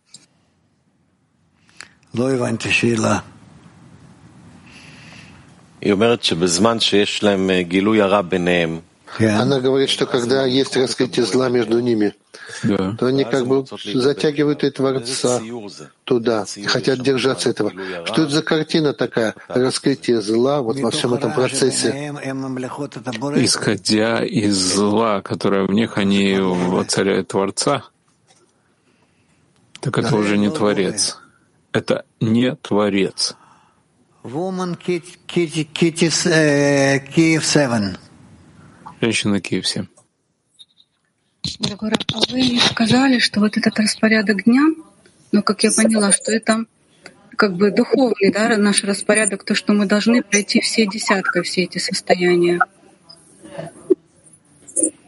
Она 9.18 9.60
говорит, 9.60 9.90
что 9.90 10.06
когда 10.06 10.44
есть 10.44 10.76
раскрытие 10.76 11.26
зла 11.26 11.48
между 11.48 11.80
ними, 11.80 12.14
да. 12.62 12.94
то 12.98 13.06
они 13.06 13.24
как 13.24 13.46
бы 13.46 13.64
затягивают 13.94 14.62
и 14.62 14.70
Творца 14.70 15.40
туда 16.04 16.44
и 16.56 16.64
хотят 16.64 17.02
держаться 17.02 17.50
этого. 17.50 17.72
Что 18.04 18.22
это 18.22 18.30
за 18.30 18.42
картина 18.42 18.92
такая? 18.92 19.34
Раскрытие 19.48 20.20
зла 20.20 20.60
вот 20.62 20.78
во 20.78 20.90
всем 20.90 21.14
этом 21.14 21.32
процессе. 21.32 22.14
Исходя 23.36 24.24
из 24.24 24.56
зла, 24.56 25.22
которое 25.22 25.66
в 25.66 25.72
них, 25.72 25.98
они 25.98 26.36
воцаряют 26.38 27.28
Творца, 27.28 27.84
так 29.80 29.98
это 29.98 30.14
уже 30.14 30.38
не 30.38 30.50
Творец. 30.50 31.18
Это 31.72 32.04
не 32.20 32.54
Творец. 32.56 33.36
7. 37.42 37.94
Женщина 39.00 39.40
Киев 39.40 39.66
7. 39.66 39.86
Дорогой 41.60 41.90
а 42.12 42.18
вы 42.30 42.60
сказали, 42.60 43.18
что 43.18 43.40
вот 43.40 43.56
этот 43.56 43.78
распорядок 43.78 44.44
дня, 44.44 44.66
ну, 45.32 45.42
как 45.42 45.64
я 45.64 45.70
поняла, 45.74 46.12
что 46.12 46.32
это 46.32 46.66
как 47.36 47.56
бы 47.56 47.70
духовный, 47.70 48.30
да, 48.30 48.54
наш 48.58 48.84
распорядок, 48.84 49.44
то, 49.44 49.54
что 49.54 49.72
мы 49.72 49.86
должны 49.86 50.22
пройти 50.22 50.60
все 50.60 50.86
десятка, 50.86 51.42
все 51.42 51.62
эти 51.62 51.78
состояния. 51.78 52.60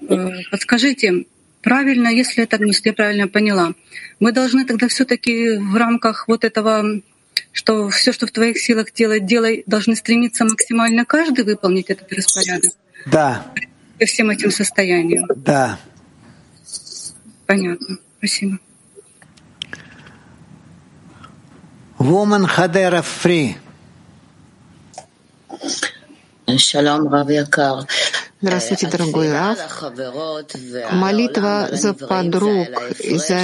Э, 0.08 0.30
подскажите, 0.50 1.26
правильно, 1.60 2.08
если 2.08 2.44
это, 2.44 2.64
если 2.64 2.88
я 2.88 2.94
правильно 2.94 3.28
поняла, 3.28 3.74
мы 4.20 4.32
должны 4.32 4.64
тогда 4.64 4.88
все-таки 4.88 5.58
в 5.58 5.76
рамках 5.76 6.28
вот 6.28 6.44
этого 6.44 7.02
что 7.52 7.88
все, 7.90 8.12
что 8.12 8.26
в 8.26 8.32
твоих 8.32 8.58
силах 8.58 8.92
делать, 8.92 9.26
делай, 9.26 9.62
должны 9.66 9.96
стремиться 9.96 10.44
максимально 10.44 11.04
каждый 11.04 11.44
выполнить 11.44 11.90
этот 11.90 12.12
распорядок? 12.12 12.72
Да. 13.06 13.46
По 13.98 14.06
всем 14.06 14.30
этим 14.30 14.50
состояниям? 14.50 15.26
Да. 15.36 15.78
Понятно. 17.46 17.98
Спасибо. 18.18 18.58
Woman 21.98 22.46
Hadera 22.46 23.04
Free. 23.04 23.54
Шалом, 26.58 27.08
Рав 27.08 27.30
Якар. 27.30 27.86
Здравствуйте, 28.42 28.88
дорогой 28.88 29.30
Раф. 29.32 29.58
Молитва 30.90 31.68
за 31.70 31.94
подруг 31.94 32.66
и 32.98 33.16
за 33.16 33.38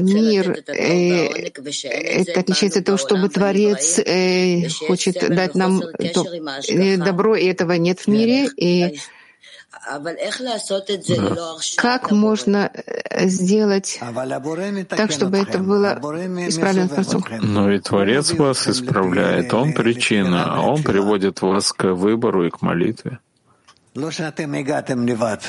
мир 0.00 0.62
это 0.68 2.40
отличается 2.40 2.78
от 2.78 2.84
того, 2.84 2.98
чтобы 2.98 3.28
Творец 3.28 3.98
э, 3.98 4.68
хочет 4.86 5.16
дать 5.34 5.56
нам 5.56 5.82
добро, 6.98 7.34
и 7.34 7.46
этого 7.46 7.72
нет 7.72 7.98
в 8.00 8.06
мире. 8.06 8.48
И 8.56 9.00
как 11.76 12.12
можно 12.12 12.70
э, 12.72 13.26
сделать 13.26 13.98
так, 14.88 15.10
чтобы 15.10 15.38
это 15.38 15.58
было 15.58 15.98
исправлено 16.48 16.88
Творцом? 16.88 17.24
Но 17.40 17.72
и 17.72 17.80
Творец 17.80 18.32
вас 18.34 18.68
исправляет, 18.68 19.52
Он 19.52 19.72
причина, 19.72 20.54
а 20.54 20.60
Он 20.60 20.80
приводит 20.80 21.42
вас 21.42 21.72
к 21.72 21.92
выбору 21.94 22.46
и 22.46 22.50
к 22.50 22.62
молитве. 22.62 23.18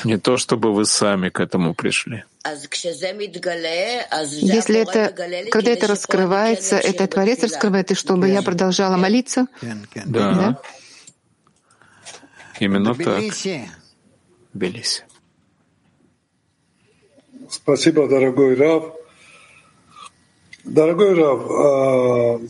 Не 0.04 0.18
то, 0.18 0.36
чтобы 0.36 0.72
вы 0.72 0.84
сами 0.84 1.28
к 1.28 1.38
этому 1.38 1.74
пришли. 1.74 2.24
Если 4.40 4.80
это, 4.80 5.12
когда 5.50 5.70
это 5.70 5.86
раскрывается, 5.86 6.76
это 6.76 7.06
Творец 7.06 7.42
раскрывает, 7.42 7.92
и 7.92 7.94
чтобы 7.94 8.28
я 8.28 8.42
продолжала 8.42 8.96
молиться? 8.96 9.46
Да. 9.60 10.32
да? 10.32 10.60
Именно 12.58 12.94
так. 12.94 13.20
Белиси. 14.54 15.04
Спасибо, 17.48 18.08
дорогой 18.08 18.54
Рав. 18.56 18.94
Дорогой 20.64 21.14
Рав, 21.14 21.50
а, 21.50 22.40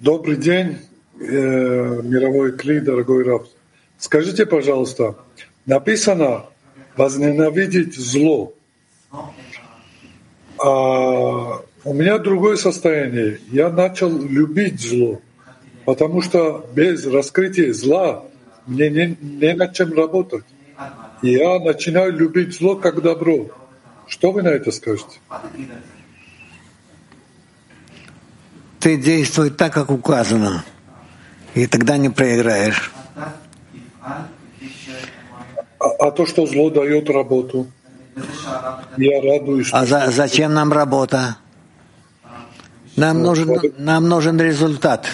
добрый 0.00 0.36
день, 0.36 0.78
э, 1.20 2.02
мировой 2.02 2.56
кли, 2.56 2.80
дорогой 2.80 3.24
Рав. 3.24 3.46
Скажите, 3.98 4.46
пожалуйста, 4.46 5.16
написано 5.66 6.44
возненавидеть 6.96 7.96
зло. 7.96 8.54
А 10.58 11.62
у 11.84 11.94
меня 11.94 12.18
другое 12.18 12.56
состояние. 12.56 13.40
Я 13.50 13.70
начал 13.70 14.10
любить 14.10 14.80
зло, 14.80 15.20
потому 15.84 16.22
что 16.22 16.68
без 16.74 17.06
раскрытия 17.06 17.72
зла 17.72 18.24
мне 18.66 18.90
не, 18.90 19.16
не 19.20 19.54
над 19.54 19.74
чем 19.74 19.92
работать. 19.92 20.44
И 21.22 21.32
я 21.32 21.58
начинаю 21.58 22.12
любить 22.12 22.56
зло 22.56 22.76
как 22.76 23.02
добро. 23.02 23.46
Что 24.06 24.30
вы 24.30 24.42
на 24.42 24.48
это 24.48 24.70
скажете? 24.70 25.18
Ты 28.78 28.96
действуй 28.96 29.50
так, 29.50 29.72
как 29.72 29.90
указано, 29.90 30.64
и 31.54 31.66
тогда 31.66 31.96
не 31.96 32.08
проиграешь. 32.08 32.92
А, 35.80 35.86
а 36.00 36.10
то, 36.10 36.26
что 36.26 36.46
зло 36.46 36.70
дает 36.70 37.08
работу, 37.10 37.66
я 38.96 39.20
радуюсь. 39.22 39.70
А 39.72 39.86
за, 39.86 40.10
зачем 40.10 40.54
нам 40.54 40.72
работа? 40.72 41.36
Нам 42.96 43.22
нужен, 43.22 43.56
нам 43.78 44.08
нужен 44.08 44.40
результат. 44.40 45.06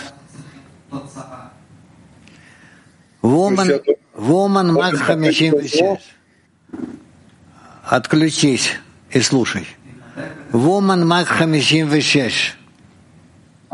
Woman, 3.22 3.82
woman 4.16 4.72
Мак 4.72 4.97
Хамишим 4.97 5.55
Отключись 7.84 8.70
и 9.11 9.20
слушай. 9.20 9.66
Woman 10.53 11.05
Мак 11.05 11.28
Хамишим 11.28 11.88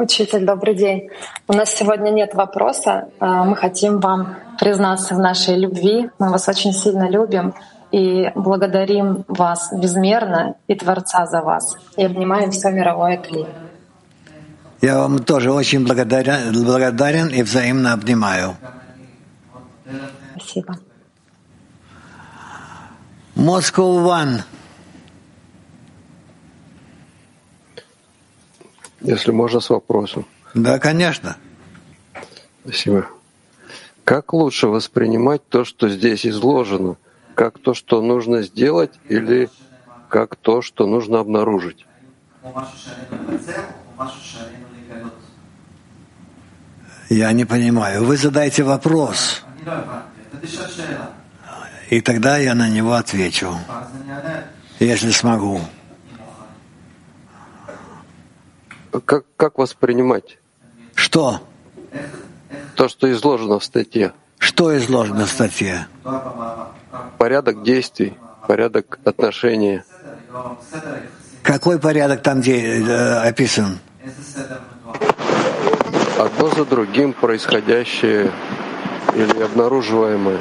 Учитель, 0.00 0.46
добрый 0.46 0.74
день. 0.74 1.10
У 1.46 1.52
нас 1.52 1.74
сегодня 1.74 2.08
нет 2.08 2.32
вопроса. 2.32 3.10
А, 3.18 3.44
мы 3.44 3.54
хотим 3.54 4.00
вам 4.00 4.34
признаться 4.58 5.14
в 5.14 5.18
нашей 5.18 5.58
любви. 5.58 6.08
Мы 6.18 6.30
вас 6.30 6.48
очень 6.48 6.72
сильно 6.72 7.06
любим 7.06 7.52
и 7.92 8.30
благодарим 8.34 9.26
вас 9.28 9.70
безмерно 9.74 10.54
и 10.68 10.74
Творца 10.74 11.26
за 11.26 11.42
вас. 11.42 11.76
И 11.98 12.02
обнимаем 12.02 12.50
все 12.50 12.70
мировое 12.70 13.18
кли. 13.18 13.44
Я 14.80 15.00
вам 15.00 15.18
тоже 15.18 15.52
очень 15.52 15.84
благодарен, 15.84 16.64
благодарен 16.64 17.28
и 17.28 17.42
взаимно 17.42 17.92
обнимаю. 17.92 18.56
Спасибо. 20.34 20.78
Moscow 23.36 24.02
One. 24.02 24.40
Если 29.00 29.30
можно, 29.30 29.60
с 29.60 29.70
вопросом. 29.70 30.26
Да, 30.54 30.78
конечно. 30.78 31.36
Спасибо. 32.64 33.06
Как 34.04 34.32
лучше 34.32 34.66
воспринимать 34.66 35.46
то, 35.48 35.64
что 35.64 35.88
здесь 35.88 36.26
изложено? 36.26 36.96
Как 37.34 37.58
то, 37.58 37.74
что 37.74 38.02
нужно 38.02 38.42
сделать, 38.42 38.92
или 39.08 39.48
как 40.08 40.36
то, 40.36 40.62
что 40.62 40.86
нужно 40.86 41.20
обнаружить? 41.20 41.86
Я 47.08 47.32
не 47.32 47.44
понимаю. 47.44 48.04
Вы 48.04 48.16
задаете 48.16 48.62
вопрос, 48.62 49.42
и 51.90 52.00
тогда 52.00 52.38
я 52.38 52.54
на 52.54 52.68
него 52.68 52.94
отвечу, 52.94 53.56
если 54.78 55.10
смогу. 55.10 55.60
Как, 59.04 59.24
как 59.36 59.58
воспринимать? 59.58 60.38
Что? 60.94 61.40
То, 62.74 62.88
что 62.88 63.10
изложено 63.12 63.58
в 63.58 63.64
статье. 63.64 64.12
Что 64.38 64.76
изложено 64.76 65.26
в 65.26 65.30
статье? 65.30 65.86
Порядок 67.18 67.62
действий, 67.62 68.16
порядок 68.48 68.98
отношений. 69.04 69.82
Какой 71.42 71.78
порядок 71.78 72.22
там 72.22 72.40
где, 72.40 72.80
э, 72.80 73.28
описан? 73.28 73.78
Одно 76.18 76.50
за 76.50 76.64
другим 76.64 77.12
происходящее 77.12 78.30
или 79.14 79.42
обнаруживаемое. 79.42 80.40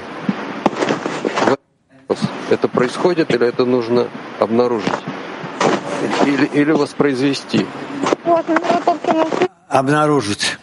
Это 2.49 2.67
происходит 2.67 3.31
или 3.33 3.47
это 3.47 3.65
нужно 3.65 4.07
обнаружить? 4.39 4.91
Или, 6.25 6.45
или 6.45 6.71
воспроизвести? 6.71 7.65
Обнаружить. 9.67 10.57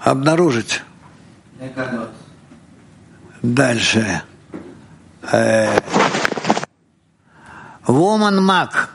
Обнаружить. 0.00 0.82
Дальше. 3.42 4.22
Э, 5.30 5.78
Woman 7.86 8.40
Mac. 8.40 8.88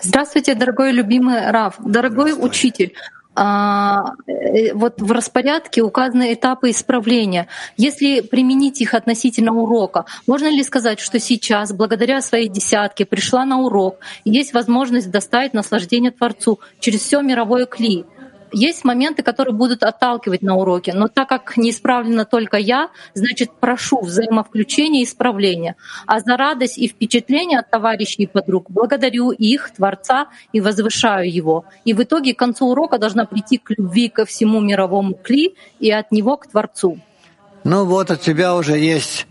Здравствуйте, 0.00 0.54
дорогой 0.54 0.92
любимый 0.92 1.50
Рав, 1.50 1.74
дорогой 1.78 2.32
учитель. 2.32 2.94
А, 3.38 4.14
э, 4.26 4.72
вот 4.72 5.02
в 5.02 5.12
распорядке 5.12 5.82
указаны 5.82 6.32
этапы 6.32 6.70
исправления. 6.70 7.48
Если 7.76 8.20
применить 8.20 8.80
их 8.80 8.94
относительно 8.94 9.52
урока, 9.52 10.06
можно 10.26 10.48
ли 10.48 10.62
сказать, 10.62 11.00
что 11.00 11.20
сейчас, 11.20 11.70
благодаря 11.74 12.22
своей 12.22 12.48
десятке, 12.48 13.04
пришла 13.04 13.44
на 13.44 13.60
урок, 13.60 13.98
есть 14.24 14.54
возможность 14.54 15.10
доставить 15.10 15.52
наслаждение 15.52 16.12
Творцу 16.12 16.60
через 16.80 17.02
все 17.02 17.20
мировое 17.20 17.66
кли? 17.66 18.06
Есть 18.52 18.84
моменты, 18.84 19.22
которые 19.22 19.54
будут 19.54 19.82
отталкивать 19.82 20.42
на 20.42 20.56
уроке, 20.56 20.92
но 20.94 21.08
так 21.08 21.28
как 21.28 21.56
не 21.56 21.70
исправлена 21.70 22.24
только 22.24 22.56
я, 22.56 22.90
значит, 23.14 23.50
прошу 23.60 24.00
взаимовключения 24.00 25.00
и 25.00 25.04
исправления. 25.04 25.76
А 26.06 26.20
за 26.20 26.36
радость 26.36 26.78
и 26.78 26.88
впечатление 26.88 27.58
от 27.58 27.70
товарищей 27.70 28.22
и 28.22 28.26
подруг 28.26 28.70
благодарю 28.70 29.30
их, 29.30 29.70
Творца, 29.74 30.28
и 30.52 30.60
возвышаю 30.60 31.30
его. 31.30 31.64
И 31.84 31.92
в 31.92 32.02
итоге 32.02 32.34
к 32.34 32.38
концу 32.38 32.66
урока 32.66 32.98
должна 32.98 33.24
прийти 33.24 33.58
к 33.58 33.70
любви 33.70 34.08
ко 34.08 34.24
всему 34.24 34.60
мировому 34.60 35.14
кли 35.14 35.54
и 35.80 35.90
от 35.90 36.12
него 36.12 36.36
к 36.36 36.46
Творцу. 36.46 36.98
Ну 37.64 37.84
вот 37.84 38.10
у 38.10 38.16
тебя 38.16 38.54
уже 38.54 38.78
есть 38.78 39.26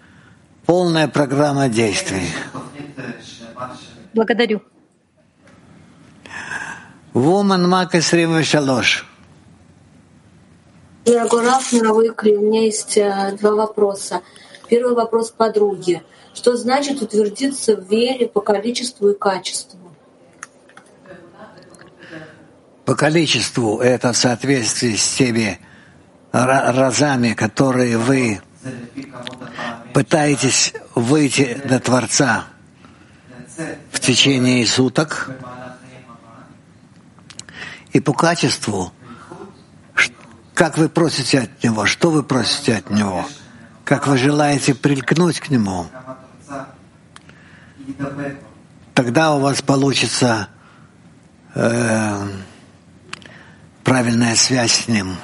полная 0.65 1.07
программа 1.07 1.69
действий. 1.69 2.27
Благодарю. 4.13 4.61
Woman 7.15 7.67
Мак 7.67 7.91
23. 7.91 8.25
Дорогой 11.05 11.45
Раф, 11.45 11.71
мировой 11.71 12.13
Кли, 12.13 12.35
у 12.35 12.41
меня 12.41 12.63
есть 12.63 12.97
э, 12.97 13.37
два 13.39 13.51
вопроса. 13.51 14.21
Первый 14.67 14.95
вопрос 14.95 15.31
к 15.31 15.35
подруге. 15.35 16.03
Что 16.33 16.57
значит 16.57 17.01
утвердиться 17.01 17.77
в 17.77 17.89
вере 17.89 18.27
по 18.27 18.41
количеству 18.41 19.11
и 19.11 19.17
качеству? 19.17 19.79
По 22.83 22.95
количеству 22.95 23.79
это 23.79 24.11
в 24.11 24.17
соответствии 24.17 24.95
с 24.95 25.15
теми 25.15 25.57
разами, 26.33 27.33
которые 27.33 27.97
вы 27.97 28.41
пытаетесь 29.93 30.73
выйти 30.95 31.61
до 31.63 31.79
Творца 31.79 32.43
в 33.93 34.01
течение 34.01 34.67
суток, 34.67 35.31
и 37.95 38.01
по 38.01 38.11
качеству, 38.11 38.91
как 40.53 40.77
вы 40.77 40.89
просите 40.89 41.39
от 41.39 41.63
Него, 41.63 41.85
что 41.85 42.11
вы 42.11 42.23
просите 42.23 42.75
от 42.75 42.89
Него, 42.89 43.25
как 43.85 44.07
вы 44.07 44.17
желаете 44.17 44.75
прилькнуть 44.75 45.39
к 45.39 45.49
Нему, 45.49 45.85
тогда 48.93 49.33
у 49.35 49.39
вас 49.39 49.61
получится 49.61 50.49
э, 51.53 52.27
правильная 53.85 54.35
связь 54.35 54.73
с 54.73 54.87
Ним. 54.89 55.15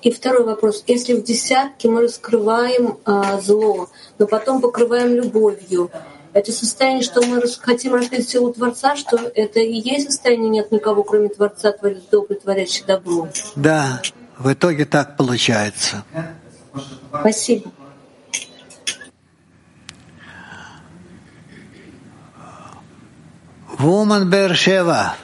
И 0.00 0.10
второй 0.10 0.44
вопрос. 0.44 0.84
Если 0.86 1.12
в 1.12 1.22
десятке 1.22 1.90
мы 1.90 2.04
раскрываем 2.04 2.96
а, 3.04 3.38
зло, 3.42 3.90
но 4.18 4.26
потом 4.26 4.62
покрываем 4.62 5.14
любовью, 5.14 5.90
это 6.32 6.52
состояние, 6.52 7.02
что 7.02 7.20
мы 7.22 7.42
хотим 7.60 7.94
раскрыть 7.94 8.28
силу 8.28 8.52
Творца, 8.52 8.96
что 8.96 9.16
это 9.34 9.60
и 9.60 9.74
есть 9.74 10.06
состояние 10.06 10.48
нет 10.48 10.72
никого, 10.72 11.02
кроме 11.02 11.28
Творца, 11.28 11.72
творец 11.72 12.02
добрый, 12.10 12.38
творящий 12.38 12.84
добро. 12.84 13.28
Да, 13.54 14.00
в 14.38 14.52
итоге 14.52 14.84
так 14.84 15.16
получается. 15.16 16.04
Спасибо. 17.20 17.70
Woman 23.78 24.26
Бершева. 24.26 25.16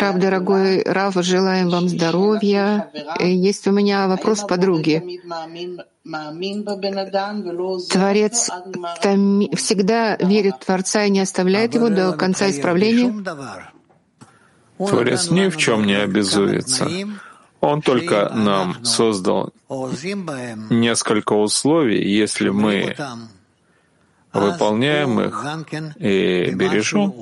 Рав, 0.00 0.18
дорогой 0.18 0.82
Рав, 0.82 1.14
желаем 1.14 1.68
вам 1.70 1.88
здоровья. 1.88 2.90
Есть 3.20 3.68
у 3.68 3.70
меня 3.70 4.08
вопрос 4.08 4.40
подруги. 4.40 5.20
Творец 7.88 8.50
всегда 9.54 10.16
верит 10.16 10.54
в 10.60 10.64
Творца 10.64 11.04
и 11.04 11.10
не 11.10 11.20
оставляет 11.20 11.74
его 11.76 11.88
до 11.88 12.14
конца 12.14 12.50
исправления? 12.50 13.24
Творец 14.76 15.30
ни 15.30 15.48
в 15.50 15.56
чем 15.56 15.86
не 15.86 15.94
обязуется. 15.94 16.90
Он 17.60 17.80
только 17.80 18.32
нам 18.34 18.84
создал 18.84 19.52
несколько 20.68 21.34
условий, 21.34 22.12
если 22.12 22.48
мы 22.48 22.96
выполняем 24.32 25.20
их 25.20 25.44
и 25.98 26.50
бережем, 26.54 27.14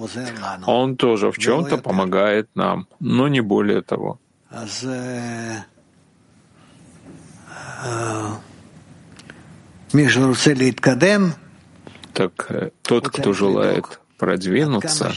Он 0.67 0.97
тоже 0.97 1.31
в 1.31 1.39
чем-то 1.39 1.79
помогает 1.79 2.49
нам, 2.55 2.87
но 3.01 3.29
не 3.29 3.41
более 3.41 3.83
того. 3.83 4.19
Так 12.13 12.51
э, 12.51 12.71
тот, 12.83 13.09
кто 13.09 13.33
желает 13.33 14.01
продвинуться, 14.19 15.13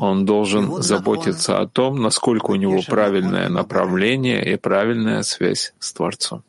он 0.00 0.24
должен 0.24 0.82
заботиться 0.82 1.58
о 1.58 1.66
том, 1.66 2.00
насколько 2.00 2.52
у 2.52 2.54
него 2.54 2.80
правильное 2.86 3.48
направление 3.48 4.52
и 4.52 4.56
правильная 4.56 5.22
связь 5.22 5.74
с 5.78 5.92
Творцом. 5.92 6.42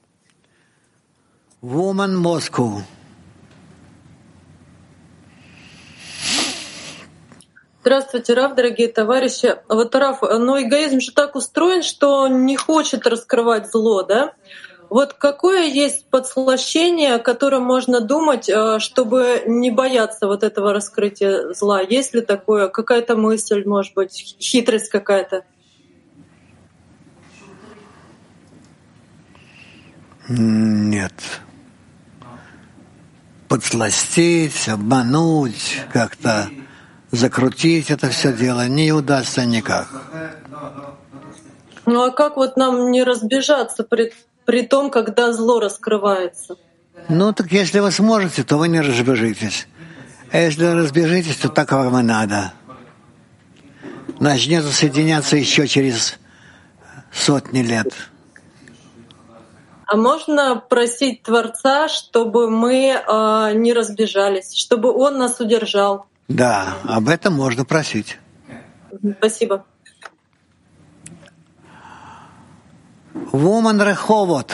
Woman 1.61 2.15
Moscow. 2.21 2.81
Здравствуйте, 7.81 8.33
Раф, 8.33 8.55
дорогие 8.55 8.89
товарищи. 8.89 9.55
Вот, 9.69 9.95
Раф, 9.95 10.21
но 10.21 10.61
эгоизм 10.61 10.99
же 10.99 11.13
так 11.13 11.35
устроен, 11.35 11.81
что 11.81 12.27
не 12.27 12.57
хочет 12.57 13.07
раскрывать 13.07 13.71
зло, 13.71 14.03
да? 14.03 14.33
Вот 14.89 15.13
какое 15.13 15.65
есть 15.65 16.05
подслащение, 16.09 17.19
которое 17.19 17.59
можно 17.59 18.01
думать, 18.01 18.49
э, 18.49 18.79
чтобы 18.79 19.43
не 19.45 19.71
бояться 19.71 20.27
вот 20.27 20.43
этого 20.43 20.73
раскрытия 20.73 21.53
зла? 21.53 21.79
Есть 21.79 22.13
ли 22.13 22.19
такое? 22.19 22.67
Какая-то 22.67 23.15
мысль, 23.15 23.63
может 23.65 23.93
быть, 23.93 24.35
хитрость 24.41 24.89
какая-то? 24.89 25.45
Нет. 30.27 31.13
Подсластить, 33.47 34.67
обмануть 34.67 35.77
как-то 35.93 36.49
закрутить 37.11 37.89
это 37.89 38.09
все 38.09 38.33
дело 38.33 38.67
не 38.67 38.91
удастся 38.91 39.45
никак. 39.45 39.87
Ну 41.85 42.03
а 42.03 42.11
как 42.11 42.37
вот 42.37 42.57
нам 42.57 42.91
не 42.91 43.03
разбежаться 43.03 43.83
при, 43.83 44.13
при 44.45 44.61
том, 44.61 44.91
когда 44.91 45.33
зло 45.33 45.59
раскрывается? 45.59 46.55
Ну 47.07 47.33
так 47.33 47.51
если 47.51 47.79
вы 47.79 47.91
сможете, 47.91 48.43
то 48.43 48.57
вы 48.57 48.67
не 48.67 48.81
разбежитесь. 48.81 49.67
А 50.31 50.37
если 50.37 50.65
разбежитесь, 50.65 51.37
то 51.37 51.49
так 51.49 51.71
вам 51.71 51.99
и 51.99 52.03
надо. 52.03 52.53
Начнет 54.19 54.65
соединяться 54.65 55.37
еще 55.37 55.67
через 55.67 56.19
сотни 57.11 57.61
лет. 57.61 57.87
А 59.87 59.95
можно 59.95 60.55
просить 60.57 61.23
Творца, 61.23 61.87
чтобы 61.87 62.51
мы 62.51 62.91
э, 62.91 63.53
не 63.55 63.73
разбежались, 63.73 64.53
чтобы 64.53 64.93
Он 64.93 65.17
нас 65.17 65.39
удержал? 65.39 66.05
Да, 66.29 66.77
об 66.83 67.09
этом 67.09 67.33
можно 67.33 67.65
просить. 67.65 68.17
Спасибо. 69.17 69.65
Woman 73.31 73.83
Реховод. 73.83 74.53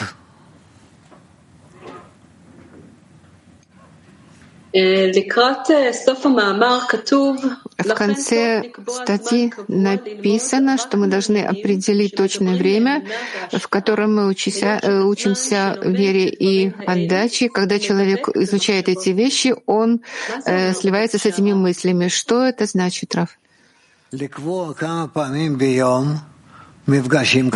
В 7.78 7.94
конце 7.94 8.72
статьи 8.88 9.52
написано, 9.68 10.76
что 10.76 10.98
мы 10.98 11.06
должны 11.06 11.38
определить 11.38 12.14
точное 12.14 12.56
время, 12.56 13.06
в 13.52 13.68
котором 13.68 14.16
мы 14.16 14.28
учимся, 14.28 14.78
э, 14.82 15.00
учимся 15.00 15.78
вере 15.82 16.28
и 16.28 16.74
отдаче. 16.86 17.48
Когда 17.48 17.78
человек 17.78 18.28
изучает 18.34 18.90
эти 18.90 19.10
вещи, 19.10 19.54
он 19.64 20.02
э, 20.44 20.74
сливается 20.74 21.18
с 21.18 21.24
этими 21.24 21.54
мыслями. 21.54 22.08
Что 22.08 22.44
это 22.44 22.66
значит, 22.66 23.14
Раф? 23.14 23.38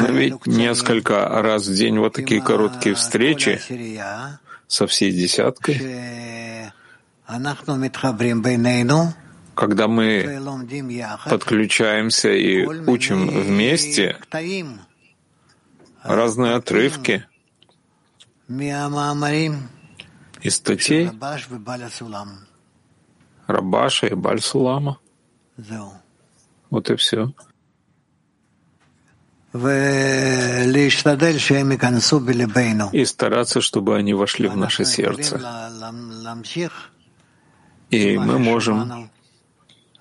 Ведь 0.09 0.47
несколько 0.47 1.29
раз 1.29 1.67
в 1.67 1.75
день 1.75 1.99
вот 1.99 2.15
такие 2.15 2.41
короткие 2.41 2.95
встречи 2.95 3.61
со 4.67 4.87
всей 4.87 5.13
десяткой 5.13 6.73
когда 9.55 9.89
мы 9.89 10.41
подключаемся 11.29 12.31
и 12.31 12.65
учим 12.65 13.29
вместе 13.29 14.17
разные 16.03 16.55
отрывки 16.55 17.27
из 20.43 20.57
статей 20.57 21.11
Рабаша 23.47 24.07
и 24.07 24.15
Бальсулама. 24.15 24.99
Вот 26.71 26.89
и 26.91 26.97
все. 26.97 27.35
И 32.93 33.05
стараться, 33.05 33.61
чтобы 33.61 33.97
они 33.97 34.15
вошли 34.15 34.49
в 34.49 34.57
наше 34.57 34.85
сердце. 34.85 35.41
И 37.91 38.19
мы 38.19 38.39
можем 38.39 39.11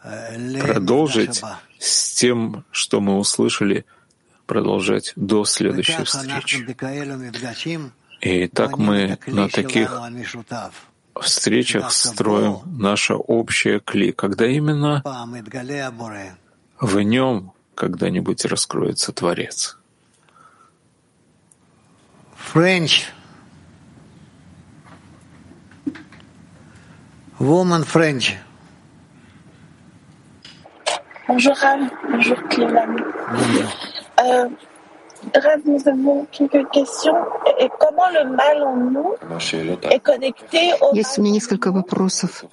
продолжить 0.02 1.42
с 1.80 2.12
тем, 2.12 2.66
что 2.72 3.02
мы 3.02 3.18
услышали, 3.18 3.86
продолжать 4.46 5.14
до 5.16 5.46
следующей 5.46 6.04
встречи. 6.04 6.66
И 8.22 8.48
так 8.48 8.78
мы 8.78 9.18
на 9.28 9.48
таких 9.50 10.00
встречах 11.20 11.92
строим 11.92 12.60
наше 12.66 13.14
общее 13.14 13.80
кли, 13.80 14.12
когда 14.12 14.48
именно? 14.48 15.04
В 16.80 17.00
нем 17.02 17.54
когда-нибудь 17.76 18.46
раскроется 18.46 19.12
Творец. 19.12 19.78
French 22.54 23.04
Woman 27.40 27.86
French. 27.86 28.38
Bonjour 31.26 31.56
Rav, 31.56 31.80
bonjour 32.12 32.38
Clément. 32.50 32.86
Euh, 34.20 34.50
Rav, 35.34 35.60
nous 35.64 35.88
avons 35.88 36.28
quelques 36.34 36.70
questions. 36.70 37.16
Et 37.62 37.70
comment 37.80 38.10
le 38.12 38.30
mal 38.36 38.62
en 38.64 38.76
nous 38.76 39.14
est 39.90 40.00
connecté 40.00 40.74
au 40.82 40.94
Есть 40.94 41.18
у 41.18 41.22
меня 41.22 41.36
несколько 41.36 41.72
вопросов. 41.72 42.44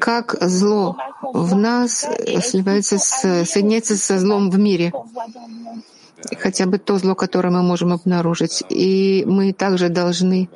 Как 0.00 0.34
зло 0.40 0.96
в 1.22 1.54
нас 1.54 2.08
сливается 2.40 2.98
с, 2.98 3.44
соединяется 3.44 3.96
со 3.96 4.18
злом 4.18 4.50
в 4.50 4.58
мире? 4.58 4.92
Хотя 6.40 6.66
бы 6.66 6.78
то 6.78 6.98
зло, 6.98 7.14
которое 7.14 7.50
мы 7.50 7.62
можем 7.62 7.92
обнаружить. 7.92 8.64
И 8.68 9.22
мы 9.28 9.52
также 9.52 9.90
должны 9.90 10.48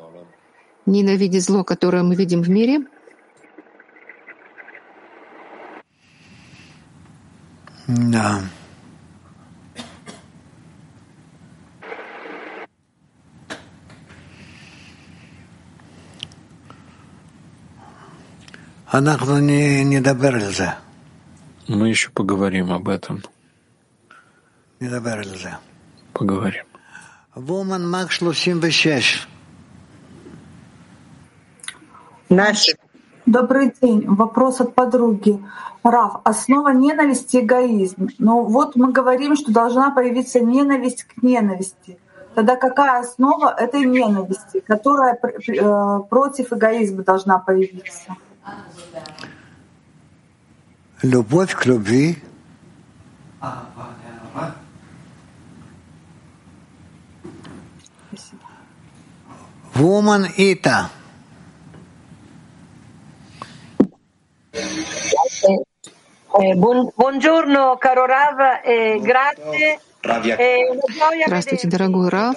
ненавидеть 0.85 1.45
зло, 1.45 1.63
которое 1.63 2.03
мы 2.03 2.17
видим 2.17 2.43
в 2.43 2.51
мире— 2.51 2.81
Да. 7.91 8.41
Мы 21.67 21.89
еще 21.89 22.11
поговорим 22.11 22.71
об 22.73 22.89
этом. 22.89 23.25
Поговорим. 26.13 26.65
Наш. 32.29 32.69
Добрый 33.27 33.73
день. 33.81 34.07
Вопрос 34.07 34.61
от 34.61 34.75
подруги. 34.75 35.43
Раф, 35.83 36.21
основа 36.25 36.71
ненависти— 36.71 37.37
эгоизм. 37.41 38.09
Но 38.19 38.45
вот 38.45 38.77
мы 38.77 38.93
говорим, 38.93 39.37
что 39.37 39.53
должна 39.53 39.91
появиться 39.91 40.41
ненависть 40.41 41.05
к 41.05 41.23
ненависти. 41.23 41.99
Тогда 42.35 42.57
какая 42.57 43.01
основа 43.01 43.55
этой 43.57 43.85
ненависти, 43.85 44.61
которая 44.61 45.19
э, 45.19 46.01
против 46.09 46.53
эгоизма 46.53 47.03
должна 47.03 47.39
появиться? 47.39 48.17
Любовь 51.03 51.55
к 51.55 51.67
любви. 51.67 52.19
Woman 59.75 60.27
Ita. 60.37 60.91
Buongiorno, 66.95 67.77
caro 67.79 68.07
Rav, 68.07 68.39
eh, 68.65 68.99
grazie. 69.01 69.79
Здравствуйте, 71.27 71.69
дорогой 71.69 72.09
Рав. 72.09 72.37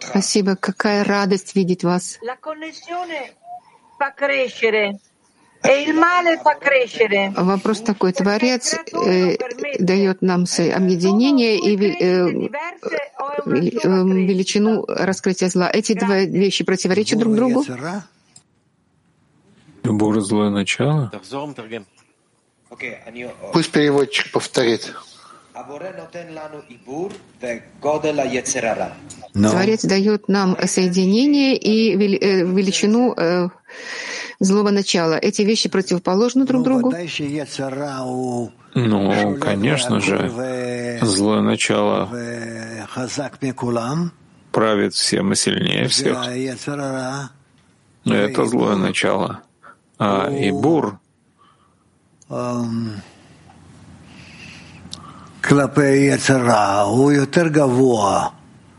Спасибо, 0.00 0.56
какая 0.56 1.04
радость 1.04 1.54
видеть 1.54 1.84
вас. 1.84 2.18
Вопрос 7.36 7.80
такой. 7.82 8.12
Творец 8.12 8.74
э, 8.74 9.36
дает 9.78 10.22
нам 10.22 10.44
объединение 10.74 11.56
и 11.56 11.76
э, 11.76 12.00
э, 12.02 12.48
величину 13.46 14.84
раскрытия 14.88 15.48
зла. 15.48 15.70
Эти 15.72 15.92
две 15.92 16.26
вещи 16.26 16.64
противоречат 16.64 17.20
друг 17.20 17.36
другу? 17.36 17.64
Любое 19.92 20.20
злое 20.20 20.48
начало 20.48 21.10
Пусть 23.52 23.70
переводчик 23.70 24.32
повторит. 24.32 24.94
Творец 29.34 29.84
дает 29.84 30.28
нам 30.28 30.56
соединение 30.66 31.56
и 31.56 31.92
э, 31.92 32.44
величину 32.44 33.12
э, 33.14 33.48
злого 34.40 34.70
начала. 34.70 35.18
Эти 35.18 35.42
вещи 35.42 35.68
противоположны 35.68 36.46
друг 36.46 36.62
другу? 36.62 36.94
Ну, 38.74 39.36
конечно 39.38 40.00
же, 40.00 40.98
злое 41.02 41.42
начало 41.42 42.08
правит 44.52 44.94
всем 44.94 45.32
и 45.32 45.34
сильнее 45.34 45.88
всех. 45.88 46.16
Это 48.06 48.46
злое 48.46 48.76
начало. 48.76 49.42
А 50.04 50.28
Ибур 50.30 50.98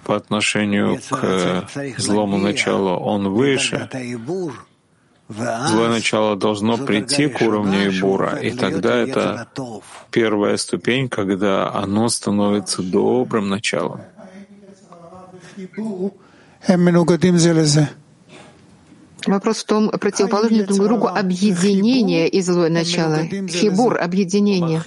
по 0.03 0.15
отношению 0.17 0.99
к 1.09 1.69
злому 1.97 2.37
началу. 2.37 2.89
Он 2.89 3.29
выше, 3.29 3.89
Злое 5.29 5.89
начало 5.89 6.35
должно 6.35 6.77
прийти 6.77 7.29
к 7.29 7.41
уровню 7.41 7.87
Ибура, 7.87 8.35
и 8.35 8.51
тогда 8.51 8.97
это 8.97 9.47
первая 10.11 10.57
ступень, 10.57 11.07
когда 11.07 11.73
оно 11.73 12.09
становится 12.09 12.83
добрым 12.83 13.47
началом. 13.47 14.01
Вопрос 19.25 19.57
в 19.59 19.65
том, 19.65 19.89
противоположно 19.89 20.63
друг 20.65 20.79
другу 20.79 21.07
объединение 21.07 22.27
и 22.27 22.41
злое 22.41 22.69
начало. 22.69 23.23
Хибур— 23.47 23.99
объединение. 24.01 24.81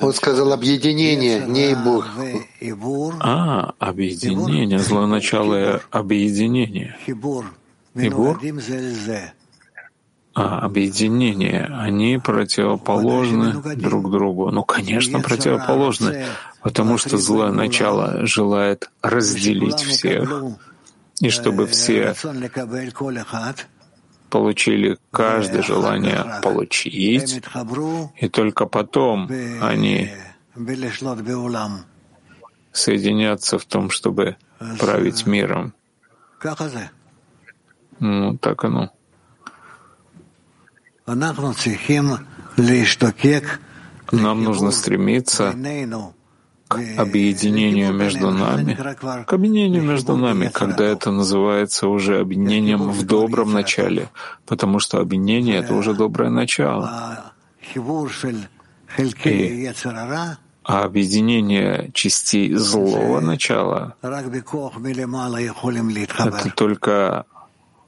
Он 0.00 0.12
сказал 0.12 0.52
объединение, 0.52 1.40
не 1.46 1.72
Ибур. 1.72 3.14
А, 3.20 3.74
объединение, 3.78 4.78
злое 4.78 5.06
начало 5.06 5.82
объединение. 5.90 6.96
Ибур? 7.06 8.40
А, 10.34 10.60
объединение. 10.60 11.68
Они 11.70 12.18
противоположны 12.18 13.76
друг 13.76 14.10
другу. 14.10 14.50
Ну, 14.50 14.64
конечно, 14.64 15.20
противоположны, 15.20 16.24
потому 16.62 16.96
что 16.96 17.18
злое 17.18 17.52
начало 17.52 18.26
желает 18.26 18.90
разделить 19.02 19.80
всех, 19.80 20.42
и 21.22 21.30
чтобы 21.30 21.66
все 21.66 22.14
получили 24.28 24.98
каждое 25.12 25.62
желание 25.62 26.40
получить, 26.42 27.40
и 28.16 28.28
только 28.28 28.66
потом 28.66 29.30
они 29.60 30.10
соединятся 32.72 33.58
в 33.58 33.64
том, 33.66 33.90
чтобы 33.90 34.36
править 34.80 35.26
миром. 35.26 35.74
Ну, 38.00 38.36
так 38.38 38.64
оно. 38.64 38.90
Нам 44.10 44.42
нужно 44.42 44.70
стремиться 44.72 45.54
к 46.74 46.98
объединению 46.98 47.92
между 47.92 48.30
нами, 48.30 48.76
к 49.26 49.32
объединению 49.32 49.82
между 49.82 50.16
нами, 50.16 50.50
когда 50.52 50.84
это 50.84 51.10
называется 51.10 51.88
уже 51.88 52.20
объединением 52.20 52.90
в 52.90 53.04
добром 53.04 53.52
начале, 53.52 54.08
потому 54.46 54.78
что 54.78 54.98
объединение— 54.98 55.56
это 55.58 55.74
уже 55.74 55.94
доброе 55.94 56.30
начало. 56.30 57.32
И 57.74 57.78
а 60.64 60.84
объединение 60.84 61.90
частей 61.92 62.54
злого 62.54 63.20
начала— 63.20 63.96
это 64.02 64.40
только 66.54 67.26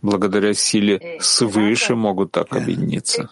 благодаря 0.02 0.54
силе 0.54 1.18
свыше 1.20 1.94
могут 1.94 2.32
так 2.32 2.56
объединиться. 2.56 3.30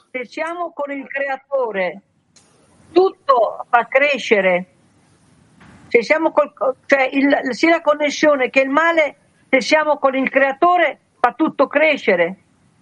Se 5.92 6.02
siamo 6.02 6.32
col, 6.32 6.54
cioè 6.86 7.10
il, 7.12 7.50
sia 7.50 7.68
la 7.68 7.82
connessione 7.82 8.48
che 8.48 8.60
il 8.60 8.70
male, 8.70 9.16
se 9.50 9.60
siamo 9.60 9.98
con 9.98 10.14
il 10.14 10.30
creatore, 10.30 10.98
fa 11.20 11.34
tutto 11.36 11.66
crescere, 11.66 12.34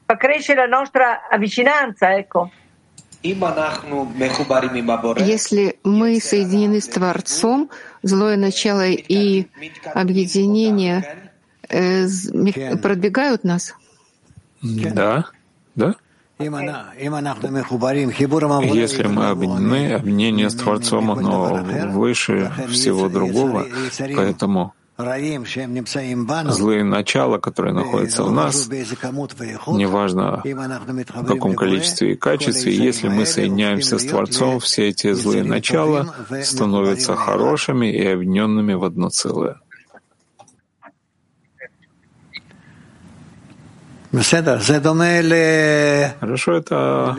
fa 0.07 0.17
crescere 0.17 0.69
la 0.69 0.77
nostra 0.79 1.23
vicinanza, 1.37 2.15
ecco. 2.15 2.53
Если 3.23 3.51
мы 5.83 6.21
соединены 6.21 6.81
с 6.81 6.87
Творцом, 6.87 7.69
злое 8.03 8.37
начало 8.37 8.89
и 8.89 9.47
объединение 9.93 11.33
э, 11.69 12.07
продвигают 12.81 13.43
нас? 13.43 13.75
Да, 14.63 15.27
да. 15.75 15.97
Если 18.73 19.07
мы 19.07 19.27
объединены, 19.29 19.93
объединение 19.93 20.49
с 20.49 20.55
Творцом, 20.55 21.11
оно 21.11 21.63
выше 21.93 22.51
всего 22.69 23.09
другого, 23.09 23.67
поэтому 24.17 24.73
злые 26.49 26.85
начала, 26.85 27.39
которые 27.39 27.75
находятся 27.75 28.25
в 28.25 28.33
нас, 28.33 28.69
неважно 28.69 30.43
в 30.45 31.27
каком 31.27 31.55
количестве 31.55 32.13
и 32.13 32.17
качестве, 32.17 32.75
если 32.75 33.09
мы 33.09 33.27
соединяемся 33.27 33.99
с 33.99 34.05
Творцом, 34.05 34.61
все 34.61 34.89
эти 34.89 35.13
злые 35.13 35.45
начала 35.45 36.15
становятся 36.43 37.17
хорошими 37.17 37.87
и 37.93 38.07
объединенными 38.07 38.75
в 38.75 38.85
одно 38.85 39.09
целое. 39.11 39.61
Хорошо, 46.21 46.55
это 46.55 47.17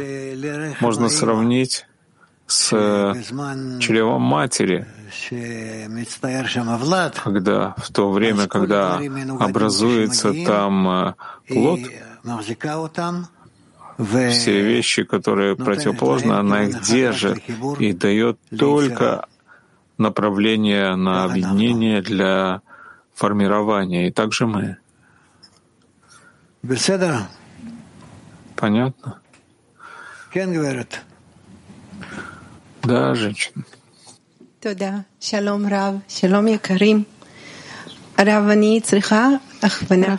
можно 0.82 1.08
сравнить 1.10 1.86
с 2.48 2.70
чревом 3.80 4.22
матери, 4.24 4.86
когда 7.24 7.74
в 7.78 7.92
то 7.92 8.12
время, 8.12 8.48
когда 8.48 9.00
образуется 9.40 10.34
там 10.46 10.88
э, 10.90 11.14
плод, 11.48 11.80
все 14.32 14.62
вещи, 14.62 15.04
которые 15.04 15.56
противоположны, 15.56 16.34
она 16.34 16.64
их 16.64 16.82
держит 16.82 17.40
и 17.80 17.94
дает 17.94 18.38
только 18.58 19.28
направление 19.98 20.96
на 20.96 21.24
объединение 21.24 22.02
для 22.02 22.62
формирования. 23.16 24.08
И 24.08 24.12
также 24.12 24.46
мы. 24.48 24.78
Понятно? 28.57 29.21
Да, 32.83 33.15
женщина. 33.15 33.63
תודה. 34.61 34.99
שלום 35.21 35.67
רב, 35.67 35.95
שלום 36.09 36.49
יקרים. 36.49 37.05
רב, 38.19 38.49
אני 38.49 38.81
צריכה 38.83 39.29
הכוונה. 39.63 40.17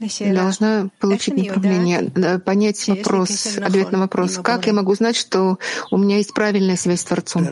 Должна 0.00 0.88
получить 1.00 1.34
направление, 1.36 2.08
понять 2.38 2.86
вопрос, 2.86 3.58
ответ 3.58 3.90
на 3.90 3.98
вопрос. 3.98 4.38
Как 4.38 4.66
я 4.66 4.72
могу 4.72 4.94
знать, 4.94 5.16
что 5.16 5.58
у 5.90 5.98
меня 5.98 6.18
есть 6.18 6.32
правильная 6.32 6.76
связь 6.76 7.00
с 7.00 7.04
Творцом? 7.04 7.44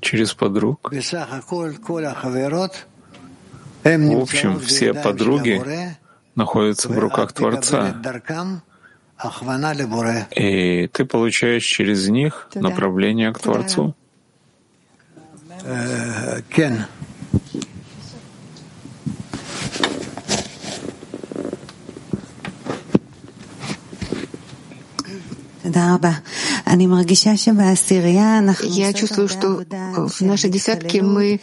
Через 0.00 0.32
подруг. 0.32 0.90
В 0.90 0.96
общем, 4.22 4.60
все 4.60 4.94
подруги 4.94 5.62
находятся 6.35 6.89
в 6.89 6.97
руках 6.97 7.33
Творца. 7.33 7.95
И 10.35 10.87
ты 10.87 11.05
получаешь 11.05 11.63
через 11.63 12.07
них 12.07 12.49
направление 12.55 13.31
к 13.33 13.39
Творцу. 13.39 13.95
Я 28.63 28.93
чувствую, 28.93 29.27
что 29.27 29.63
в 30.07 30.21
нашей 30.21 30.49
десятке 30.49 31.01
мы 31.01 31.41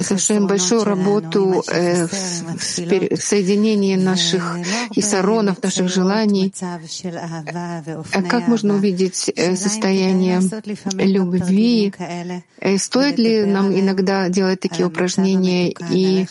совершаем 0.00 0.46
большую 0.46 0.84
работу 0.84 1.62
э, 1.68 2.06
в 2.06 2.12
соединении 3.22 3.96
наших 3.96 4.56
исаронов, 4.96 5.62
наших 5.62 5.88
желаний. 5.88 6.52
А 8.12 8.22
как 8.22 8.48
можно 8.48 8.74
увидеть 8.74 9.30
э, 9.36 9.54
состояние 9.56 10.40
любви? 10.94 11.92
Э, 12.60 12.78
стоит 12.78 13.18
ли 13.18 13.44
нам 13.44 13.78
иногда 13.78 14.28
делать 14.28 14.60
такие 14.60 14.86
упражнения 14.86 15.74
и 15.90 16.26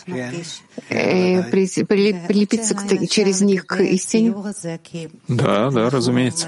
прилепиться 0.89 2.75
через 3.07 3.41
них 3.41 3.65
к 3.67 3.81
истине? 3.83 4.33
Да, 5.27 5.69
да, 5.69 5.89
разумеется. 5.89 6.47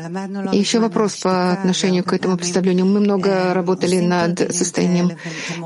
И 0.52 0.58
еще 0.58 0.80
вопрос 0.80 1.18
по 1.18 1.52
отношению 1.52 1.91
к 2.00 2.14
этому 2.14 2.38
представлению. 2.38 2.86
Мы 2.86 3.00
много 3.02 3.54
работали 3.54 4.00
над 4.00 4.40
состоянием 4.56 5.12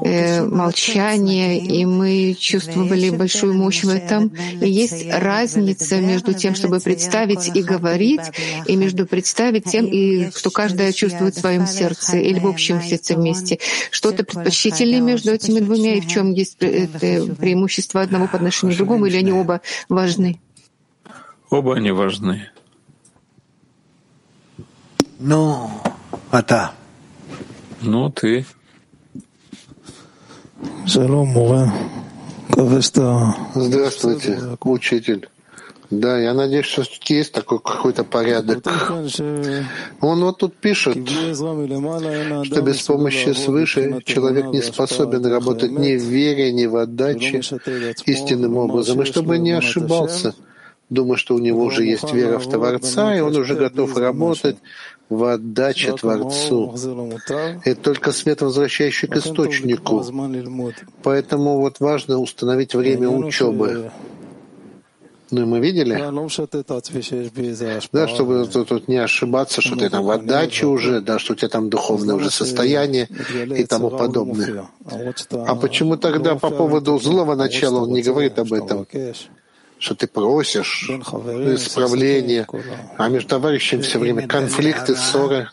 э, 0.03 0.43
молчания, 0.43 1.59
и 1.59 1.85
мы 1.85 2.35
чувствовали 2.39 3.11
большую 3.11 3.53
мощь 3.53 3.83
в 3.83 3.89
этом. 3.89 4.33
И 4.61 4.69
есть 4.69 5.05
разница 5.11 6.01
между 6.01 6.33
тем, 6.33 6.55
чтобы 6.55 6.79
представить 6.79 7.55
и 7.55 7.61
говорить, 7.61 8.21
и 8.65 8.75
между 8.75 9.05
представить 9.05 9.65
тем, 9.65 9.85
и 9.85 10.31
что 10.31 10.49
каждая 10.49 10.91
чувствует 10.91 11.35
в 11.35 11.39
своем 11.39 11.67
сердце 11.67 12.17
или 12.17 12.39
в 12.39 12.47
общем 12.47 12.81
сердце 12.81 13.15
вместе. 13.15 13.59
Что-то 13.91 14.23
предпочтительнее 14.23 15.01
между 15.01 15.31
этими 15.31 15.59
двумя, 15.59 15.95
и 15.95 16.01
в 16.01 16.07
чем 16.07 16.31
есть 16.31 16.57
преимущество 16.57 18.01
одного 18.01 18.27
по 18.27 18.37
отношению 18.37 18.75
к 18.75 18.77
другому, 18.77 19.05
или 19.05 19.17
они 19.17 19.31
оба 19.31 19.61
важны? 19.89 20.39
Оба 21.49 21.75
они 21.75 21.91
важны. 21.91 22.49
А 25.27 25.83
та. 25.83 25.84
Ну, 27.81 28.09
ты. 28.09 28.45
Здравствуйте, 33.55 34.57
учитель. 34.59 35.29
Да, 35.89 36.17
я 36.17 36.33
надеюсь, 36.33 36.65
что 36.65 36.83
есть 37.05 37.31
такой 37.31 37.59
какой-то 37.59 38.03
порядок. 38.03 38.67
Он 40.01 40.21
вот 40.23 40.39
тут 40.39 40.57
пишет, 40.57 40.97
что 41.07 42.61
без 42.61 42.81
помощи 42.81 43.29
свыше 43.33 44.01
человек 44.03 44.47
не 44.47 44.61
способен 44.61 45.25
работать 45.25 45.71
ни 45.71 45.95
в 45.95 46.03
вере, 46.03 46.51
ни 46.51 46.65
в 46.65 46.75
отдаче 46.75 47.41
истинным 48.05 48.57
образом. 48.57 49.01
И 49.01 49.05
чтобы 49.05 49.37
не 49.37 49.51
ошибался, 49.51 50.35
думая, 50.89 51.17
что 51.17 51.35
у 51.35 51.39
него 51.39 51.63
уже 51.63 51.85
есть 51.85 52.11
вера 52.11 52.39
в 52.39 52.49
Творца, 52.49 53.15
и 53.15 53.21
он 53.21 53.37
уже 53.37 53.55
готов 53.55 53.95
работать 53.95 54.57
в 55.09 55.23
отдаче 55.23 55.93
Творцу. 55.93 56.73
Это 57.63 57.81
только 57.81 58.11
свет, 58.11 58.41
возвращающий 58.41 59.07
к 59.07 59.17
источнику. 59.17 60.03
Поэтому 61.03 61.59
вот 61.59 61.79
важно 61.79 62.19
установить 62.19 62.73
время 62.75 63.09
учебы. 63.09 63.91
Ну, 65.31 65.45
мы 65.47 65.59
видели, 65.59 65.95
да, 67.91 68.07
чтобы 68.07 68.45
тут, 68.45 68.67
тут 68.67 68.87
не 68.87 68.97
ошибаться, 68.97 69.59
что 69.59 69.75
ты 69.75 69.89
там 69.89 70.05
в 70.05 70.11
отдаче 70.11 70.67
уже, 70.67 71.01
да, 71.01 71.17
что 71.17 71.33
у 71.33 71.35
тебя 71.35 71.49
там 71.49 71.69
духовное 71.69 72.15
уже 72.15 72.29
состояние 72.29 73.09
и 73.57 73.63
тому 73.65 73.89
подобное. 73.89 74.67
А 75.31 75.55
почему 75.55 75.97
тогда 75.97 76.35
по 76.35 76.51
поводу 76.51 76.99
злого 76.99 77.35
начала 77.35 77.81
он 77.81 77.93
не 77.93 78.03
говорит 78.03 78.37
об 78.37 78.53
этом? 78.53 78.87
Что 79.79 79.95
ты 79.95 80.07
просишь 80.07 80.89
исправления, 80.89 82.47
а 82.97 83.09
между 83.09 83.29
товарищами 83.29 83.81
все 83.81 83.99
время 83.99 84.27
конфликты, 84.27 84.95
ссоры. 84.95 85.49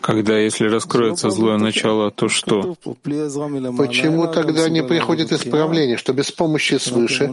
Когда, 0.00 0.38
если 0.38 0.68
раскроется 0.68 1.30
злое 1.30 1.58
начало, 1.58 2.10
то 2.10 2.28
что? 2.28 2.76
Почему 3.02 4.28
тогда 4.28 4.68
не 4.68 4.82
приходит 4.82 5.32
исправление, 5.32 5.96
что 5.96 6.12
без 6.12 6.30
помощи 6.30 6.78
свыше 6.78 7.32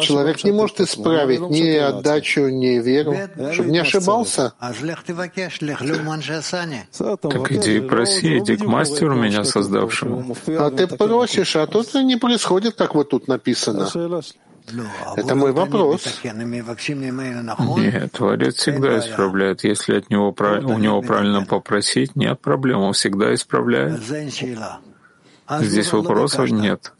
человек 0.00 0.44
не 0.44 0.52
может 0.52 0.80
исправить 0.80 1.40
ни 1.40 1.76
отдачу, 1.76 2.48
ни 2.48 2.78
веру, 2.78 3.16
чтобы 3.52 3.70
не 3.70 3.78
ошибался? 3.78 4.54
Так 7.20 7.52
иди 7.52 7.78
и 7.78 7.80
проси, 7.80 8.38
иди 8.38 8.56
к 8.56 8.64
мастеру 8.64 9.16
меня 9.16 9.44
создавшему. 9.44 10.36
А 10.58 10.70
ты 10.70 10.86
просишь, 10.86 11.56
а 11.56 11.66
тут 11.66 11.94
не 11.94 12.16
происходит, 12.16 12.76
как 12.76 12.94
вот 12.94 13.10
тут 13.10 13.28
написано. 13.28 13.88
Это 15.16 15.34
мой 15.34 15.52
вопрос. 15.52 16.20
Нет, 16.22 18.12
Творец 18.12 18.56
всегда 18.56 18.98
исправляет. 18.98 19.64
Если 19.64 19.96
от 19.96 20.10
него, 20.10 20.34
у 20.38 20.78
него 20.78 21.02
правильно 21.02 21.44
попросить, 21.44 22.16
нет 22.16 22.40
проблем, 22.40 22.80
он 22.80 22.92
всегда 22.92 23.34
исправляет. 23.34 24.00
Здесь 25.60 25.92
вопросов 25.92 26.50
нет. 26.50 26.92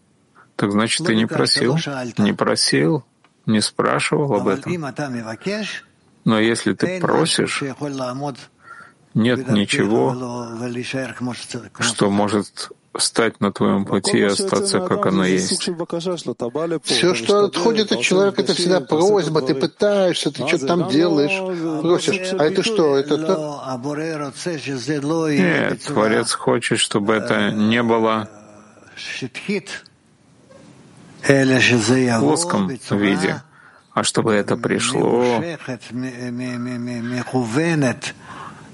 Так 0.56 0.70
значит, 0.70 1.06
ты 1.06 1.16
не 1.16 1.26
просил? 1.26 1.76
Не 2.18 2.32
просил? 2.32 3.04
Не 3.46 3.60
спрашивал 3.60 4.34
об 4.34 4.48
этом? 4.48 4.72
Но 6.24 6.40
если 6.40 6.72
ты 6.72 7.00
просишь, 7.00 7.62
нет 9.14 9.48
ничего, 9.48 10.16
что 11.80 12.10
может 12.10 12.70
стать 13.00 13.40
на 13.40 13.52
твоем 13.52 13.84
пути 13.84 14.18
и 14.18 14.22
остаться, 14.22 14.80
как 14.80 15.06
оно 15.06 15.24
есть. 15.24 15.68
Все, 16.84 17.14
что 17.14 17.44
отходит 17.44 17.92
от 17.92 18.00
человека, 18.00 18.42
это 18.42 18.54
всегда 18.54 18.80
просьба. 18.80 19.42
Ты 19.42 19.54
пытаешься, 19.54 20.30
ты 20.30 20.46
что-то 20.46 20.66
там 20.66 20.88
делаешь, 20.88 21.38
просишь. 21.82 22.32
А 22.38 22.44
это 22.44 22.62
что? 22.62 22.96
Это 22.96 23.18
то? 23.18 23.60
Нет, 25.38 25.82
Творец 25.82 26.32
хочет, 26.32 26.78
чтобы 26.78 27.14
это 27.14 27.50
не 27.50 27.82
было 27.82 28.28
в 31.22 32.20
плоском 32.20 32.68
виде, 32.90 33.42
а 33.92 34.04
чтобы 34.04 34.32
это 34.34 34.56
пришло 34.56 35.42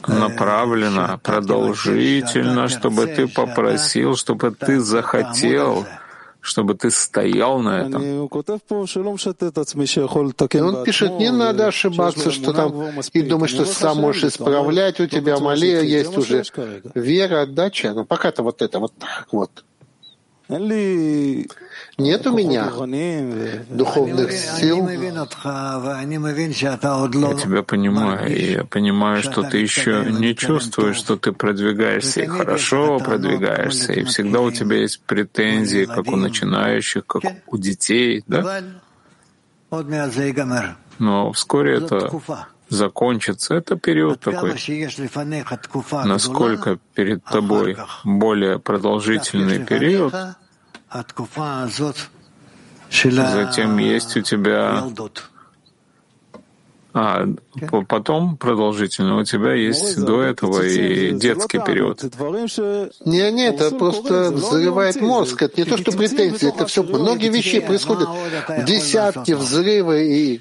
направленно, 0.09 1.19
продолжительно, 1.23 2.69
чтобы 2.69 3.07
ты 3.07 3.29
попросил, 3.29 4.16
чтобы 4.16 4.51
ты 4.53 4.81
захотел, 4.81 5.87
чтобы 6.41 6.74
ты 6.74 6.91
стоял 6.91 7.59
на 7.61 7.83
этом. 7.83 8.03
И 8.03 8.19
он 10.61 10.85
пишет, 10.85 11.12
не 11.19 11.31
надо 11.31 11.66
ошибаться, 11.69 12.31
что 12.31 12.53
там, 12.53 13.01
и 13.12 13.23
думать, 13.23 13.51
что 13.51 13.65
сам 13.65 13.99
можешь 13.99 14.24
исправлять, 14.24 15.01
у 15.01 15.07
тебя 15.07 15.39
малея 15.39 15.83
есть 15.83 16.16
уже 16.16 16.43
вера, 16.95 17.43
отдача, 17.43 17.93
но 17.95 18.05
пока-то 18.05 18.43
вот 18.43 18.61
это 18.61 18.81
вот 18.81 18.93
так 18.99 19.29
вот. 19.33 19.65
Нет 21.99 22.27
у 22.27 22.37
меня 22.37 22.70
духовных 23.69 24.33
сил. 24.33 24.89
Я 24.89 24.97
тебя 27.35 27.62
понимаю, 27.62 28.35
и 28.35 28.53
я 28.53 28.65
понимаю, 28.65 29.23
что 29.23 29.43
ты 29.43 29.59
еще 29.59 30.07
не 30.11 30.35
чувствуешь, 30.35 30.97
что 30.97 31.16
ты 31.16 31.33
продвигаешься, 31.33 32.23
и 32.23 32.27
хорошо 32.27 32.99
продвигаешься, 32.99 33.93
и 33.93 34.05
всегда 34.05 34.41
у 34.41 34.51
тебя 34.51 34.77
есть 34.77 35.01
претензии, 35.07 35.85
как 35.85 36.09
у 36.09 36.16
начинающих, 36.16 37.07
как 37.07 37.23
у 37.47 37.59
детей, 37.59 38.23
да? 38.27 38.62
Но 40.99 41.33
вскоре 41.33 41.77
это 41.79 42.11
закончится. 42.69 43.55
Это 43.55 43.77
период 43.77 44.20
такой. 44.20 44.55
Насколько 46.05 46.79
перед 46.95 47.24
тобой 47.24 47.77
более 48.05 48.59
продолжительный 48.59 49.65
период, 49.65 50.15
Затем 52.90 53.78
есть 53.78 54.16
у 54.16 54.20
тебя... 54.20 54.85
А 56.94 57.27
потом 57.89 58.36
продолжительно 58.36 59.16
у 59.16 59.24
тебя 59.24 59.55
есть 59.55 59.98
до 59.98 60.20
этого 60.20 60.60
и 60.60 61.12
детский 61.12 61.59
период. 61.59 62.02
Не, 63.06 63.32
нет, 63.32 63.60
это 63.62 63.74
просто 63.74 64.31
взрывает 64.31 65.01
мозг. 65.01 65.40
Это 65.40 65.59
не 65.59 65.64
то, 65.64 65.78
что 65.78 65.93
претензии, 65.93 66.48
это 66.48 66.66
все 66.66 66.82
многие 66.82 67.31
вещи 67.31 67.60
происходят. 67.60 68.09
Десятки 68.66 69.32
взрывы 69.32 70.05
и 70.06 70.40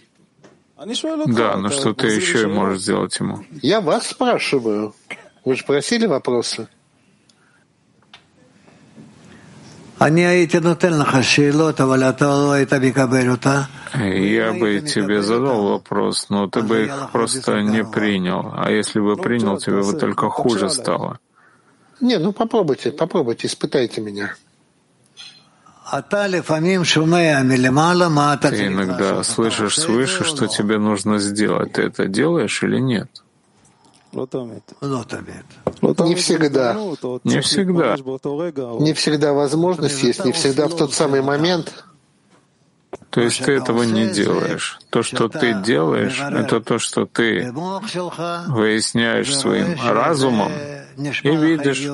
да, 1.28 1.58
но 1.58 1.70
что 1.70 1.94
ты 1.94 2.08
еще 2.08 2.48
можешь 2.48 2.82
сделать 2.82 3.18
ему? 3.20 3.46
Я 3.62 3.82
вас 3.82 4.08
спрашиваю. 4.08 4.96
Вы 5.46 5.56
же 5.56 5.64
просили 5.64 6.08
вопросы? 6.08 6.68
Я 13.94 14.52
бы 14.54 14.82
тебе 14.82 15.22
задал 15.22 15.64
вопрос, 15.64 16.26
но 16.30 16.48
ты 16.48 16.64
бы 16.64 16.86
их 16.86 17.12
просто 17.12 17.62
не 17.62 17.84
принял. 17.84 18.52
А 18.56 18.72
если 18.72 19.00
бы 19.00 19.16
принял, 19.16 19.60
тебе 19.60 19.84
бы 19.84 19.94
только 19.94 20.30
хуже 20.30 20.72
стало. 20.72 21.20
Не, 22.00 22.18
ну 22.18 22.34
попробуйте, 22.34 22.92
попробуйте, 22.92 23.46
испытайте 23.46 24.02
меня. 24.02 24.34
Ты 28.58 28.68
иногда 28.68 29.24
слышишь 29.24 29.78
свыше, 29.78 30.24
что 30.24 30.48
тебе 30.48 30.80
нужно 30.80 31.20
сделать. 31.20 31.74
Ты 31.74 31.84
это 31.84 32.08
делаешь 32.08 32.64
или 32.64 32.80
нет? 32.80 33.10
Не 34.14 36.16
всегда. 36.16 36.74
Не 37.24 37.42
всегда. 37.42 37.98
Не 38.80 38.94
всегда 38.94 39.34
возможность 39.34 40.04
есть, 40.04 40.26
не 40.26 40.32
всегда 40.32 40.68
в 40.68 40.76
тот 40.76 40.94
самый 40.94 41.22
момент. 41.22 41.86
То 43.10 43.22
есть 43.22 43.44
ты 43.44 43.54
этого 43.54 43.84
не 43.84 44.10
делаешь. 44.10 44.80
То, 44.90 45.04
что 45.04 45.30
ты 45.30 45.54
делаешь, 45.54 46.22
это 46.22 46.60
то, 46.62 46.80
что 46.80 47.06
ты 47.06 47.54
выясняешь 48.48 49.36
своим 49.36 49.76
разумом 49.82 50.52
и 50.98 51.36
видишь, 51.36 51.88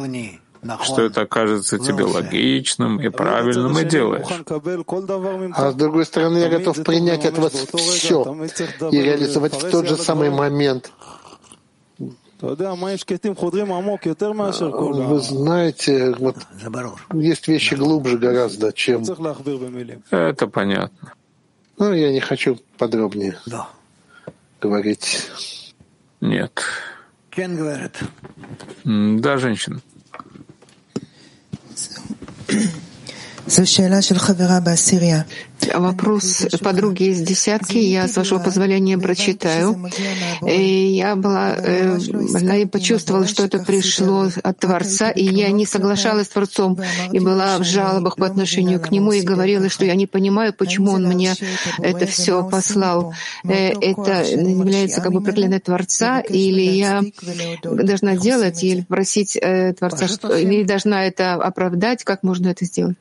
что 0.84 1.04
это 1.04 1.26
кажется 1.26 1.78
тебе 1.78 2.04
логичным 2.04 3.00
и 3.00 3.10
правильным, 3.10 3.78
и 3.80 3.86
делаешь. 3.86 4.26
А 5.56 5.72
с 5.72 5.76
другой 5.76 6.06
стороны, 6.06 6.40
я 6.40 6.50
готов 6.50 6.84
принять 6.84 7.26
это 7.26 7.42
вот 7.42 7.54
все 7.54 8.48
и 8.92 9.02
реализовать 9.02 9.54
в 9.54 9.70
тот 9.70 9.88
же 9.88 9.98
самый 9.98 10.30
момент. 10.30 10.92
Вы 15.08 15.20
знаете, 15.20 16.14
вот 16.18 16.38
есть 17.14 17.48
вещи 17.48 17.74
глубже 17.76 18.18
гораздо, 18.18 18.72
чем... 18.72 19.04
Это 20.12 20.48
понятно. 20.48 21.14
Ну, 21.80 21.94
я 21.94 22.12
не 22.12 22.20
хочу 22.20 22.60
подробнее 22.78 23.38
да. 23.46 23.68
говорить. 24.62 25.30
Нет. 26.22 26.64
Кен 27.30 27.56
говорит. 27.56 28.00
Да, 28.84 29.38
женщина. 29.38 29.80
Вопрос 35.74 36.46
подруги 36.62 37.04
из 37.04 37.22
десятки. 37.22 37.78
Я, 37.78 38.08
с 38.08 38.16
вашего 38.16 38.40
позволения, 38.40 38.98
прочитаю. 38.98 39.90
И 40.46 40.96
я 40.96 41.16
была 41.16 41.56
э, 41.56 41.98
больна 42.32 42.58
и 42.58 42.66
почувствовала, 42.66 43.26
что 43.26 43.46
это 43.46 43.60
пришло 43.60 44.30
от 44.44 44.60
Творца, 44.60 45.10
и 45.12 45.24
я 45.24 45.50
не 45.52 45.66
соглашалась 45.66 46.28
с 46.28 46.30
Творцом, 46.30 46.78
и 47.12 47.20
была 47.20 47.58
в 47.58 47.64
жалобах 47.64 48.18
по 48.18 48.26
отношению 48.26 48.80
к 48.80 48.92
Нему, 48.92 49.12
и 49.14 49.22
говорила, 49.22 49.70
что 49.70 49.86
я 49.86 49.96
не 49.96 50.08
понимаю, 50.08 50.54
почему 50.54 50.92
Он 50.92 51.06
мне 51.06 51.34
это 51.80 52.06
все 52.06 52.48
послал. 52.48 53.14
Э, 53.44 53.70
это 53.70 54.24
является 54.24 55.02
как 55.02 55.12
бы 55.12 55.22
проклятие 55.22 55.60
Творца, 55.60 56.20
или 56.20 56.62
я 56.62 57.02
должна 57.64 58.16
делать, 58.18 58.64
или 58.64 58.82
просить 58.82 59.38
э, 59.42 59.74
Творца, 59.74 60.06
или 60.38 60.64
должна 60.64 61.06
это 61.06 61.34
оправдать, 61.36 62.04
как 62.04 62.24
можно 62.24 62.50
это 62.50 62.66
сделать? 62.66 62.98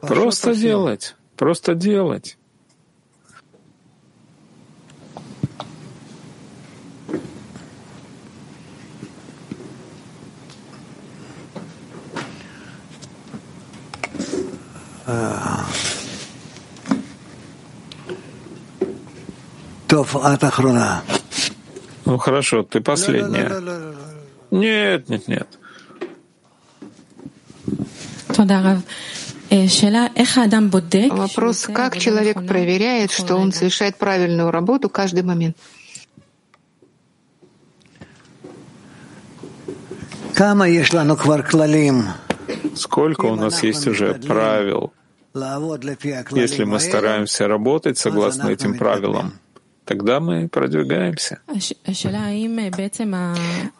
Просто 0.00 0.54
делать. 0.54 1.14
Просто 1.36 1.74
делать. 1.74 2.36
Ну 22.04 22.18
хорошо, 22.18 22.62
ты 22.62 22.80
последняя. 22.80 23.48
Нет, 24.50 25.08
нет, 25.08 25.28
нет. 25.28 25.48
Вопрос, 31.10 31.66
как 31.66 31.96
человек 31.96 32.44
проверяет, 32.46 33.12
что 33.12 33.36
он 33.36 33.52
совершает 33.52 33.96
правильную 33.96 34.50
работу 34.50 34.88
каждый 34.88 35.22
момент? 35.22 35.56
Сколько 42.74 43.26
у 43.26 43.36
нас 43.36 43.62
есть 43.62 43.86
уже 43.86 44.14
правил, 44.14 44.92
если 45.34 46.64
мы 46.64 46.80
стараемся 46.80 47.46
работать 47.46 47.96
согласно 47.98 48.48
этим 48.48 48.76
правилам? 48.76 49.38
Тогда 49.84 50.20
мы 50.20 50.48
продвигаемся. 50.48 51.38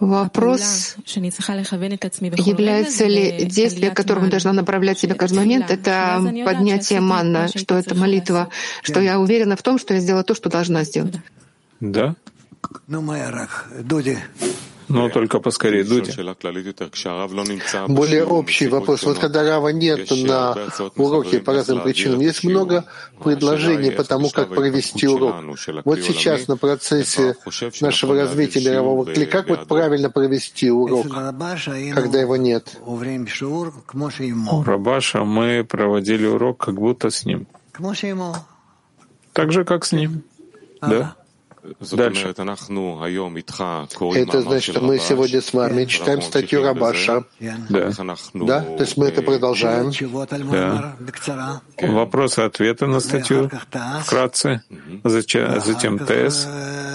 Вопрос, 0.01 0.97
является 2.47 3.07
ли 3.07 3.45
действие, 3.47 3.91
которому 3.91 4.29
должна 4.29 4.53
направлять 4.53 4.99
себя 4.99 5.15
каждый 5.15 5.39
момент, 5.39 5.71
это 5.71 6.21
поднятие 6.45 7.01
манна, 7.01 7.49
что 7.49 7.77
это 7.77 7.95
молитва, 7.95 8.49
что 8.83 9.01
я 9.01 9.19
уверена 9.19 9.57
в 9.57 9.63
том, 9.63 9.79
что 9.79 9.95
я 9.95 10.01
сделала 10.01 10.25
то, 10.25 10.35
что 10.35 10.49
должна 10.51 10.85
сделать. 10.85 11.15
Да. 11.81 12.15
Но 14.89 15.09
только 15.09 15.41
поскорее, 15.41 15.85
Дудя. 15.85 16.13
Более 17.89 18.25
общий 18.25 18.69
вопрос. 18.69 19.03
Вот 19.05 19.19
когда 19.19 19.43
Рава 19.43 19.69
нет 19.69 20.11
на 20.11 20.57
уроке 20.97 21.41
по 21.41 21.53
разным 21.53 21.83
причинам, 21.83 22.21
есть 22.21 22.45
много 22.45 22.85
предложений 23.23 23.93
по 23.93 24.05
тому, 24.05 24.31
как 24.31 24.49
провести 24.51 25.07
урок. 25.09 25.37
Вот 25.85 26.01
сейчас 26.01 26.49
на 26.49 26.57
процессе 26.57 27.37
нашего 27.81 28.15
развития 28.15 28.61
мирового 28.61 29.05
кли, 29.07 29.27
как 29.27 29.49
вот 29.49 29.67
правильно 29.69 30.11
провести 30.11 30.71
урок, 30.71 31.07
когда 31.09 32.21
его 32.21 32.37
нет? 32.37 32.79
У 32.85 34.63
Рабаша 34.63 35.25
мы 35.25 35.65
проводили 35.65 36.27
урок 36.27 36.59
как 36.59 36.75
будто 36.75 37.11
с 37.11 37.25
ним. 37.25 37.47
Так 39.33 39.51
же, 39.53 39.65
как 39.65 39.85
с 39.85 39.93
ним. 39.93 40.23
Да? 40.81 41.17
Дальше. 41.93 42.29
Это 42.29 42.45
значит, 44.43 44.75
что 44.75 44.85
мы 44.85 44.99
сегодня 44.99 45.41
с 45.41 45.53
вами 45.53 45.85
читаем 45.87 46.21
статью 46.21 46.63
Рабаша. 46.63 47.25
Да. 47.69 47.91
да? 48.35 48.61
То 48.61 48.81
есть 48.81 48.97
мы 48.97 49.07
это 49.07 49.23
продолжаем. 49.23 49.91
Да. 50.51 50.97
Вопросы 51.81 52.41
ответы 52.41 52.87
на 52.87 53.01
статью 53.01 53.51
вкратце, 54.03 54.63
затем, 55.05 55.61
затем 55.61 55.99
ТС, 55.99 56.47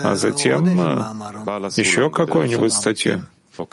а 0.04 0.16
затем 0.16 0.66
э, 0.66 1.70
еще 1.76 2.10
какую-нибудь 2.10 2.74
статью. 2.74 3.24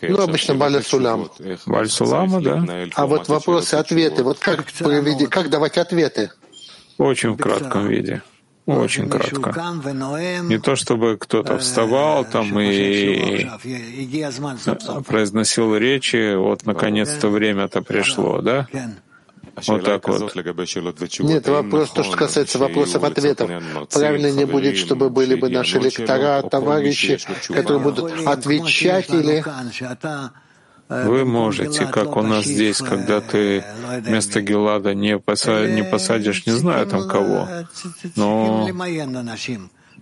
Ну, 0.03 0.21
обычно 0.21 0.55
Баля 0.55 0.83
Сулам. 0.83 1.31
Баль 1.67 1.89
Сулама, 1.89 2.41
да. 2.41 2.65
А 2.95 3.07
вот 3.07 3.29
вопросы-ответы, 3.29 4.25
вот 4.25 4.39
как, 4.39 4.65
проведи, 4.73 5.27
как 5.27 5.51
давать 5.51 5.79
ответы? 5.79 6.31
Очень 6.99 7.33
в 7.33 7.37
кратком 7.37 7.87
виде. 7.87 8.23
Очень 8.67 9.09
кратко. 9.09 9.55
Не 10.43 10.59
то 10.59 10.75
чтобы 10.75 11.17
кто-то 11.19 11.59
вставал 11.59 12.25
там 12.25 12.59
и 12.59 13.47
произносил 15.07 15.77
речи, 15.77 16.35
вот 16.35 16.67
наконец-то 16.67 17.29
время-то 17.29 17.83
пришло, 17.83 18.41
да? 18.41 18.67
Вот 19.69 19.85
так 19.85 20.07
вот. 20.09 20.35
Нет, 21.21 21.49
вопрос, 21.49 21.91
то, 21.91 22.03
что 22.03 22.17
касается 22.17 22.59
вопросов-ответов. 22.59 23.51
Правильно 23.93 24.31
не 24.31 24.45
будет, 24.45 24.77
чтобы 24.77 25.09
были 25.11 25.35
бы 25.37 25.49
наши 25.49 25.79
лектора, 25.79 26.43
товарищи, 26.43 27.19
которые 27.49 27.81
будут 27.81 28.27
отвечать 28.27 29.09
или 29.11 29.45
вы 30.89 31.25
можете, 31.25 31.87
как 31.87 32.17
у 32.17 32.23
нас 32.23 32.45
здесь, 32.45 32.79
когда 32.79 33.21
ты 33.21 33.65
вместо 34.01 34.41
Гелада 34.41 34.95
не, 34.95 35.19
посадишь, 35.19 35.75
не 35.75 35.85
посадишь, 35.85 36.47
не 36.47 36.53
знаю 36.53 36.87
там 36.87 37.09
кого, 37.09 37.49
но 38.15 38.69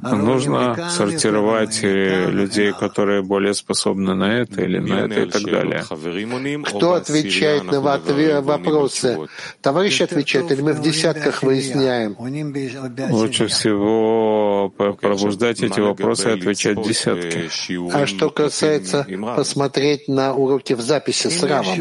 Нужно 0.01 0.91
сортировать 0.91 1.81
э, 1.83 2.31
людей, 2.31 2.73
которые 2.73 3.23
более 3.23 3.55
способны 3.55 4.15
на 4.15 4.41
это 4.41 4.62
или 4.62 4.79
на 4.79 5.05
это 5.05 5.23
и 5.23 5.31
так 5.31 5.43
далее. 5.45 5.83
Кто 6.65 6.95
отвечает 6.95 7.65
на 7.65 7.81
вопросы? 7.81 9.19
Товарищ 9.62 10.01
отвечает, 10.03 10.51
или 10.51 10.61
мы 10.61 10.73
в 10.73 10.83
десятках 10.83 11.43
выясняем? 11.43 12.16
Лучше 13.11 13.47
всего 13.47 14.73
пробуждать 14.77 15.62
эти 15.62 15.81
вопросы 15.81 16.31
и 16.31 16.33
отвечать 16.33 16.79
в 16.79 16.87
десятки. 16.87 17.49
А 17.93 18.07
что 18.07 18.31
касается 18.31 19.07
посмотреть 19.37 20.09
на 20.09 20.35
уроки 20.35 20.75
в 20.75 20.81
записи 20.81 21.29
с 21.29 21.43
Равом? 21.43 21.79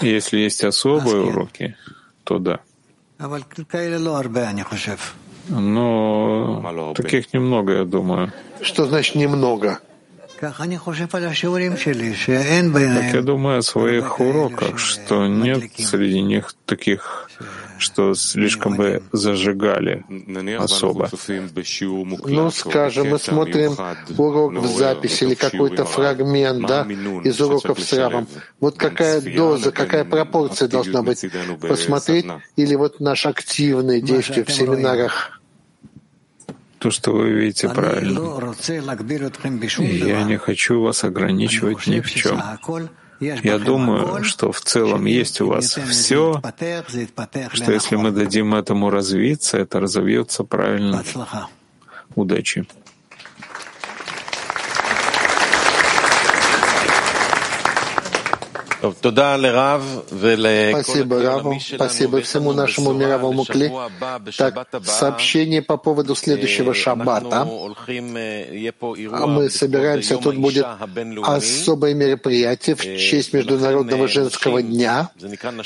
Если 0.00 0.38
есть 0.38 0.64
особые 0.64 1.22
уроки, 1.22 1.76
то 2.24 2.38
да. 2.38 2.60
Но 5.48 6.92
таких 6.96 7.32
немного, 7.32 7.72
я 7.72 7.84
думаю. 7.84 8.32
Что 8.60 8.86
значит 8.86 9.14
немного? 9.14 9.78
Так 10.38 10.60
я 10.60 10.78
думаю 13.22 13.58
о 13.58 13.62
своих 13.62 14.20
уроках, 14.20 14.78
что 14.78 15.26
нет 15.26 15.62
среди 15.78 16.20
них 16.20 16.52
таких, 16.66 17.30
что 17.78 18.14
слишком 18.14 18.76
бы 18.76 19.02
зажигали 19.12 20.04
особо. 20.58 21.08
Ну, 22.26 22.50
скажем, 22.50 23.10
мы 23.10 23.18
смотрим 23.18 23.76
урок 24.18 24.52
в 24.52 24.66
записи 24.66 25.24
или 25.24 25.34
какой-то 25.34 25.86
фрагмент 25.86 26.66
да, 26.66 26.82
из 26.82 27.40
уроков 27.40 27.80
с 27.80 27.94
Равом. 27.94 28.28
Вот 28.60 28.76
какая 28.76 29.22
доза, 29.22 29.72
какая 29.72 30.04
пропорция 30.04 30.68
должна 30.68 31.02
быть? 31.02 31.24
Посмотреть 31.60 32.26
или 32.56 32.74
вот 32.74 33.00
наш 33.00 33.24
активное 33.24 34.02
действие 34.02 34.44
в 34.44 34.52
семинарах? 34.52 35.35
То, 36.78 36.90
что 36.90 37.12
вы 37.12 37.30
видите 37.30 37.68
правильно. 37.68 38.20
я 40.06 40.22
не 40.24 40.36
хочу 40.36 40.80
вас 40.80 41.04
ограничивать 41.04 41.86
ни 41.86 42.00
в 42.00 42.10
чем. 42.12 42.40
Я 43.20 43.58
думаю, 43.58 44.22
что 44.24 44.52
в 44.52 44.60
целом 44.60 45.06
есть 45.06 45.40
у 45.40 45.48
вас 45.48 45.78
все, 45.88 46.40
что 47.52 47.72
если 47.72 47.96
мы 47.96 48.10
дадим 48.10 48.54
этому 48.54 48.90
развиться, 48.90 49.58
это 49.58 49.80
разовьется 49.80 50.44
правильно. 50.44 51.02
Удачи. 52.14 52.66
Спасибо 60.70 61.22
Раву, 61.22 61.60
спасибо 61.60 62.20
всему 62.20 62.52
нашему 62.52 62.92
мировому 62.92 63.44
кли. 63.44 63.70
Так, 64.36 64.68
сообщение 64.84 65.62
по 65.62 65.76
поводу 65.76 66.14
следующего 66.14 66.74
шаббата. 66.74 67.48
А 69.12 69.26
мы 69.26 69.50
собираемся, 69.50 70.16
тут 70.18 70.36
будет 70.36 70.66
особое 71.22 71.94
мероприятие 71.94 72.76
в 72.76 72.82
честь 72.82 73.32
Международного 73.32 74.08
женского 74.08 74.62
дня, 74.62 75.10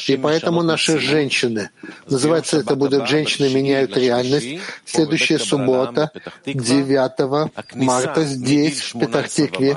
и 0.07 0.17
поэтому 0.17 0.63
наши 0.63 0.99
женщины, 0.99 1.71
называется 2.09 2.59
это 2.59 2.77
будет 2.77 3.09
«Женщины 3.09 3.49
меняют 3.49 3.97
реальность», 3.97 4.61
следующая 4.85 5.39
суббота, 5.39 6.11
9 6.47 7.51
марта, 7.75 8.25
здесь, 8.25 8.95
в 8.95 8.99
Петахтикве, 8.99 9.77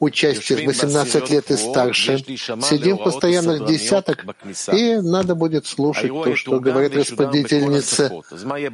участие 0.00 0.58
с 0.58 0.62
18 0.62 1.30
лет 1.30 1.50
и 1.50 1.56
старше. 1.56 2.18
Сидим 2.18 2.96
в 2.96 3.04
постоянных 3.04 3.66
десяток, 3.66 4.24
и 4.72 4.96
надо 4.96 5.34
будет 5.34 5.66
слушать 5.66 6.10
то, 6.10 6.34
что 6.34 6.58
говорит 6.58 6.96
распорядительница, 6.96 8.10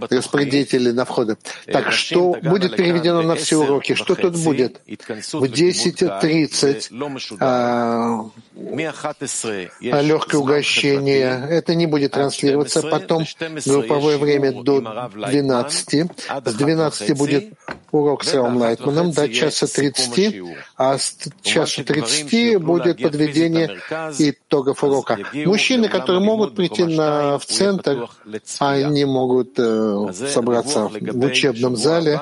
распорядители 0.09 0.93
на 0.93 1.05
входе. 1.05 1.37
Так, 1.67 1.93
что 1.93 2.37
будет 2.43 2.77
переведено 2.77 3.23
на 3.23 3.35
все 3.35 3.57
уроки? 3.57 3.95
Что 3.95 4.15
тут 4.15 4.37
будет? 4.39 4.81
В 4.87 5.45
10.30 5.45 7.41
а, 7.41 8.31
легкое 10.03 10.41
угощение. 10.41 11.47
Это 11.51 11.75
не 11.75 11.87
будет 11.87 12.13
транслироваться. 12.13 12.83
Потом 12.83 13.25
групповое 13.65 14.19
время 14.19 14.53
до 14.53 14.81
12. 14.81 16.11
С 16.45 16.55
12 16.55 17.17
будет 17.17 17.55
урок 17.91 18.25
с 18.25 18.33
Равом 18.35 18.59
Лайтманом 18.59 19.11
до 19.13 19.29
часа 19.29 19.67
30, 19.67 20.43
а 20.77 20.99
с 20.99 21.16
часа 21.43 21.83
30 21.85 22.61
будет 22.63 23.03
подведение 23.03 23.79
итогов 24.19 24.83
урока. 24.85 25.19
Мужчины, 25.33 25.89
которые 25.89 26.21
могут 26.21 26.55
прийти 26.55 26.85
на, 26.85 27.39
в 27.39 27.47
центр, 27.47 28.09
они 28.59 29.05
могут 29.05 29.59
э, 29.59 30.13
собраться 30.13 30.89
в 30.89 31.25
учебном 31.25 31.77
зале. 31.77 32.21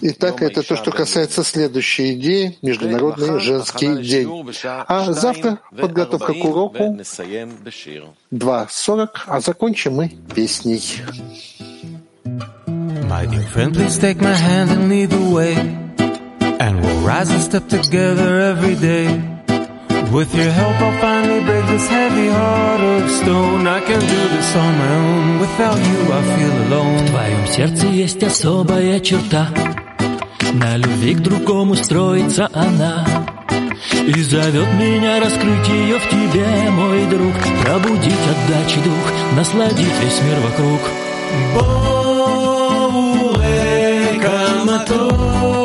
Итак, 0.00 0.40
это 0.42 0.62
то, 0.62 0.74
что 0.74 0.90
касается 0.90 1.44
следующей 1.44 2.14
идеи— 2.14 2.58
Международный 2.62 3.38
женский 3.40 4.02
день. 4.02 4.50
А 4.64 5.12
завтра 5.12 5.58
подготовка 5.76 6.32
к 6.32 6.44
уроку 6.44 6.96
2.40, 8.32 9.08
а 9.26 9.40
закончим 9.40 9.94
мы 9.94 10.12
песней. 10.34 10.82
My 13.10 13.26
dear 13.26 13.42
friend, 13.52 13.74
please 13.74 13.98
take 13.98 14.20
my 14.20 14.32
hand 14.32 14.70
and 14.70 14.88
lead 14.88 15.10
the 15.10 15.20
way. 15.34 15.89
And 16.60 16.82
we'll 16.82 17.00
rise 17.00 17.30
and 17.30 17.40
step 17.40 17.68
together 17.68 18.38
every 18.52 18.74
day. 18.74 19.06
With 20.12 20.34
your 20.34 20.50
help, 20.50 20.76
I'll 20.86 21.00
finally 21.00 21.42
break 21.42 21.64
this 21.68 21.88
heavy 21.88 22.28
heart 22.28 22.80
of 22.80 23.10
stone. 23.10 23.66
I 23.66 23.80
can 23.80 24.00
do 24.00 24.20
this 24.34 24.56
on 24.56 24.72
my 24.82 24.94
own. 25.06 25.40
Without 25.40 25.78
you, 25.88 25.98
I 26.12 26.20
feel 26.34 26.56
alone. 26.66 26.98
В 26.98 27.10
твоем 27.10 27.46
сердце 27.46 27.86
есть 27.86 28.22
особая 28.22 29.00
черта. 29.00 29.48
На 30.52 30.76
любви 30.76 31.14
к 31.14 31.20
другому 31.20 31.76
строится 31.76 32.50
она. 32.52 33.06
И 34.06 34.22
зовет 34.22 34.68
меня 34.74 35.18
раскрыть 35.18 35.68
ее 35.68 35.98
в 35.98 36.08
тебе, 36.10 36.46
мой 36.70 37.06
друг 37.06 37.34
Пробудить 37.64 38.28
отдачи 38.32 38.80
дух, 38.82 39.12
насладить 39.34 40.00
весь 40.02 40.20
мир 40.22 40.38
вокруг 40.40 40.80
Боуэ, 42.74 43.40
каматор 44.20 45.59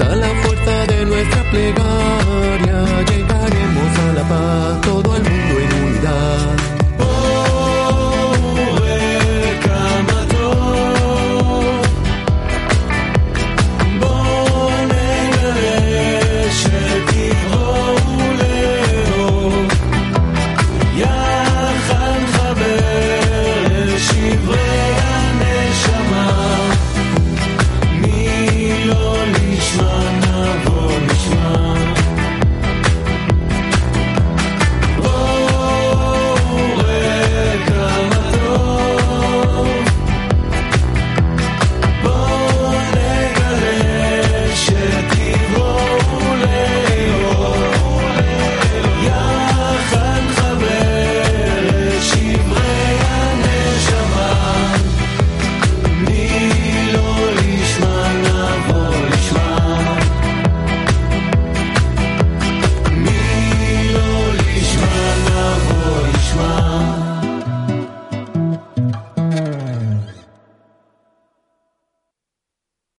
a 0.00 0.14
la 0.14 0.28
fuerza 0.28 0.86
de 0.86 1.04
nuestra 1.06 1.42
plegaria 1.50 3.17